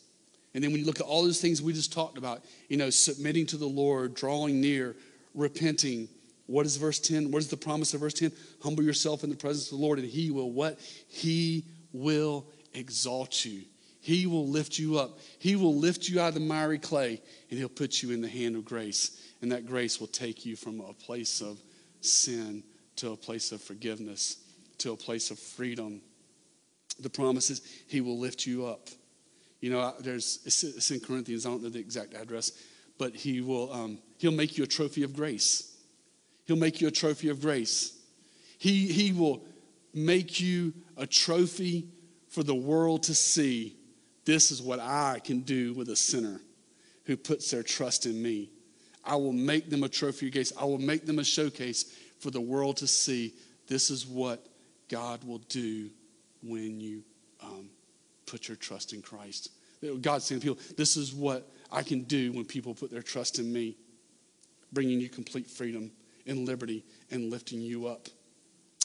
And 0.54 0.62
then 0.62 0.70
when 0.70 0.80
you 0.80 0.86
look 0.86 1.00
at 1.00 1.06
all 1.06 1.24
those 1.24 1.40
things 1.40 1.60
we 1.60 1.72
just 1.72 1.92
talked 1.92 2.18
about, 2.18 2.44
you 2.68 2.76
know, 2.76 2.88
submitting 2.88 3.46
to 3.46 3.56
the 3.56 3.66
Lord, 3.66 4.14
drawing 4.14 4.60
near, 4.60 4.94
repenting. 5.34 6.08
What 6.46 6.64
is 6.64 6.76
verse 6.76 7.00
10? 7.00 7.32
What 7.32 7.38
is 7.38 7.48
the 7.48 7.56
promise 7.56 7.94
of 7.94 8.00
verse 8.00 8.14
10? 8.14 8.30
Humble 8.62 8.84
yourself 8.84 9.24
in 9.24 9.30
the 9.30 9.36
presence 9.36 9.72
of 9.72 9.78
the 9.78 9.84
Lord, 9.84 9.98
and 9.98 10.08
He 10.08 10.30
will 10.30 10.52
what? 10.52 10.78
He 11.08 11.64
will 11.92 12.46
exalt 12.74 13.44
you. 13.44 13.62
He 14.06 14.28
will 14.28 14.46
lift 14.46 14.78
you 14.78 15.00
up. 15.00 15.18
He 15.40 15.56
will 15.56 15.74
lift 15.74 16.08
you 16.08 16.20
out 16.20 16.28
of 16.28 16.34
the 16.34 16.40
miry 16.40 16.78
clay, 16.78 17.20
and 17.50 17.58
He'll 17.58 17.68
put 17.68 18.04
you 18.04 18.12
in 18.12 18.20
the 18.20 18.28
hand 18.28 18.54
of 18.54 18.64
grace. 18.64 19.20
And 19.42 19.50
that 19.50 19.66
grace 19.66 19.98
will 19.98 20.06
take 20.06 20.46
you 20.46 20.54
from 20.54 20.78
a 20.78 20.92
place 20.92 21.40
of 21.40 21.58
sin 22.02 22.62
to 22.94 23.10
a 23.10 23.16
place 23.16 23.50
of 23.50 23.60
forgiveness, 23.60 24.36
to 24.78 24.92
a 24.92 24.96
place 24.96 25.32
of 25.32 25.40
freedom. 25.40 26.02
The 27.00 27.10
promise 27.10 27.50
is 27.50 27.60
He 27.88 28.00
will 28.00 28.16
lift 28.16 28.46
you 28.46 28.66
up. 28.66 28.86
You 29.60 29.70
know, 29.70 29.92
there's 29.98 30.38
it's 30.46 30.88
in 30.92 31.00
Corinthians. 31.00 31.44
I 31.44 31.48
don't 31.48 31.64
know 31.64 31.68
the 31.68 31.80
exact 31.80 32.14
address, 32.14 32.52
but 32.98 33.12
he 33.12 33.40
will. 33.40 33.72
Um, 33.72 33.98
he'll 34.18 34.30
make 34.30 34.56
you 34.56 34.62
a 34.62 34.68
trophy 34.68 35.02
of 35.02 35.16
grace. 35.16 35.76
He'll 36.44 36.54
make 36.54 36.80
you 36.80 36.86
a 36.86 36.92
trophy 36.92 37.28
of 37.28 37.40
grace. 37.40 37.98
He 38.56 38.86
he 38.86 39.10
will 39.10 39.42
make 39.92 40.40
you 40.40 40.74
a 40.96 41.08
trophy 41.08 41.88
for 42.28 42.44
the 42.44 42.54
world 42.54 43.02
to 43.04 43.14
see. 43.16 43.75
This 44.26 44.50
is 44.50 44.60
what 44.60 44.80
I 44.80 45.20
can 45.24 45.40
do 45.40 45.72
with 45.72 45.88
a 45.88 45.96
sinner 45.96 46.40
who 47.04 47.16
puts 47.16 47.50
their 47.50 47.62
trust 47.62 48.04
in 48.04 48.20
me. 48.20 48.50
I 49.04 49.14
will 49.14 49.32
make 49.32 49.70
them 49.70 49.84
a 49.84 49.88
trophy 49.88 50.30
grace. 50.30 50.52
I 50.60 50.64
will 50.64 50.78
make 50.78 51.06
them 51.06 51.20
a 51.20 51.24
showcase 51.24 51.84
for 52.18 52.32
the 52.32 52.40
world 52.40 52.76
to 52.78 52.88
see. 52.88 53.34
This 53.68 53.88
is 53.88 54.04
what 54.04 54.44
God 54.88 55.22
will 55.24 55.38
do 55.48 55.88
when 56.42 56.80
you 56.80 57.02
um, 57.40 57.70
put 58.26 58.48
your 58.48 58.56
trust 58.56 58.92
in 58.92 59.00
Christ. 59.00 59.50
God's 60.00 60.24
saying 60.24 60.40
people, 60.40 60.58
this 60.76 60.96
is 60.96 61.14
what 61.14 61.48
I 61.70 61.82
can 61.82 62.02
do 62.02 62.32
when 62.32 62.44
people 62.44 62.74
put 62.74 62.90
their 62.90 63.02
trust 63.02 63.38
in 63.38 63.52
me, 63.52 63.76
bringing 64.72 65.00
you 65.00 65.08
complete 65.08 65.46
freedom 65.46 65.92
and 66.26 66.46
liberty 66.46 66.84
and 67.12 67.30
lifting 67.30 67.60
you 67.60 67.86
up. 67.86 68.08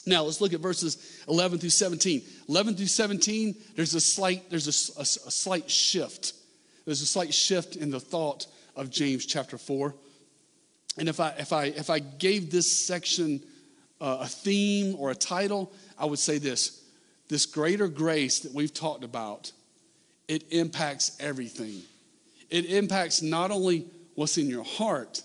Now 0.04 0.24
let's 0.24 0.40
look 0.40 0.52
at 0.52 0.60
verses 0.60 1.22
11 1.28 1.58
through 1.58 1.70
17. 1.70 2.22
11 2.48 2.74
through 2.74 2.86
17, 2.86 3.54
there's 3.76 3.94
a 3.94 4.00
slight, 4.00 4.50
there's 4.50 4.66
a, 4.66 5.00
a, 5.00 5.02
a 5.02 5.30
slight 5.30 5.70
shift. 5.70 6.34
There's 6.84 7.02
a 7.02 7.06
slight 7.06 7.32
shift 7.32 7.76
in 7.76 7.90
the 7.90 8.00
thought 8.00 8.46
of 8.74 8.90
James 8.90 9.26
chapter 9.26 9.58
4. 9.58 9.94
And 10.98 11.08
if 11.08 11.20
I, 11.20 11.30
if 11.38 11.52
I, 11.52 11.64
if 11.66 11.88
I 11.88 12.00
gave 12.00 12.50
this 12.50 12.70
section 12.70 13.40
uh, 14.00 14.18
a 14.22 14.26
theme 14.26 14.96
or 14.98 15.10
a 15.10 15.14
title, 15.14 15.72
I 15.98 16.06
would 16.06 16.18
say 16.18 16.38
this 16.38 16.80
this 17.28 17.46
greater 17.46 17.88
grace 17.88 18.40
that 18.40 18.52
we've 18.52 18.74
talked 18.74 19.04
about, 19.04 19.52
it 20.28 20.44
impacts 20.50 21.16
everything. 21.18 21.80
It 22.50 22.66
impacts 22.66 23.22
not 23.22 23.50
only 23.50 23.86
what's 24.16 24.36
in 24.36 24.50
your 24.50 24.64
heart, 24.64 25.22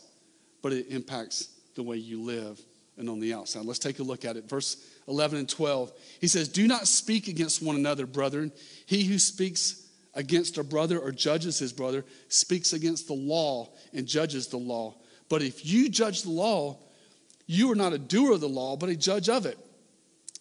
but 0.61 0.71
it 0.71 0.87
impacts 0.87 1.49
the 1.75 1.83
way 1.83 1.97
you 1.97 2.21
live 2.21 2.61
and 2.97 3.09
on 3.09 3.19
the 3.19 3.33
outside. 3.33 3.65
Let's 3.65 3.79
take 3.79 3.99
a 3.99 4.03
look 4.03 4.25
at 4.25 4.37
it. 4.37 4.49
Verse 4.49 4.77
11 5.07 5.39
and 5.39 5.49
12. 5.49 5.91
He 6.19 6.27
says, 6.27 6.47
Do 6.47 6.67
not 6.67 6.87
speak 6.87 7.27
against 7.27 7.61
one 7.61 7.75
another, 7.75 8.05
brethren. 8.05 8.51
He 8.85 9.03
who 9.03 9.19
speaks 9.19 9.87
against 10.13 10.57
a 10.57 10.63
brother 10.63 10.99
or 10.99 11.11
judges 11.11 11.59
his 11.59 11.71
brother 11.71 12.03
speaks 12.27 12.73
against 12.73 13.07
the 13.07 13.13
law 13.13 13.69
and 13.93 14.07
judges 14.07 14.47
the 14.47 14.57
law. 14.57 14.95
But 15.29 15.41
if 15.41 15.65
you 15.65 15.89
judge 15.89 16.23
the 16.23 16.31
law, 16.31 16.79
you 17.45 17.71
are 17.71 17.75
not 17.75 17.93
a 17.93 17.97
doer 17.97 18.33
of 18.33 18.41
the 18.41 18.49
law, 18.49 18.75
but 18.75 18.89
a 18.89 18.95
judge 18.95 19.29
of 19.29 19.45
it. 19.45 19.57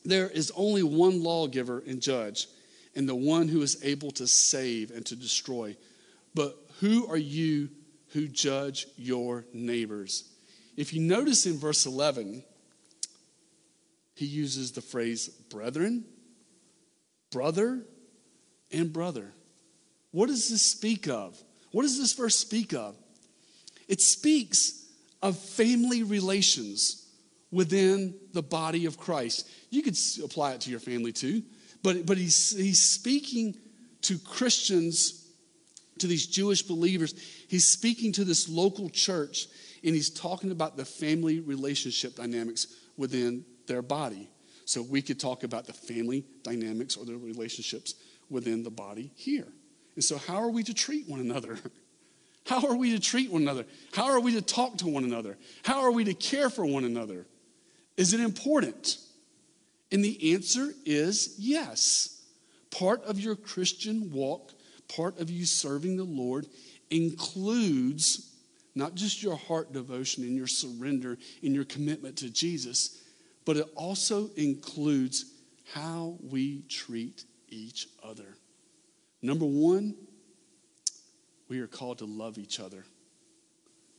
There 0.05 0.29
is 0.29 0.53
only 0.57 0.83
one 0.83 1.23
lawgiver 1.23 1.83
and 1.87 2.01
judge, 2.01 2.47
and 2.95 3.09
the 3.09 3.15
one 3.15 3.49
who 3.49 3.61
is 3.63 3.83
able 3.83 4.11
to 4.13 4.27
save 4.27 4.91
and 4.91 5.05
to 5.07 5.17
destroy. 5.17 5.77
But 6.35 6.57
Who 6.81 7.09
are 7.09 7.17
you 7.17 7.71
who 8.13 8.29
judge 8.29 8.87
your 8.97 9.47
neighbors? 9.53 10.25
If 10.77 10.93
you 10.93 11.01
notice 11.01 11.47
in 11.47 11.59
verse 11.59 11.87
11, 11.87 12.43
he 14.15 14.27
uses 14.27 14.73
the 14.73 14.81
phrase 14.81 15.29
brethren, 15.29 16.05
brother, 17.31 17.83
and 18.73 18.93
brother. 18.93 19.33
What 20.11 20.29
does 20.29 20.49
this 20.49 20.63
speak 20.63 21.09
of? 21.09 21.41
What 21.73 21.83
does 21.83 21.99
this 21.99 22.15
verse 22.15 22.37
speak 22.37 22.73
of? 22.73 22.97
It 23.89 24.01
speaks 24.01 24.87
of 25.23 25.39
family 25.39 26.03
relations 26.03 27.07
within 27.51 28.15
the 28.33 28.43
body 28.43 28.87
of 28.87 28.99
Christ. 28.99 29.49
You 29.71 29.83
could 29.83 29.97
apply 30.25 30.53
it 30.53 30.63
to 30.63 30.71
your 30.71 30.81
family 30.81 31.13
too, 31.13 31.43
but, 31.83 32.07
but 32.07 32.19
he's, 32.19 32.57
he's 32.57 32.83
speaking 32.83 33.57
to 34.03 34.19
Christians, 34.19 35.29
to 35.99 36.07
these 36.07 36.27
Jewish 36.27 36.63
believers. 36.63 37.15
He's 37.49 37.69
speaking 37.69 38.13
to 38.13 38.25
this 38.25 38.49
local 38.49 38.89
church, 38.91 39.47
and 39.85 39.95
he's 39.95 40.11
talking 40.11 40.51
about 40.51 40.77
the 40.77 40.85
family 40.85 41.41
relationship 41.41 42.17
dynamics 42.17 42.67
within 42.97 43.45
their 43.67 43.83
body. 43.83 44.29
So 44.65 44.83
we 44.83 45.03
could 45.03 45.21
talk 45.21 45.45
about 45.45 45.67
the 45.67 45.73
family 45.73 46.25
dynamics 46.43 46.97
or 46.97 47.05
the 47.05 47.17
relationships 47.17 47.95
within 48.29 48.63
the 48.63 48.71
body 48.71 49.13
here. 49.15 49.47
And 49.95 50.05
so, 50.05 50.19
how 50.19 50.37
are 50.37 50.51
we 50.51 50.63
to 50.65 50.75
treat 50.75 51.09
one 51.09 51.21
another? 51.21 51.59
How 52.47 52.65
are 52.69 52.77
we 52.77 52.93
to 52.93 53.01
treat 53.01 53.33
one 53.33 53.43
another? 53.43 53.67
How 53.93 54.05
are 54.05 54.21
we 54.21 54.35
to 54.35 54.41
talk 54.41 54.79
to 54.79 54.87
one 54.87 55.03
another? 55.03 55.37
How 55.65 55.81
are 55.81 55.91
we 55.91 56.05
to 56.05 56.15
care 56.15 56.49
for 56.49 56.65
one 56.65 56.85
another? 56.85 57.27
Is 57.97 58.15
it 58.15 58.21
important? 58.21 58.99
And 59.91 60.05
the 60.05 60.33
answer 60.33 60.73
is 60.85 61.35
yes. 61.39 62.23
Part 62.71 63.03
of 63.05 63.19
your 63.19 63.35
Christian 63.35 64.13
walk, 64.13 64.53
part 64.95 65.19
of 65.19 65.29
you 65.29 65.45
serving 65.45 65.97
the 65.97 66.05
Lord, 66.05 66.47
includes 66.89 68.33
not 68.77 68.95
just 68.95 69.23
your 69.23 69.37
heart 69.37 69.73
devotion 69.73 70.23
and 70.23 70.37
your 70.37 70.47
surrender 70.47 71.19
and 71.43 71.55
your 71.55 71.65
commitment 71.65 72.19
to 72.19 72.31
Jesus, 72.31 73.03
but 73.45 73.57
it 73.57 73.67
also 73.75 74.29
includes 74.37 75.33
how 75.73 76.19
we 76.23 76.63
treat 76.69 77.25
each 77.49 77.89
other. 78.05 78.37
Number 79.23 79.47
one, 79.47 79.95
we 81.49 81.61
are 81.61 81.67
called 81.67 81.99
to 81.99 82.05
love 82.05 82.39
each 82.39 82.61
other. 82.61 82.85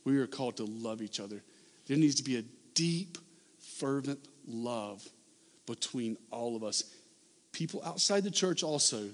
We 0.04 0.18
are 0.18 0.26
called 0.26 0.56
to 0.58 0.64
love 0.64 1.02
each 1.02 1.18
other. 1.18 1.42
There 1.86 1.96
needs 1.96 2.14
to 2.16 2.22
be 2.22 2.36
a 2.36 2.44
deep, 2.74 3.18
fervent 3.58 4.20
love 4.46 5.06
between 5.66 6.16
all 6.30 6.56
of 6.56 6.62
us. 6.62 6.84
People 7.52 7.82
outside 7.84 8.22
the 8.22 8.30
church 8.30 8.62
also, 8.62 9.08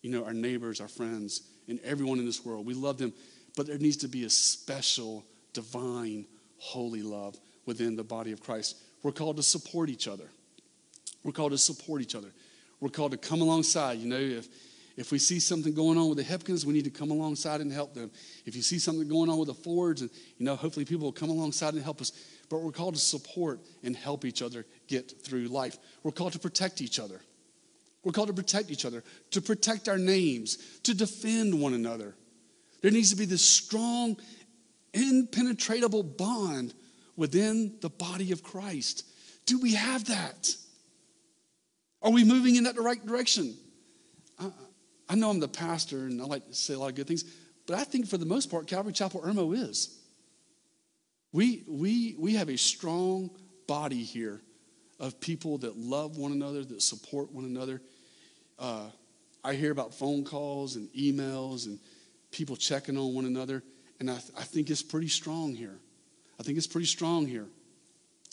you 0.00 0.10
know, 0.10 0.24
our 0.24 0.32
neighbors, 0.32 0.80
our 0.80 0.88
friends, 0.88 1.42
and 1.68 1.80
everyone 1.80 2.18
in 2.18 2.26
this 2.26 2.44
world. 2.44 2.66
We 2.66 2.74
love 2.74 2.98
them, 2.98 3.12
but 3.56 3.66
there 3.66 3.78
needs 3.78 3.98
to 3.98 4.08
be 4.08 4.24
a 4.24 4.30
special, 4.30 5.24
divine, 5.52 6.26
holy 6.58 7.02
love 7.02 7.36
within 7.66 7.96
the 7.96 8.04
body 8.04 8.32
of 8.32 8.40
Christ. 8.40 8.76
We're 9.02 9.12
called 9.12 9.36
to 9.36 9.42
support 9.42 9.88
each 9.88 10.08
other. 10.08 10.28
We're 11.24 11.32
called 11.32 11.52
to 11.52 11.58
support 11.58 12.02
each 12.02 12.14
other. 12.14 12.32
We're 12.80 12.88
called 12.88 13.12
to 13.12 13.18
come 13.18 13.40
alongside. 13.40 13.98
You 13.98 14.08
know, 14.08 14.16
if 14.16 14.48
if 14.96 15.10
we 15.10 15.18
see 15.18 15.40
something 15.40 15.72
going 15.72 15.96
on 15.96 16.08
with 16.08 16.18
the 16.18 16.24
Hipkins, 16.24 16.64
we 16.64 16.74
need 16.74 16.84
to 16.84 16.90
come 16.90 17.10
alongside 17.10 17.60
and 17.60 17.72
help 17.72 17.94
them. 17.94 18.10
If 18.44 18.54
you 18.54 18.62
see 18.62 18.78
something 18.78 19.08
going 19.08 19.30
on 19.30 19.38
with 19.38 19.48
the 19.48 19.54
Fords, 19.54 20.02
and 20.02 20.10
you 20.38 20.44
know, 20.44 20.56
hopefully 20.56 20.84
people 20.84 21.04
will 21.04 21.12
come 21.12 21.30
alongside 21.30 21.74
and 21.74 21.82
help 21.82 22.00
us. 22.00 22.12
But 22.50 22.60
we're 22.60 22.72
called 22.72 22.94
to 22.94 23.00
support 23.00 23.60
and 23.82 23.96
help 23.96 24.24
each 24.24 24.42
other 24.42 24.66
get 24.88 25.24
through 25.24 25.46
life. 25.46 25.78
We're 26.02 26.12
called 26.12 26.34
to 26.34 26.38
protect 26.38 26.82
each 26.82 26.98
other. 26.98 27.20
We're 28.04 28.12
called 28.12 28.28
to 28.28 28.34
protect 28.34 28.70
each 28.70 28.84
other, 28.84 29.02
to 29.30 29.40
protect 29.40 29.88
our 29.88 29.96
names, 29.96 30.58
to 30.82 30.94
defend 30.94 31.58
one 31.58 31.72
another. 31.72 32.14
There 32.82 32.90
needs 32.90 33.10
to 33.10 33.16
be 33.16 33.24
this 33.24 33.44
strong, 33.44 34.16
impenetrable 34.92 36.02
bond 36.02 36.74
within 37.16 37.76
the 37.80 37.88
body 37.88 38.32
of 38.32 38.42
Christ. 38.42 39.06
Do 39.46 39.58
we 39.58 39.74
have 39.74 40.04
that? 40.06 40.54
Are 42.02 42.10
we 42.10 42.24
moving 42.24 42.56
in 42.56 42.64
that 42.64 42.76
right 42.78 43.04
direction? 43.04 43.56
I 45.08 45.14
know 45.14 45.30
I'm 45.30 45.40
the 45.40 45.48
pastor 45.48 46.06
and 46.06 46.20
I 46.20 46.24
like 46.24 46.46
to 46.48 46.54
say 46.54 46.74
a 46.74 46.78
lot 46.78 46.88
of 46.88 46.94
good 46.94 47.06
things, 47.06 47.24
but 47.66 47.76
I 47.76 47.84
think 47.84 48.06
for 48.06 48.18
the 48.18 48.26
most 48.26 48.50
part, 48.50 48.66
Calvary 48.66 48.92
Chapel 48.92 49.20
Irmo 49.20 49.56
is. 49.56 49.98
We, 51.32 51.64
we, 51.68 52.16
we 52.18 52.34
have 52.34 52.48
a 52.48 52.56
strong 52.56 53.30
body 53.66 54.02
here 54.02 54.40
of 54.98 55.20
people 55.20 55.58
that 55.58 55.76
love 55.76 56.16
one 56.16 56.32
another, 56.32 56.64
that 56.64 56.82
support 56.82 57.32
one 57.32 57.44
another. 57.44 57.80
Uh, 58.58 58.88
I 59.44 59.54
hear 59.54 59.70
about 59.70 59.94
phone 59.94 60.24
calls 60.24 60.76
and 60.76 60.88
emails 60.92 61.66
and 61.66 61.78
people 62.32 62.56
checking 62.56 62.98
on 62.98 63.14
one 63.14 63.26
another, 63.26 63.62
and 64.00 64.10
I, 64.10 64.14
th- 64.14 64.32
I 64.36 64.42
think 64.42 64.70
it's 64.70 64.82
pretty 64.82 65.08
strong 65.08 65.54
here. 65.54 65.78
I 66.40 66.42
think 66.42 66.58
it's 66.58 66.66
pretty 66.66 66.86
strong 66.86 67.26
here. 67.26 67.46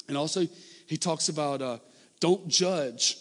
And 0.07 0.17
also, 0.17 0.47
he 0.87 0.97
talks 0.97 1.29
about 1.29 1.61
uh, 1.61 1.77
don't 2.19 2.47
judge. 2.47 3.17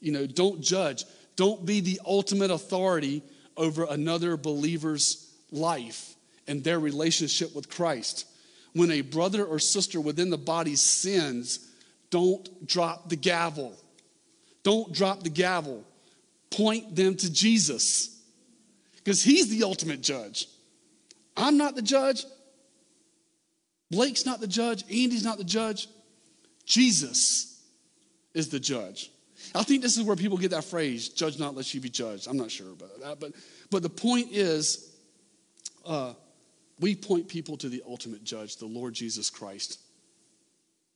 You 0.00 0.12
know, 0.12 0.26
don't 0.26 0.60
judge. 0.60 1.04
Don't 1.36 1.64
be 1.64 1.80
the 1.80 2.00
ultimate 2.04 2.50
authority 2.50 3.22
over 3.56 3.86
another 3.88 4.36
believer's 4.36 5.32
life 5.52 6.14
and 6.48 6.64
their 6.64 6.80
relationship 6.80 7.54
with 7.54 7.70
Christ. 7.70 8.26
When 8.72 8.90
a 8.90 9.02
brother 9.02 9.44
or 9.44 9.60
sister 9.60 10.00
within 10.00 10.30
the 10.30 10.38
body 10.38 10.74
sins, 10.74 11.70
don't 12.10 12.66
drop 12.66 13.08
the 13.08 13.16
gavel. 13.16 13.76
Don't 14.64 14.92
drop 14.92 15.22
the 15.22 15.30
gavel. 15.30 15.84
Point 16.50 16.96
them 16.96 17.14
to 17.16 17.32
Jesus 17.32 18.13
because 19.04 19.22
he's 19.22 19.50
the 19.50 19.64
ultimate 19.64 20.00
judge. 20.00 20.48
I'm 21.36 21.58
not 21.58 21.76
the 21.76 21.82
judge. 21.82 22.24
Blake's 23.90 24.24
not 24.24 24.40
the 24.40 24.46
judge. 24.46 24.82
Andy's 24.84 25.24
not 25.24 25.36
the 25.36 25.44
judge. 25.44 25.88
Jesus 26.64 27.62
is 28.32 28.48
the 28.48 28.58
judge. 28.58 29.10
I 29.54 29.62
think 29.62 29.82
this 29.82 29.98
is 29.98 30.04
where 30.04 30.16
people 30.16 30.38
get 30.38 30.52
that 30.52 30.64
phrase, 30.64 31.10
judge 31.10 31.38
not 31.38 31.54
lest 31.54 31.74
you 31.74 31.80
be 31.80 31.90
judged. 31.90 32.26
I'm 32.26 32.36
not 32.36 32.50
sure 32.50 32.72
about 32.72 33.00
that. 33.00 33.20
But, 33.20 33.32
but 33.70 33.82
the 33.82 33.90
point 33.90 34.28
is, 34.32 34.96
uh, 35.86 36.14
we 36.80 36.96
point 36.96 37.28
people 37.28 37.56
to 37.58 37.68
the 37.68 37.82
ultimate 37.86 38.24
judge, 38.24 38.56
the 38.56 38.66
Lord 38.66 38.94
Jesus 38.94 39.28
Christ. 39.28 39.80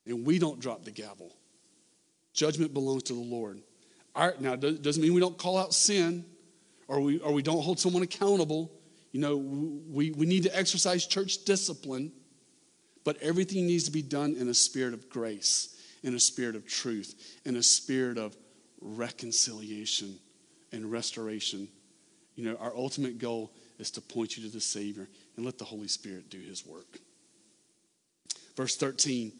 And 0.06 0.24
we 0.24 0.38
don't 0.38 0.58
drop 0.58 0.84
the 0.84 0.90
gavel. 0.90 1.36
Judgment 2.32 2.72
belongs 2.72 3.02
to 3.04 3.12
the 3.12 3.20
Lord. 3.20 3.60
Our, 4.14 4.34
now, 4.40 4.54
it 4.54 4.82
doesn't 4.82 5.02
mean 5.02 5.12
we 5.12 5.20
don't 5.20 5.36
call 5.36 5.58
out 5.58 5.74
sin 5.74 6.24
or 6.88 7.00
we, 7.00 7.18
or 7.20 7.32
we 7.32 7.42
don't 7.42 7.62
hold 7.62 7.78
someone 7.78 8.02
accountable. 8.02 8.72
You 9.12 9.20
know, 9.20 9.36
we, 9.36 10.10
we 10.10 10.26
need 10.26 10.42
to 10.42 10.58
exercise 10.58 11.06
church 11.06 11.44
discipline, 11.44 12.12
but 13.04 13.16
everything 13.22 13.66
needs 13.66 13.84
to 13.84 13.90
be 13.92 14.02
done 14.02 14.34
in 14.34 14.48
a 14.48 14.54
spirit 14.54 14.94
of 14.94 15.08
grace 15.08 15.76
in 16.02 16.14
a 16.14 16.20
spirit 16.20 16.56
of 16.56 16.66
truth, 16.66 17.38
in 17.44 17.56
a 17.56 17.62
spirit 17.62 18.18
of 18.18 18.36
reconciliation 18.80 20.18
and 20.72 20.90
restoration. 20.90 21.68
You 22.36 22.44
know, 22.44 22.56
our 22.56 22.74
ultimate 22.74 23.18
goal 23.18 23.52
is 23.78 23.90
to 23.92 24.00
point 24.00 24.36
you 24.36 24.44
to 24.44 24.52
the 24.52 24.60
Savior 24.60 25.08
and 25.36 25.44
let 25.44 25.58
the 25.58 25.64
Holy 25.64 25.88
Spirit 25.88 26.30
do 26.30 26.38
his 26.38 26.66
work. 26.66 26.98
Verse 28.56 28.76
13 28.76 29.32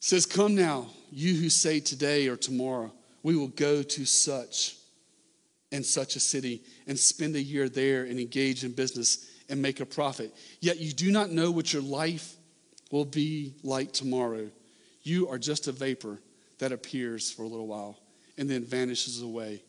says, 0.00 0.26
Come 0.26 0.54
now, 0.54 0.88
you 1.10 1.34
who 1.34 1.48
say 1.48 1.80
today 1.80 2.28
or 2.28 2.36
tomorrow, 2.36 2.92
we 3.22 3.36
will 3.36 3.48
go 3.48 3.82
to 3.82 4.04
such 4.04 4.76
and 5.72 5.84
such 5.84 6.16
a 6.16 6.20
city 6.20 6.62
and 6.86 6.98
spend 6.98 7.36
a 7.36 7.42
year 7.42 7.68
there 7.68 8.04
and 8.04 8.18
engage 8.18 8.64
in 8.64 8.72
business 8.72 9.30
and 9.48 9.60
make 9.60 9.80
a 9.80 9.86
profit. 9.86 10.34
Yet 10.60 10.78
you 10.78 10.92
do 10.92 11.10
not 11.10 11.30
know 11.30 11.50
what 11.50 11.72
your 11.72 11.82
life 11.82 12.34
will 12.90 13.04
be 13.04 13.54
like 13.62 13.92
tomorrow. 13.92 14.50
You 15.02 15.28
are 15.28 15.38
just 15.38 15.68
a 15.68 15.72
vapor 15.72 16.20
that 16.58 16.72
appears 16.72 17.30
for 17.30 17.42
a 17.42 17.48
little 17.48 17.66
while 17.66 17.98
and 18.36 18.48
then 18.48 18.64
vanishes 18.64 19.22
away. 19.22 19.62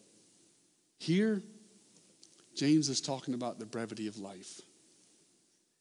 Here, 1.00 1.42
James 2.56 2.90
is 2.90 3.02
talking 3.02 3.34
about 3.34 3.60
the 3.60 3.66
brevity 3.66 4.08
of 4.08 4.18
life. 4.18 4.62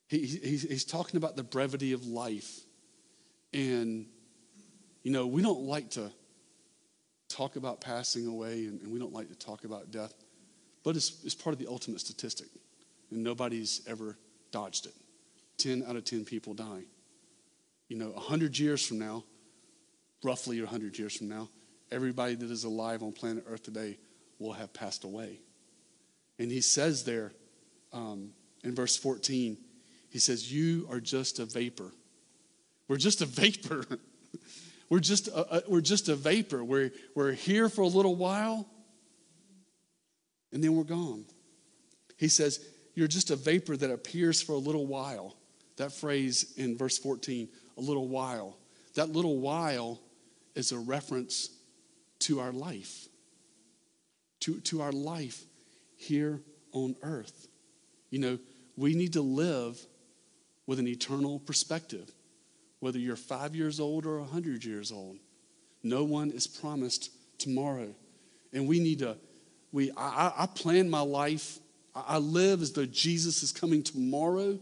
He, 0.08 0.24
he's, 0.24 0.62
he's 0.62 0.84
talking 0.84 1.16
about 1.16 1.36
the 1.36 1.42
brevity 1.42 1.92
of 1.92 2.06
life. 2.06 2.60
And, 3.52 4.06
you 5.02 5.12
know, 5.12 5.26
we 5.26 5.42
don't 5.42 5.62
like 5.62 5.90
to 5.90 6.10
talk 7.28 7.56
about 7.56 7.80
passing 7.80 8.26
away 8.26 8.64
and, 8.66 8.80
and 8.80 8.92
we 8.92 8.98
don't 8.98 9.12
like 9.12 9.28
to 9.28 9.34
talk 9.34 9.64
about 9.64 9.90
death, 9.90 10.14
but 10.82 10.96
it's, 10.96 11.22
it's 11.24 11.34
part 11.34 11.52
of 11.52 11.58
the 11.58 11.68
ultimate 11.68 12.00
statistic. 12.00 12.48
And 13.10 13.22
nobody's 13.22 13.82
ever 13.86 14.18
dodged 14.50 14.86
it. 14.86 14.94
10 15.58 15.84
out 15.88 15.96
of 15.96 16.04
10 16.04 16.24
people 16.24 16.54
die. 16.54 16.84
You 17.88 17.96
know, 17.96 18.10
100 18.10 18.58
years 18.58 18.86
from 18.86 18.98
now, 18.98 19.24
roughly 20.22 20.60
100 20.60 20.98
years 20.98 21.16
from 21.16 21.28
now, 21.28 21.48
everybody 21.90 22.34
that 22.34 22.50
is 22.50 22.64
alive 22.64 23.02
on 23.02 23.12
planet 23.12 23.44
Earth 23.48 23.62
today 23.62 23.98
will 24.38 24.52
have 24.52 24.72
passed 24.72 25.04
away. 25.04 25.40
And 26.38 26.50
he 26.50 26.60
says 26.60 27.04
there 27.04 27.32
um, 27.92 28.30
in 28.62 28.74
verse 28.74 28.96
14, 28.96 29.56
he 30.10 30.18
says, 30.18 30.52
You 30.52 30.86
are 30.90 31.00
just 31.00 31.38
a 31.38 31.44
vapor. 31.44 31.92
We're 32.86 32.96
just 32.96 33.20
a 33.20 33.26
vapor. 33.26 33.84
we're, 34.90 35.00
just 35.00 35.28
a, 35.28 35.56
a, 35.56 35.62
we're 35.68 35.80
just 35.80 36.08
a 36.08 36.16
vapor. 36.16 36.64
We're, 36.64 36.90
we're 37.14 37.32
here 37.32 37.68
for 37.68 37.82
a 37.82 37.86
little 37.86 38.16
while, 38.16 38.66
and 40.52 40.62
then 40.62 40.74
we're 40.74 40.84
gone. 40.84 41.24
He 42.16 42.28
says, 42.28 42.64
you're 42.94 43.06
just 43.06 43.30
a 43.30 43.36
vapor 43.36 43.76
that 43.76 43.90
appears 43.90 44.42
for 44.42 44.52
a 44.52 44.58
little 44.58 44.86
while. 44.86 45.36
That 45.76 45.92
phrase 45.92 46.54
in 46.56 46.76
verse 46.76 46.98
14, 46.98 47.48
a 47.76 47.80
little 47.80 48.08
while. 48.08 48.56
That 48.94 49.10
little 49.10 49.38
while 49.38 50.00
is 50.56 50.72
a 50.72 50.78
reference 50.78 51.50
to 52.20 52.40
our 52.40 52.50
life, 52.50 53.06
to, 54.40 54.58
to 54.60 54.82
our 54.82 54.90
life 54.90 55.44
here 55.96 56.40
on 56.72 56.96
earth. 57.02 57.46
You 58.10 58.18
know, 58.18 58.38
we 58.76 58.94
need 58.94 59.12
to 59.12 59.22
live 59.22 59.80
with 60.66 60.78
an 60.78 60.88
eternal 60.88 61.38
perspective, 61.38 62.10
whether 62.80 62.98
you're 62.98 63.16
five 63.16 63.54
years 63.54 63.80
old 63.80 64.06
or 64.06 64.18
100 64.20 64.64
years 64.64 64.92
old. 64.92 65.18
No 65.82 66.04
one 66.04 66.30
is 66.30 66.46
promised 66.46 67.10
tomorrow. 67.38 67.94
And 68.52 68.66
we 68.66 68.80
need 68.80 69.00
to, 69.00 69.16
we, 69.72 69.90
I, 69.96 70.32
I 70.38 70.46
plan 70.46 70.88
my 70.88 71.00
life, 71.00 71.58
I 71.94 72.18
live 72.18 72.62
as 72.62 72.72
though 72.72 72.86
Jesus 72.86 73.42
is 73.42 73.52
coming 73.52 73.82
tomorrow, 73.82 74.58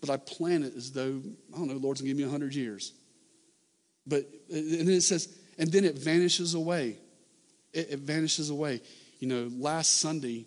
but 0.00 0.10
I 0.10 0.16
plan 0.16 0.62
it 0.62 0.74
as 0.74 0.90
though, 0.92 1.20
I 1.54 1.58
don't 1.58 1.68
know, 1.68 1.74
Lord's 1.74 2.00
gonna 2.00 2.08
give 2.08 2.16
me 2.16 2.24
100 2.24 2.54
years. 2.54 2.92
But, 4.06 4.24
and 4.50 4.88
then 4.88 4.88
it 4.88 5.02
says, 5.02 5.36
and 5.58 5.70
then 5.70 5.84
it 5.84 5.98
vanishes 5.98 6.54
away. 6.54 6.96
It, 7.72 7.90
it 7.90 7.98
vanishes 8.00 8.50
away. 8.50 8.80
You 9.18 9.28
know, 9.28 9.50
last 9.58 9.98
Sunday, 9.98 10.46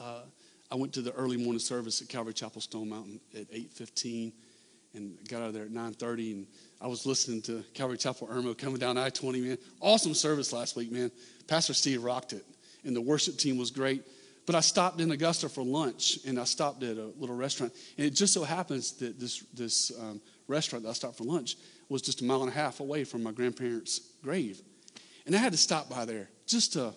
uh, 0.00 0.20
I 0.70 0.76
went 0.76 0.92
to 0.94 1.02
the 1.02 1.12
early 1.12 1.36
morning 1.36 1.58
service 1.58 2.00
at 2.00 2.08
Calvary 2.08 2.32
Chapel 2.32 2.60
Stone 2.60 2.88
Mountain 2.88 3.20
at 3.34 3.50
8.15 3.50 4.32
and 4.96 5.16
got 5.28 5.42
out 5.42 5.48
of 5.48 5.54
there 5.54 5.64
at 5.64 5.70
9.30 5.70 6.32
and 6.32 6.46
I 6.80 6.88
was 6.88 7.06
listening 7.06 7.42
to 7.42 7.64
Calvary 7.74 7.98
Chapel 7.98 8.28
Irmo 8.28 8.56
coming 8.56 8.78
down 8.78 8.98
I-20, 8.98 9.42
man. 9.42 9.58
Awesome 9.80 10.14
service 10.14 10.52
last 10.52 10.76
week, 10.76 10.90
man. 10.90 11.10
Pastor 11.46 11.74
Steve 11.74 12.02
rocked 12.02 12.32
it 12.32 12.44
and 12.84 12.94
the 12.94 13.00
worship 13.00 13.36
team 13.36 13.58
was 13.58 13.70
great. 13.70 14.02
But 14.46 14.54
I 14.54 14.60
stopped 14.60 15.00
in 15.00 15.10
Augusta 15.10 15.48
for 15.48 15.64
lunch 15.64 16.20
and 16.24 16.38
I 16.38 16.44
stopped 16.44 16.82
at 16.84 16.96
a 16.96 17.10
little 17.18 17.34
restaurant. 17.34 17.72
And 17.98 18.06
it 18.06 18.10
just 18.10 18.32
so 18.32 18.44
happens 18.44 18.92
that 18.98 19.18
this, 19.18 19.40
this 19.52 19.92
um, 20.00 20.20
restaurant 20.46 20.84
that 20.84 20.90
I 20.90 20.92
stopped 20.92 21.18
for 21.18 21.24
lunch 21.24 21.56
was 21.88 22.00
just 22.00 22.20
a 22.20 22.24
mile 22.24 22.42
and 22.42 22.50
a 22.50 22.54
half 22.54 22.78
away 22.80 23.04
from 23.04 23.22
my 23.22 23.32
grandparents' 23.32 24.00
grave. 24.22 24.60
And 25.26 25.34
I 25.34 25.38
had 25.38 25.52
to 25.52 25.58
stop 25.58 25.90
by 25.90 26.04
there 26.04 26.28
just 26.46 26.74
to, 26.74 26.94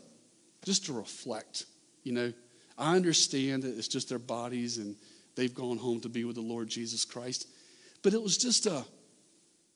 just 0.63 0.85
to 0.85 0.93
reflect. 0.93 1.65
You 2.03 2.13
know, 2.13 2.33
I 2.77 2.95
understand 2.95 3.63
that 3.63 3.75
it's 3.75 3.87
just 3.87 4.09
their 4.09 4.19
bodies 4.19 4.77
and 4.77 4.95
they've 5.35 5.53
gone 5.53 5.77
home 5.77 6.01
to 6.01 6.09
be 6.09 6.25
with 6.25 6.35
the 6.35 6.41
Lord 6.41 6.69
Jesus 6.69 7.03
Christ. 7.03 7.47
But 8.01 8.13
it 8.13 8.21
was 8.21 8.37
just 8.37 8.65
a, 8.65 8.77
it 8.77 8.85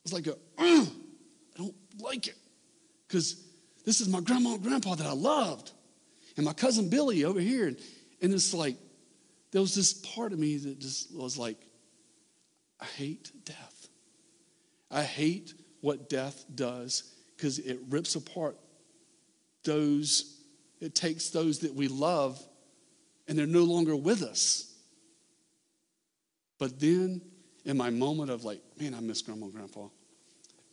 was 0.03 0.13
like 0.13 0.27
a, 0.27 0.37
mm, 0.57 0.87
I 0.87 1.57
don't 1.57 1.75
like 1.99 2.27
it. 2.27 2.37
Because 3.07 3.43
this 3.85 4.01
is 4.01 4.07
my 4.07 4.21
grandma 4.21 4.53
and 4.53 4.63
grandpa 4.63 4.95
that 4.95 5.07
I 5.07 5.13
loved. 5.13 5.71
And 6.37 6.45
my 6.45 6.53
cousin 6.53 6.89
Billy 6.89 7.25
over 7.25 7.39
here. 7.39 7.67
And, 7.67 7.77
and 8.21 8.33
it's 8.33 8.53
like, 8.53 8.77
there 9.51 9.61
was 9.61 9.75
this 9.75 9.93
part 9.93 10.33
of 10.33 10.39
me 10.39 10.57
that 10.57 10.79
just 10.79 11.15
was 11.15 11.37
like, 11.37 11.57
I 12.79 12.85
hate 12.85 13.31
death. 13.45 13.87
I 14.89 15.03
hate 15.03 15.53
what 15.81 16.09
death 16.09 16.45
does 16.53 17.13
because 17.35 17.59
it 17.59 17.79
rips 17.89 18.15
apart 18.15 18.57
those, 19.63 20.41
it 20.79 20.95
takes 20.95 21.29
those 21.29 21.59
that 21.59 21.73
we 21.73 21.87
love 21.87 22.41
and 23.27 23.37
they're 23.37 23.47
no 23.47 23.63
longer 23.63 23.95
with 23.95 24.21
us. 24.21 24.73
But 26.59 26.79
then, 26.79 27.21
in 27.65 27.77
my 27.77 27.89
moment 27.89 28.29
of 28.29 28.43
like, 28.43 28.61
man, 28.79 28.93
I 28.93 28.99
miss 28.99 29.21
grandma 29.21 29.45
and 29.45 29.53
grandpa, 29.53 29.87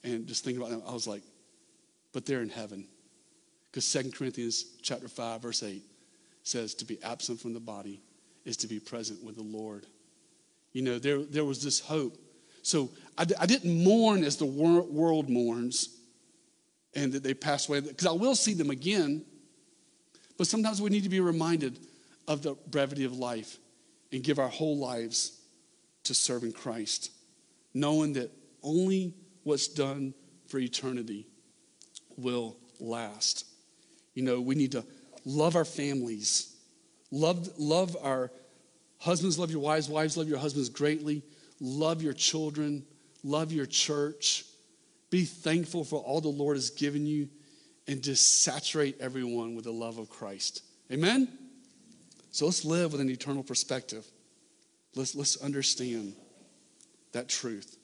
and 0.02 0.26
just 0.26 0.44
thinking 0.44 0.62
about 0.62 0.70
them, 0.70 0.82
I 0.86 0.92
was 0.92 1.06
like, 1.06 1.22
but 2.12 2.26
they're 2.26 2.42
in 2.42 2.48
heaven. 2.48 2.86
Because 3.70 3.84
Second 3.84 4.14
Corinthians 4.14 4.64
chapter 4.82 5.08
5, 5.08 5.42
verse 5.42 5.62
8 5.62 5.82
says 6.42 6.74
to 6.74 6.84
be 6.84 7.00
absent 7.02 7.40
from 7.40 7.54
the 7.54 7.60
body 7.60 8.00
is 8.44 8.56
to 8.58 8.66
be 8.66 8.80
present 8.80 9.22
with 9.22 9.36
the 9.36 9.42
Lord. 9.42 9.86
You 10.72 10.82
know, 10.82 10.98
there, 10.98 11.22
there 11.22 11.44
was 11.44 11.62
this 11.62 11.78
hope. 11.78 12.16
So 12.62 12.90
I, 13.16 13.26
I 13.38 13.46
didn't 13.46 13.84
mourn 13.84 14.24
as 14.24 14.36
the 14.36 14.46
wor- 14.46 14.82
world 14.82 15.28
mourns 15.28 15.96
and 16.94 17.12
that 17.12 17.22
they 17.22 17.34
pass 17.34 17.68
away, 17.68 17.80
because 17.80 18.06
I 18.06 18.12
will 18.12 18.34
see 18.34 18.54
them 18.54 18.70
again. 18.70 19.24
But 20.36 20.48
sometimes 20.48 20.82
we 20.82 20.90
need 20.90 21.04
to 21.04 21.08
be 21.08 21.20
reminded 21.20 21.78
of 22.26 22.42
the 22.42 22.56
brevity 22.68 23.04
of 23.04 23.16
life 23.16 23.58
and 24.12 24.24
give 24.24 24.38
our 24.38 24.48
whole 24.48 24.78
lives 24.78 25.39
to 26.04 26.14
serving 26.14 26.52
Christ, 26.52 27.10
knowing 27.74 28.14
that 28.14 28.30
only 28.62 29.14
what's 29.42 29.68
done 29.68 30.14
for 30.46 30.58
eternity 30.58 31.26
will 32.16 32.56
last. 32.78 33.46
You 34.14 34.22
know, 34.22 34.40
we 34.40 34.54
need 34.54 34.72
to 34.72 34.84
love 35.24 35.56
our 35.56 35.64
families, 35.64 36.54
love, 37.10 37.48
love 37.58 37.96
our 38.02 38.30
husbands, 38.98 39.38
love 39.38 39.50
your 39.50 39.60
wives, 39.60 39.88
wives, 39.88 40.16
love 40.16 40.28
your 40.28 40.38
husbands 40.38 40.68
greatly, 40.68 41.22
love 41.60 42.02
your 42.02 42.12
children, 42.12 42.84
love 43.22 43.52
your 43.52 43.66
church. 43.66 44.44
Be 45.10 45.24
thankful 45.24 45.84
for 45.84 46.00
all 46.00 46.20
the 46.20 46.28
Lord 46.28 46.56
has 46.56 46.70
given 46.70 47.06
you 47.06 47.28
and 47.88 48.02
just 48.02 48.42
saturate 48.42 49.00
everyone 49.00 49.54
with 49.54 49.64
the 49.64 49.72
love 49.72 49.98
of 49.98 50.08
Christ. 50.08 50.62
Amen? 50.92 51.28
So 52.30 52.44
let's 52.44 52.64
live 52.64 52.92
with 52.92 53.00
an 53.00 53.10
eternal 53.10 53.42
perspective. 53.42 54.06
Let's, 54.94 55.14
let's 55.14 55.36
understand 55.36 56.14
that 57.12 57.28
truth. 57.28 57.76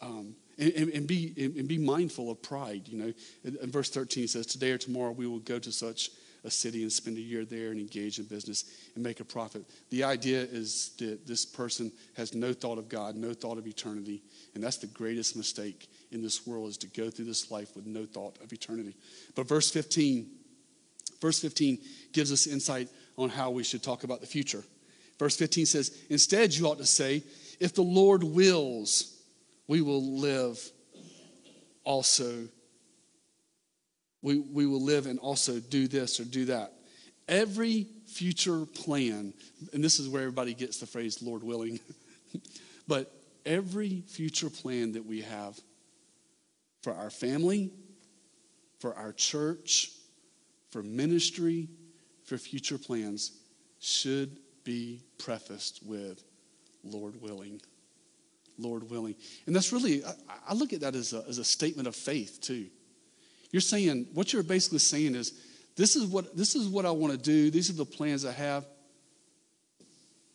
Um, 0.00 0.36
and, 0.58 0.72
and, 0.72 0.90
and, 0.90 1.06
be, 1.06 1.32
and 1.38 1.66
be 1.68 1.78
mindful 1.78 2.30
of 2.30 2.42
pride. 2.42 2.82
You 2.86 2.98
know, 2.98 3.12
in, 3.44 3.56
in 3.62 3.70
verse 3.70 3.90
13 3.90 4.28
says, 4.28 4.46
Today 4.46 4.70
or 4.72 4.78
tomorrow 4.78 5.12
we 5.12 5.26
will 5.26 5.38
go 5.38 5.58
to 5.58 5.72
such 5.72 6.10
a 6.44 6.50
city 6.50 6.82
and 6.82 6.92
spend 6.92 7.16
a 7.16 7.20
year 7.20 7.44
there 7.44 7.70
and 7.70 7.78
engage 7.78 8.18
in 8.18 8.24
business 8.24 8.64
and 8.94 9.04
make 9.04 9.20
a 9.20 9.24
profit. 9.24 9.64
The 9.90 10.04
idea 10.04 10.42
is 10.42 10.92
that 10.98 11.26
this 11.26 11.44
person 11.46 11.92
has 12.16 12.34
no 12.34 12.52
thought 12.52 12.78
of 12.78 12.88
God, 12.88 13.14
no 13.14 13.32
thought 13.32 13.58
of 13.58 13.66
eternity. 13.66 14.22
And 14.54 14.62
that's 14.62 14.78
the 14.78 14.88
greatest 14.88 15.36
mistake 15.36 15.88
in 16.10 16.20
this 16.20 16.46
world 16.46 16.68
is 16.68 16.76
to 16.78 16.88
go 16.88 17.10
through 17.10 17.26
this 17.26 17.50
life 17.50 17.74
with 17.76 17.86
no 17.86 18.04
thought 18.04 18.38
of 18.42 18.52
eternity. 18.52 18.96
But 19.34 19.46
verse 19.46 19.70
15, 19.70 20.28
verse 21.20 21.38
15 21.38 21.78
gives 22.12 22.32
us 22.32 22.46
insight 22.46 22.88
on 23.16 23.28
how 23.28 23.50
we 23.50 23.62
should 23.62 23.82
talk 23.82 24.02
about 24.04 24.20
the 24.20 24.26
future. 24.26 24.64
Verse 25.22 25.36
15 25.36 25.66
says, 25.66 25.96
Instead, 26.10 26.52
you 26.52 26.66
ought 26.66 26.78
to 26.78 26.84
say, 26.84 27.22
If 27.60 27.74
the 27.74 27.82
Lord 27.82 28.24
wills, 28.24 29.22
we 29.68 29.80
will 29.80 30.18
live 30.18 30.60
also. 31.84 32.48
We, 34.20 34.40
we 34.40 34.66
will 34.66 34.82
live 34.82 35.06
and 35.06 35.20
also 35.20 35.60
do 35.60 35.86
this 35.86 36.18
or 36.18 36.24
do 36.24 36.46
that. 36.46 36.72
Every 37.28 37.86
future 38.08 38.66
plan, 38.66 39.32
and 39.72 39.84
this 39.84 40.00
is 40.00 40.08
where 40.08 40.22
everybody 40.22 40.54
gets 40.54 40.80
the 40.80 40.86
phrase 40.86 41.22
Lord 41.22 41.44
willing, 41.44 41.78
but 42.88 43.14
every 43.46 44.02
future 44.08 44.50
plan 44.50 44.90
that 44.90 45.06
we 45.06 45.20
have 45.20 45.56
for 46.82 46.94
our 46.94 47.10
family, 47.10 47.70
for 48.80 48.92
our 48.96 49.12
church, 49.12 49.92
for 50.70 50.82
ministry, 50.82 51.68
for 52.24 52.38
future 52.38 52.76
plans 52.76 53.38
should 53.78 54.40
be 54.64 55.02
prefaced 55.18 55.80
with 55.84 56.22
Lord 56.84 57.20
willing. 57.20 57.60
Lord 58.58 58.88
willing. 58.90 59.14
And 59.46 59.56
that's 59.56 59.72
really, 59.72 60.04
I, 60.04 60.12
I 60.48 60.54
look 60.54 60.72
at 60.72 60.80
that 60.80 60.94
as 60.94 61.12
a, 61.12 61.24
as 61.28 61.38
a 61.38 61.44
statement 61.44 61.88
of 61.88 61.96
faith 61.96 62.40
too. 62.40 62.66
You're 63.50 63.60
saying, 63.60 64.08
what 64.14 64.32
you're 64.32 64.42
basically 64.42 64.78
saying 64.78 65.14
is, 65.14 65.32
this 65.76 65.96
is 65.96 66.06
what, 66.06 66.36
this 66.36 66.54
is 66.54 66.68
what 66.68 66.86
I 66.86 66.90
want 66.90 67.12
to 67.12 67.18
do, 67.18 67.50
these 67.50 67.70
are 67.70 67.74
the 67.74 67.84
plans 67.84 68.24
I 68.24 68.32
have. 68.32 68.64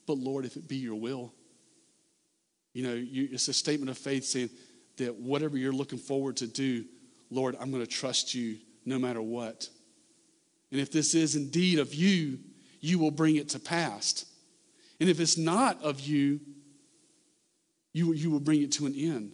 But 0.06 0.18
Lord, 0.18 0.46
if 0.46 0.56
it 0.56 0.68
be 0.68 0.78
your 0.78 0.96
will, 0.96 1.34
you 2.74 2.84
know, 2.84 2.94
you, 2.94 3.30
it's 3.32 3.48
a 3.48 3.54
statement 3.54 3.90
of 3.90 3.98
faith 3.98 4.24
saying 4.24 4.50
that 4.98 5.16
whatever 5.16 5.58
you're 5.58 5.74
looking 5.74 6.00
forward 6.00 6.38
to 6.38 6.48
do, 6.48 6.86
Lord, 7.30 7.56
I'm 7.60 7.72
going 7.72 7.84
to 7.84 7.92
trust 7.92 8.34
you 8.34 8.58
no 8.86 8.98
matter 8.98 9.22
what. 9.22 9.68
And 10.72 10.80
if 10.80 10.92
this 10.92 11.14
is 11.14 11.36
indeed 11.36 11.80
of 11.80 11.94
you, 11.94 12.40
you 12.80 13.00
will 13.00 13.12
bring 13.12 13.36
it 13.36 13.50
to 13.50 13.60
pass. 13.60 14.26
And 15.00 15.10
if 15.10 15.20
it's 15.20 15.38
not 15.38 15.82
of 15.84 16.00
you, 16.00 16.40
you, 17.94 18.14
you 18.14 18.30
will 18.30 18.40
bring 18.40 18.62
it 18.62 18.72
to 18.74 18.86
an 18.86 18.96
end. 18.96 19.32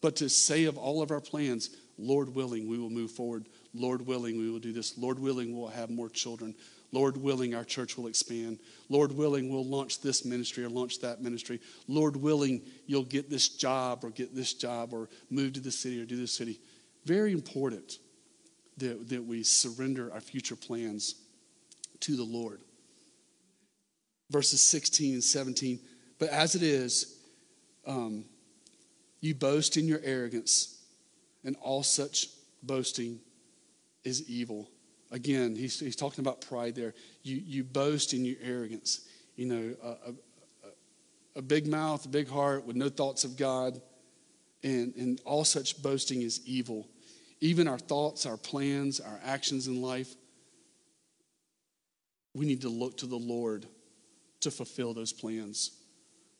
But 0.00 0.16
to 0.16 0.28
say 0.28 0.64
of 0.64 0.78
all 0.78 1.02
of 1.02 1.10
our 1.10 1.20
plans, 1.20 1.70
Lord 1.98 2.34
willing, 2.34 2.66
we 2.66 2.78
will 2.78 2.90
move 2.90 3.10
forward. 3.10 3.46
Lord 3.74 4.06
willing, 4.06 4.38
we 4.38 4.50
will 4.50 4.58
do 4.58 4.72
this. 4.72 4.96
Lord 4.96 5.18
willing, 5.18 5.56
we'll 5.56 5.68
have 5.68 5.90
more 5.90 6.08
children. 6.08 6.54
Lord 6.92 7.16
willing, 7.16 7.54
our 7.54 7.64
church 7.64 7.96
will 7.96 8.06
expand. 8.06 8.58
Lord 8.88 9.12
willing, 9.12 9.50
we'll 9.50 9.64
launch 9.64 10.00
this 10.00 10.24
ministry 10.24 10.64
or 10.64 10.70
launch 10.70 11.00
that 11.00 11.22
ministry. 11.22 11.60
Lord 11.86 12.16
willing, 12.16 12.62
you'll 12.86 13.04
get 13.04 13.30
this 13.30 13.48
job 13.48 14.02
or 14.02 14.10
get 14.10 14.34
this 14.34 14.54
job 14.54 14.92
or 14.92 15.08
move 15.30 15.52
to 15.52 15.60
the 15.60 15.70
city 15.70 16.00
or 16.00 16.06
do 16.06 16.16
this 16.16 16.32
city. 16.32 16.58
Very 17.04 17.32
important 17.32 17.98
that, 18.78 19.08
that 19.10 19.24
we 19.24 19.42
surrender 19.42 20.12
our 20.12 20.20
future 20.20 20.56
plans 20.56 21.14
to 22.00 22.16
the 22.16 22.24
Lord. 22.24 22.60
Verses 24.30 24.62
16 24.62 25.14
and 25.14 25.24
17. 25.24 25.80
But 26.18 26.28
as 26.30 26.54
it 26.54 26.62
is, 26.62 27.18
um, 27.86 28.24
you 29.20 29.34
boast 29.34 29.76
in 29.76 29.86
your 29.86 30.00
arrogance, 30.02 30.82
and 31.44 31.56
all 31.60 31.82
such 31.82 32.28
boasting 32.62 33.20
is 34.04 34.28
evil. 34.28 34.70
Again, 35.10 35.56
he's, 35.56 35.80
he's 35.80 35.96
talking 35.96 36.22
about 36.22 36.40
pride 36.40 36.74
there. 36.74 36.94
You, 37.22 37.36
you 37.44 37.64
boast 37.64 38.14
in 38.14 38.24
your 38.24 38.36
arrogance. 38.42 39.08
you 39.36 39.46
know, 39.46 39.74
a, 39.82 39.88
a, 39.88 40.14
a 41.36 41.42
big 41.42 41.66
mouth, 41.66 42.04
a 42.04 42.08
big 42.08 42.28
heart 42.28 42.64
with 42.66 42.76
no 42.76 42.88
thoughts 42.88 43.24
of 43.24 43.36
God. 43.36 43.80
And, 44.62 44.94
and 44.96 45.20
all 45.24 45.44
such 45.44 45.82
boasting 45.82 46.22
is 46.22 46.40
evil. 46.46 46.86
Even 47.40 47.66
our 47.66 47.78
thoughts, 47.78 48.26
our 48.26 48.36
plans, 48.36 49.00
our 49.00 49.18
actions 49.24 49.66
in 49.66 49.80
life, 49.80 50.14
we 52.34 52.46
need 52.46 52.60
to 52.60 52.68
look 52.68 52.98
to 52.98 53.06
the 53.06 53.16
Lord 53.16 53.66
to 54.40 54.50
fulfill 54.50 54.94
those 54.94 55.12
plans, 55.12 55.72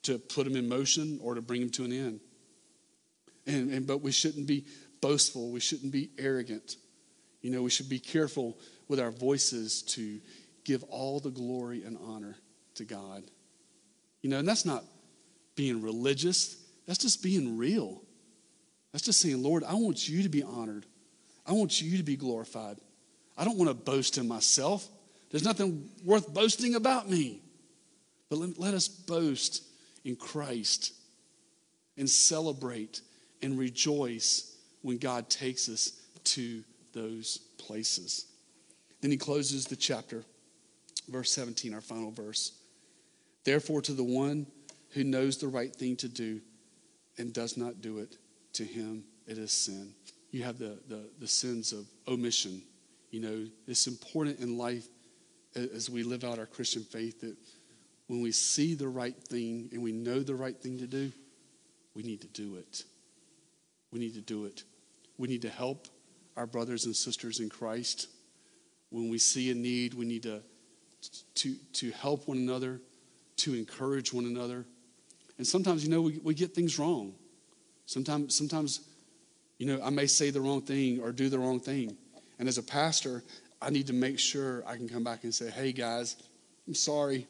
to 0.02 0.18
put 0.18 0.44
them 0.44 0.56
in 0.56 0.68
motion 0.68 1.18
or 1.22 1.34
to 1.34 1.42
bring 1.42 1.60
them 1.60 1.70
to 1.70 1.84
an 1.84 1.92
end. 1.92 2.20
And, 3.46 3.70
and, 3.72 3.86
but 3.86 3.98
we 3.98 4.12
shouldn't 4.12 4.46
be 4.46 4.66
boastful. 5.00 5.50
We 5.50 5.60
shouldn't 5.60 5.92
be 5.92 6.10
arrogant. 6.18 6.76
You 7.42 7.50
know, 7.50 7.62
we 7.62 7.70
should 7.70 7.88
be 7.88 7.98
careful 7.98 8.58
with 8.88 9.00
our 9.00 9.10
voices 9.10 9.82
to 9.82 10.20
give 10.64 10.82
all 10.84 11.20
the 11.20 11.30
glory 11.30 11.84
and 11.84 11.96
honor 12.06 12.36
to 12.74 12.84
God. 12.84 13.24
You 14.22 14.30
know, 14.30 14.38
and 14.38 14.48
that's 14.48 14.66
not 14.66 14.84
being 15.56 15.82
religious, 15.82 16.56
that's 16.86 16.98
just 16.98 17.22
being 17.22 17.56
real. 17.56 18.02
That's 18.92 19.04
just 19.04 19.20
saying, 19.20 19.42
Lord, 19.42 19.62
I 19.64 19.74
want 19.74 20.08
you 20.08 20.22
to 20.24 20.28
be 20.28 20.42
honored. 20.42 20.84
I 21.46 21.52
want 21.52 21.80
you 21.80 21.96
to 21.98 22.02
be 22.02 22.16
glorified. 22.16 22.78
I 23.36 23.44
don't 23.44 23.56
want 23.56 23.70
to 23.70 23.74
boast 23.74 24.18
in 24.18 24.26
myself. 24.26 24.86
There's 25.30 25.44
nothing 25.44 25.88
worth 26.04 26.32
boasting 26.32 26.74
about 26.74 27.08
me. 27.08 27.42
But 28.30 28.38
let, 28.38 28.58
let 28.58 28.74
us 28.74 28.88
boast 28.88 29.64
in 30.04 30.16
Christ 30.16 30.94
and 31.98 32.08
celebrate 32.08 33.02
and 33.42 33.58
rejoice 33.58 34.56
when 34.82 34.96
God 34.98 35.28
takes 35.28 35.68
us 35.68 36.00
to 36.24 36.62
those 36.92 37.38
places. 37.58 38.26
Then 39.00 39.10
he 39.10 39.16
closes 39.16 39.66
the 39.66 39.76
chapter, 39.76 40.24
verse 41.08 41.32
17, 41.32 41.74
our 41.74 41.80
final 41.80 42.10
verse. 42.10 42.52
Therefore, 43.44 43.82
to 43.82 43.92
the 43.92 44.04
one 44.04 44.46
who 44.90 45.04
knows 45.04 45.38
the 45.38 45.48
right 45.48 45.74
thing 45.74 45.96
to 45.96 46.08
do 46.08 46.40
and 47.18 47.32
does 47.32 47.56
not 47.56 47.80
do 47.80 47.98
it, 47.98 48.16
to 48.54 48.64
him 48.64 49.04
it 49.26 49.38
is 49.38 49.52
sin. 49.52 49.94
You 50.30 50.44
have 50.44 50.58
the, 50.58 50.78
the, 50.88 51.08
the 51.18 51.28
sins 51.28 51.72
of 51.72 51.86
omission. 52.06 52.62
You 53.10 53.20
know, 53.20 53.46
it's 53.66 53.86
important 53.86 54.40
in 54.40 54.56
life 54.56 54.86
as 55.54 55.90
we 55.90 56.02
live 56.02 56.24
out 56.24 56.38
our 56.38 56.46
Christian 56.46 56.82
faith 56.82 57.20
that 57.20 57.36
when 58.10 58.20
we 58.20 58.32
see 58.32 58.74
the 58.74 58.88
right 58.88 59.14
thing 59.14 59.68
and 59.70 59.80
we 59.80 59.92
know 59.92 60.18
the 60.18 60.34
right 60.34 60.60
thing 60.60 60.76
to 60.80 60.86
do, 60.88 61.12
we 61.94 62.02
need 62.02 62.20
to 62.20 62.26
do 62.26 62.56
it. 62.56 62.82
We 63.92 64.00
need 64.00 64.14
to 64.14 64.20
do 64.20 64.46
it. 64.46 64.64
We 65.16 65.28
need 65.28 65.42
to 65.42 65.48
help 65.48 65.86
our 66.36 66.44
brothers 66.44 66.86
and 66.86 66.96
sisters 66.96 67.38
in 67.38 67.48
Christ. 67.48 68.08
When 68.88 69.10
we 69.10 69.18
see 69.18 69.52
a 69.52 69.54
need, 69.54 69.94
we 69.94 70.06
need 70.06 70.24
to, 70.24 70.42
to, 71.36 71.54
to 71.74 71.92
help 71.92 72.26
one 72.26 72.38
another, 72.38 72.80
to 73.36 73.54
encourage 73.54 74.12
one 74.12 74.24
another. 74.24 74.64
And 75.38 75.46
sometimes, 75.46 75.84
you 75.84 75.90
know, 75.90 76.02
we, 76.02 76.18
we 76.18 76.34
get 76.34 76.52
things 76.52 76.80
wrong. 76.80 77.14
Sometimes, 77.86 78.36
sometimes, 78.36 78.80
you 79.58 79.66
know, 79.66 79.80
I 79.84 79.90
may 79.90 80.08
say 80.08 80.30
the 80.30 80.40
wrong 80.40 80.62
thing 80.62 80.98
or 81.00 81.12
do 81.12 81.28
the 81.28 81.38
wrong 81.38 81.60
thing. 81.60 81.96
And 82.40 82.48
as 82.48 82.58
a 82.58 82.62
pastor, 82.64 83.22
I 83.62 83.70
need 83.70 83.86
to 83.86 83.92
make 83.92 84.18
sure 84.18 84.64
I 84.66 84.74
can 84.74 84.88
come 84.88 85.04
back 85.04 85.22
and 85.22 85.32
say, 85.32 85.48
hey, 85.48 85.70
guys, 85.70 86.16
I'm 86.66 86.74
sorry. 86.74 87.28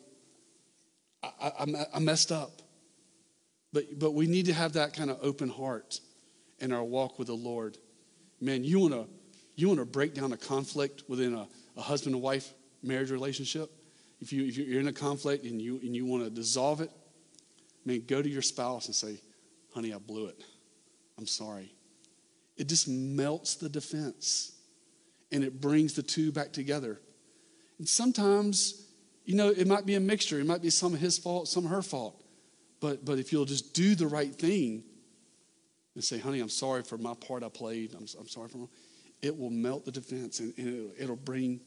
I, 1.22 1.52
I, 1.60 1.86
I 1.94 1.98
messed 1.98 2.32
up. 2.32 2.62
But, 3.72 3.98
but 3.98 4.12
we 4.12 4.26
need 4.26 4.46
to 4.46 4.52
have 4.52 4.72
that 4.72 4.94
kind 4.94 5.10
of 5.10 5.18
open 5.22 5.48
heart 5.48 6.00
in 6.58 6.72
our 6.72 6.82
walk 6.82 7.18
with 7.18 7.28
the 7.28 7.34
Lord. 7.34 7.78
Man, 8.40 8.64
you 8.64 8.80
want 8.80 8.94
to 8.94 9.06
you 9.60 9.68
want 9.68 9.78
to 9.78 9.86
break 9.86 10.14
down 10.14 10.32
a 10.32 10.36
conflict 10.36 11.02
within 11.06 11.34
a, 11.34 11.46
a 11.76 11.82
husband 11.82 12.14
and 12.14 12.22
wife 12.22 12.54
marriage 12.82 13.10
relationship? 13.10 13.70
If, 14.20 14.32
you, 14.32 14.46
if 14.46 14.56
you're 14.56 14.80
in 14.80 14.88
a 14.88 14.92
conflict 14.92 15.44
and 15.44 15.60
you, 15.60 15.78
and 15.82 15.94
you 15.94 16.06
want 16.06 16.24
to 16.24 16.30
dissolve 16.30 16.80
it, 16.80 16.90
man, 17.84 18.04
go 18.06 18.22
to 18.22 18.28
your 18.28 18.42
spouse 18.42 18.86
and 18.86 18.94
say, 18.94 19.20
honey, 19.74 19.92
I 19.92 19.98
blew 19.98 20.26
it. 20.26 20.42
I'm 21.18 21.26
sorry. 21.26 21.74
It 22.56 22.68
just 22.68 22.88
melts 22.88 23.56
the 23.56 23.68
defense 23.68 24.52
and 25.32 25.44
it 25.44 25.60
brings 25.60 25.94
the 25.94 26.02
two 26.02 26.32
back 26.32 26.52
together. 26.52 27.00
And 27.78 27.88
sometimes, 27.88 28.79
you 29.30 29.36
know, 29.36 29.50
it 29.50 29.68
might 29.68 29.86
be 29.86 29.94
a 29.94 30.00
mixture. 30.00 30.40
It 30.40 30.46
might 30.46 30.60
be 30.60 30.70
some 30.70 30.92
of 30.92 30.98
his 30.98 31.16
fault, 31.16 31.46
some 31.46 31.64
of 31.64 31.70
her 31.70 31.82
fault. 31.82 32.20
But, 32.80 33.04
but 33.04 33.20
if 33.20 33.30
you'll 33.30 33.44
just 33.44 33.74
do 33.74 33.94
the 33.94 34.08
right 34.08 34.34
thing 34.34 34.82
and 35.94 36.02
say, 36.02 36.18
honey, 36.18 36.40
I'm 36.40 36.48
sorry 36.48 36.82
for 36.82 36.98
my 36.98 37.14
part 37.14 37.44
I 37.44 37.48
played, 37.48 37.94
I'm, 37.94 38.06
I'm 38.18 38.26
sorry 38.26 38.48
for 38.48 38.58
my, 38.58 38.66
it 39.22 39.38
will 39.38 39.50
melt 39.50 39.84
the 39.84 39.92
defense 39.92 40.40
and, 40.40 40.52
and 40.58 40.66
it'll, 40.66 40.90
it'll 40.98 41.16
bring 41.16 41.60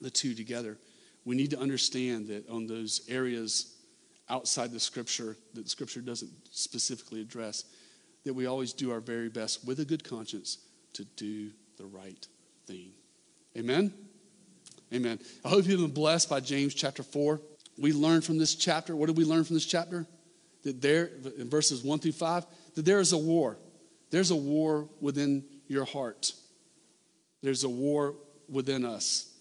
the 0.00 0.10
two 0.10 0.34
together. 0.34 0.78
We 1.24 1.36
need 1.36 1.50
to 1.50 1.60
understand 1.60 2.26
that 2.26 2.48
on 2.48 2.66
those 2.66 3.02
areas 3.08 3.76
outside 4.28 4.72
the 4.72 4.80
scripture 4.80 5.36
that 5.54 5.62
the 5.62 5.70
scripture 5.70 6.00
doesn't 6.00 6.32
specifically 6.50 7.20
address, 7.20 7.66
that 8.24 8.34
we 8.34 8.46
always 8.46 8.72
do 8.72 8.90
our 8.90 9.00
very 9.00 9.28
best 9.28 9.64
with 9.64 9.78
a 9.78 9.84
good 9.84 10.02
conscience 10.02 10.58
to 10.94 11.04
do 11.04 11.52
the 11.76 11.86
right 11.86 12.26
thing. 12.66 12.90
Amen? 13.56 13.92
Amen. 14.92 15.20
I 15.44 15.48
hope 15.48 15.66
you've 15.66 15.80
been 15.80 15.92
blessed 15.92 16.28
by 16.28 16.40
James 16.40 16.74
chapter 16.74 17.04
4. 17.04 17.40
We 17.78 17.92
learned 17.92 18.24
from 18.24 18.38
this 18.38 18.56
chapter, 18.56 18.96
what 18.96 19.06
did 19.06 19.16
we 19.16 19.24
learn 19.24 19.44
from 19.44 19.54
this 19.54 19.66
chapter? 19.66 20.04
That 20.64 20.82
there, 20.82 21.10
in 21.38 21.48
verses 21.48 21.84
1 21.84 22.00
through 22.00 22.12
5, 22.12 22.44
that 22.74 22.84
there 22.84 22.98
is 22.98 23.12
a 23.12 23.18
war. 23.18 23.56
There's 24.10 24.32
a 24.32 24.36
war 24.36 24.88
within 25.00 25.44
your 25.68 25.84
heart. 25.84 26.32
There's 27.40 27.62
a 27.62 27.68
war 27.68 28.16
within 28.48 28.84
us, 28.84 29.32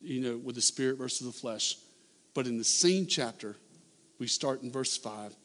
you 0.00 0.20
know, 0.20 0.38
with 0.38 0.54
the 0.54 0.62
spirit 0.62 0.96
versus 0.96 1.26
the 1.26 1.32
flesh. 1.32 1.76
But 2.32 2.46
in 2.46 2.56
the 2.56 2.64
same 2.64 3.06
chapter, 3.06 3.56
we 4.18 4.28
start 4.28 4.62
in 4.62 4.72
verse 4.72 4.96
5 4.96 5.36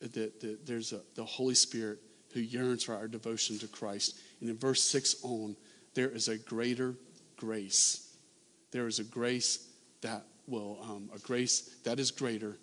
that, 0.00 0.40
that 0.40 0.66
there's 0.66 0.92
a, 0.92 1.00
the 1.14 1.24
Holy 1.24 1.54
Spirit 1.54 2.00
who 2.34 2.40
yearns 2.40 2.82
for 2.82 2.96
our 2.96 3.06
devotion 3.06 3.60
to 3.60 3.68
Christ. 3.68 4.18
And 4.40 4.50
in 4.50 4.58
verse 4.58 4.82
6 4.82 5.16
on, 5.22 5.56
there 5.94 6.08
is 6.08 6.26
a 6.26 6.36
greater 6.36 6.96
grace. 7.36 8.05
There 8.70 8.86
is 8.86 8.98
a 8.98 9.04
grace 9.04 9.68
that 10.02 10.24
will, 10.46 10.78
um, 10.82 11.10
a 11.14 11.18
grace 11.18 11.76
that 11.84 11.98
is 11.98 12.10
greater 12.10 12.56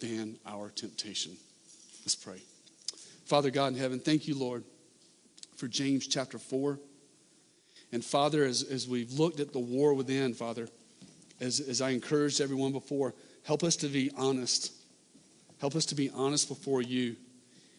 than 0.00 0.38
our 0.46 0.70
temptation. 0.70 1.36
Let's 2.02 2.14
pray. 2.14 2.40
Father 3.26 3.50
God 3.50 3.74
in 3.74 3.78
heaven, 3.78 4.00
thank 4.00 4.26
you, 4.26 4.34
Lord, 4.34 4.64
for 5.56 5.68
James 5.68 6.06
chapter 6.06 6.38
4. 6.38 6.78
And 7.92 8.04
Father, 8.04 8.44
as, 8.44 8.62
as 8.62 8.86
we've 8.86 9.12
looked 9.12 9.40
at 9.40 9.52
the 9.52 9.58
war 9.58 9.94
within, 9.94 10.34
Father, 10.34 10.68
as, 11.40 11.60
as 11.60 11.80
I 11.80 11.90
encouraged 11.90 12.40
everyone 12.40 12.72
before, 12.72 13.14
help 13.44 13.62
us 13.62 13.76
to 13.76 13.88
be 13.88 14.10
honest. 14.16 14.72
Help 15.60 15.74
us 15.74 15.86
to 15.86 15.94
be 15.94 16.10
honest 16.10 16.48
before 16.48 16.82
you 16.82 17.16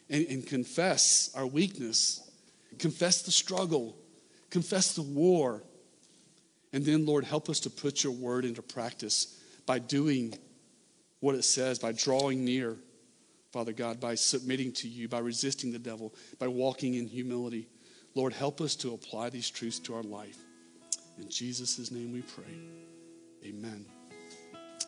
and, 0.10 0.26
and 0.28 0.46
confess 0.46 1.32
our 1.36 1.46
weakness, 1.46 2.30
confess 2.78 3.22
the 3.22 3.32
struggle, 3.32 3.96
confess 4.50 4.94
the 4.94 5.02
war. 5.02 5.64
And 6.72 6.86
then, 6.86 7.06
Lord, 7.06 7.24
help 7.24 7.50
us 7.50 7.60
to 7.62 7.70
put 7.70 8.04
your 8.04 8.14
word 8.14 8.46
into 8.46 8.62
practice 8.62 9.42
by 9.66 9.80
doing 9.80 10.38
what 11.20 11.36
it 11.36 11.44
says, 11.44 11.80
by 11.80 11.92
drawing 11.92 12.46
near, 12.46 12.78
Father 13.52 13.74
God, 13.74 14.00
by 14.00 14.16
submitting 14.16 14.72
to 14.74 14.88
you, 14.88 15.10
by 15.10 15.20
resisting 15.20 15.72
the 15.72 15.80
devil, 15.80 16.14
by 16.38 16.48
walking 16.48 16.94
in 16.94 17.08
humility. 17.08 17.68
Lord, 18.16 18.34
help 18.34 18.62
us 18.62 18.76
to 18.78 18.94
apply 18.94 19.30
these 19.30 19.50
truths 19.50 19.80
to 19.80 19.96
our 19.96 20.04
life. 20.04 20.38
In 21.18 21.30
Jesus' 21.30 21.92
name 21.92 22.14
we 22.14 22.22
pray. 22.22 22.54
Amen. 23.46 23.99